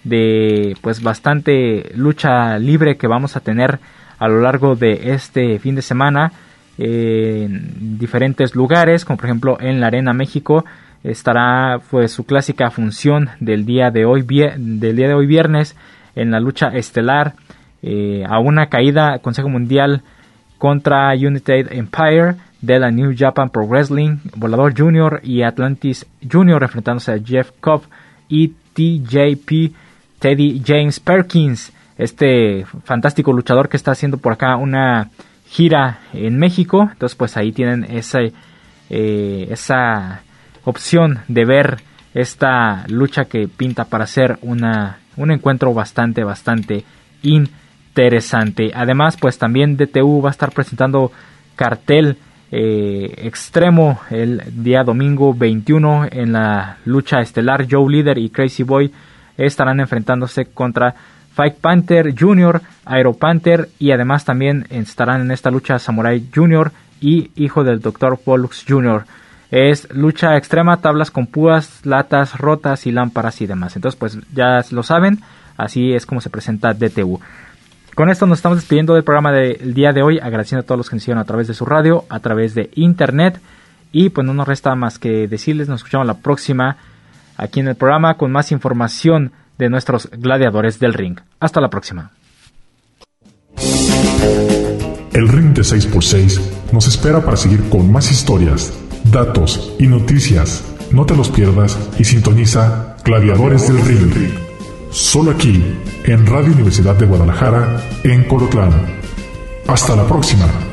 de 0.03 0.77
pues 0.81 1.03
bastante 1.03 1.93
lucha 1.95 2.59
libre 2.59 2.97
que 2.97 3.07
vamos 3.07 3.37
a 3.37 3.41
tener 3.41 3.79
a 4.19 4.29
lo 4.29 4.41
largo 4.41 4.75
de 4.75 5.13
este 5.13 5.59
fin 5.59 5.75
de 5.75 5.83
semana 5.83 6.33
en 6.79 7.99
diferentes 7.99 8.55
lugares, 8.55 9.05
como 9.05 9.19
por 9.19 9.27
ejemplo 9.27 9.59
en 9.61 9.81
la 9.81 9.89
Arena 9.89 10.13
México 10.13 10.65
estará 11.03 11.81
pues 11.91 12.13
su 12.13 12.25
clásica 12.25 12.71
función 12.71 13.31
del 13.41 13.65
día 13.65 13.91
de 13.91 14.05
hoy 14.05 14.23
del 14.23 14.97
día 14.97 15.09
de 15.09 15.15
hoy 15.15 15.27
viernes 15.27 15.77
en 16.15 16.31
la 16.31 16.41
lucha 16.41 16.69
estelar 16.69 17.35
eh, 17.83 18.25
a 18.29 18.39
una 18.39 18.67
caída 18.67 19.19
Consejo 19.21 19.49
Mundial 19.49 20.03
contra 20.59 21.13
United 21.15 21.73
Empire 21.73 22.35
de 22.61 22.79
la 22.79 22.91
New 22.91 23.15
Japan 23.17 23.49
Pro 23.49 23.67
Wrestling, 23.67 24.19
Volador 24.37 24.79
Jr. 24.79 25.21
y 25.23 25.43
Atlantis 25.43 26.07
Jr. 26.31 26.63
enfrentándose 26.63 27.13
a 27.13 27.19
Jeff 27.19 27.51
Cobb 27.61 27.83
y 28.29 28.49
TJP 28.75 29.75
Teddy 30.19 30.63
James 30.65 31.01
Perkins, 31.01 31.73
este 31.97 32.67
fantástico 32.85 33.33
luchador 33.33 33.71
que 33.71 33.79
está 33.79 33.93
haciendo 33.93 34.19
por 34.19 34.35
acá 34.35 34.57
una 34.57 35.11
gira 35.49 36.01
en 36.13 36.39
México. 36.39 36.89
Entonces 36.93 37.17
pues 37.17 37.37
ahí 37.39 37.53
tienen 37.53 37.87
eh, 38.91 39.47
esa 39.51 40.21
opción 40.65 41.21
de 41.29 41.45
ver 41.45 41.83
esta 42.15 42.85
lucha 42.89 43.25
que 43.25 43.49
pinta 43.49 43.85
para 43.85 44.07
ser 44.07 44.39
una, 44.43 44.99
un 45.17 45.31
encuentro 45.31 45.73
bastante, 45.73 46.25
bastante 46.25 46.85
interesante. 47.23 48.73
Además, 48.75 49.17
pues 49.17 49.39
también 49.39 49.77
DTU 49.77 50.23
va 50.23 50.31
a 50.31 50.33
estar 50.33 50.53
presentando 50.53 51.13
cartel 51.57 52.17
eh, 52.53 53.15
extremo 53.19 54.01
el 54.11 54.43
día 54.57 54.83
domingo 54.83 55.33
21 55.33 56.09
en 56.11 56.33
la 56.33 56.79
lucha 56.85 57.21
estelar. 57.21 57.67
Joe 57.71 57.91
Leader 57.91 58.19
y 58.19 58.31
Crazy 58.31 58.65
Boy 58.65 58.93
estarán 59.37 59.79
enfrentándose 59.79 60.47
contra 60.47 60.95
Fight 61.33 61.55
Panther 61.55 62.13
Jr., 62.19 62.61
Aero 62.85 63.15
Panther 63.15 63.69
y 63.79 63.93
además 63.93 64.25
también 64.25 64.67
estarán 64.71 65.21
en 65.21 65.31
esta 65.31 65.51
lucha 65.51 65.79
Samurai 65.79 66.29
Jr. 66.35 66.73
y 67.01 67.31
hijo 67.37 67.63
del 67.63 67.81
Dr. 67.81 68.19
Pollux 68.19 68.65
Jr. 68.69 69.05
Es 69.51 69.93
lucha 69.93 70.37
extrema, 70.37 70.81
tablas 70.81 71.11
con 71.11 71.27
púas, 71.27 71.85
latas 71.85 72.39
rotas 72.39 72.87
y 72.87 72.93
lámparas 72.93 73.41
y 73.41 73.47
demás. 73.47 73.75
Entonces, 73.77 73.99
pues 73.99 74.19
ya 74.33 74.65
lo 74.71 74.83
saben, 74.83 75.21
así 75.57 75.93
es 75.93 76.07
como 76.07 76.21
se 76.21 76.31
presenta 76.31 76.73
DTU. 76.73 77.21
Con 77.95 78.09
esto 78.09 78.27
nos 78.27 78.39
estamos 78.39 78.59
despidiendo 78.59 78.95
del 78.95 79.05
programa 79.05 79.33
del 79.33 79.75
día 79.75 79.93
de 79.93 80.03
hoy, 80.03 80.19
agradeciendo 80.19 80.63
a 80.63 80.67
todos 80.67 80.79
los 80.79 80.89
que 80.89 80.97
nos 80.97 81.03
hicieron 81.03 81.21
a 81.21 81.25
través 81.25 81.49
de 81.49 81.55
su 81.55 81.65
radio, 81.65 82.05
a 82.09 82.21
través 82.21 82.55
de 82.55 82.71
internet. 82.75 83.41
Y 83.93 84.11
pues 84.11 84.25
no 84.25 84.33
nos 84.33 84.47
resta 84.47 84.75
más 84.77 84.99
que 84.99 85.27
decirles, 85.27 85.69
nos 85.69 85.81
escuchamos 85.81 86.07
la 86.07 86.15
próxima 86.15 86.77
aquí 87.37 87.61
en 87.61 87.69
el 87.69 87.75
programa 87.75 88.15
con 88.15 88.31
más 88.31 88.53
información 88.53 89.33
de 89.59 89.69
nuestros 89.69 90.09
gladiadores 90.11 90.79
del 90.79 90.95
ring. 90.95 91.19
Hasta 91.41 91.61
la 91.61 91.69
próxima. 91.69 92.13
El 95.13 95.29
ring 95.29 95.53
de 95.53 95.63
6x6 95.63 96.73
nos 96.73 96.87
espera 96.87 97.21
para 97.21 97.37
seguir 97.37 97.69
con 97.69 97.91
más 97.91 98.11
historias, 98.11 98.73
datos 99.05 99.73
y 99.79 99.87
noticias. 99.87 100.65
No 100.91 101.07
te 101.07 101.17
los 101.17 101.29
pierdas 101.29 101.79
y 101.99 102.05
sintoniza 102.05 102.97
Gladiadores 103.05 103.69
del 103.69 103.81
Ring. 103.85 104.33
Solo 104.91 105.31
aquí, 105.31 105.63
en 106.05 106.27
Radio 106.27 106.53
Universidad 106.53 106.97
de 106.97 107.07
Guadalajara, 107.07 107.81
en 108.03 108.25
Colotlán. 108.25 108.73
Hasta 109.67 109.95
la 109.95 110.07
próxima. 110.07 110.70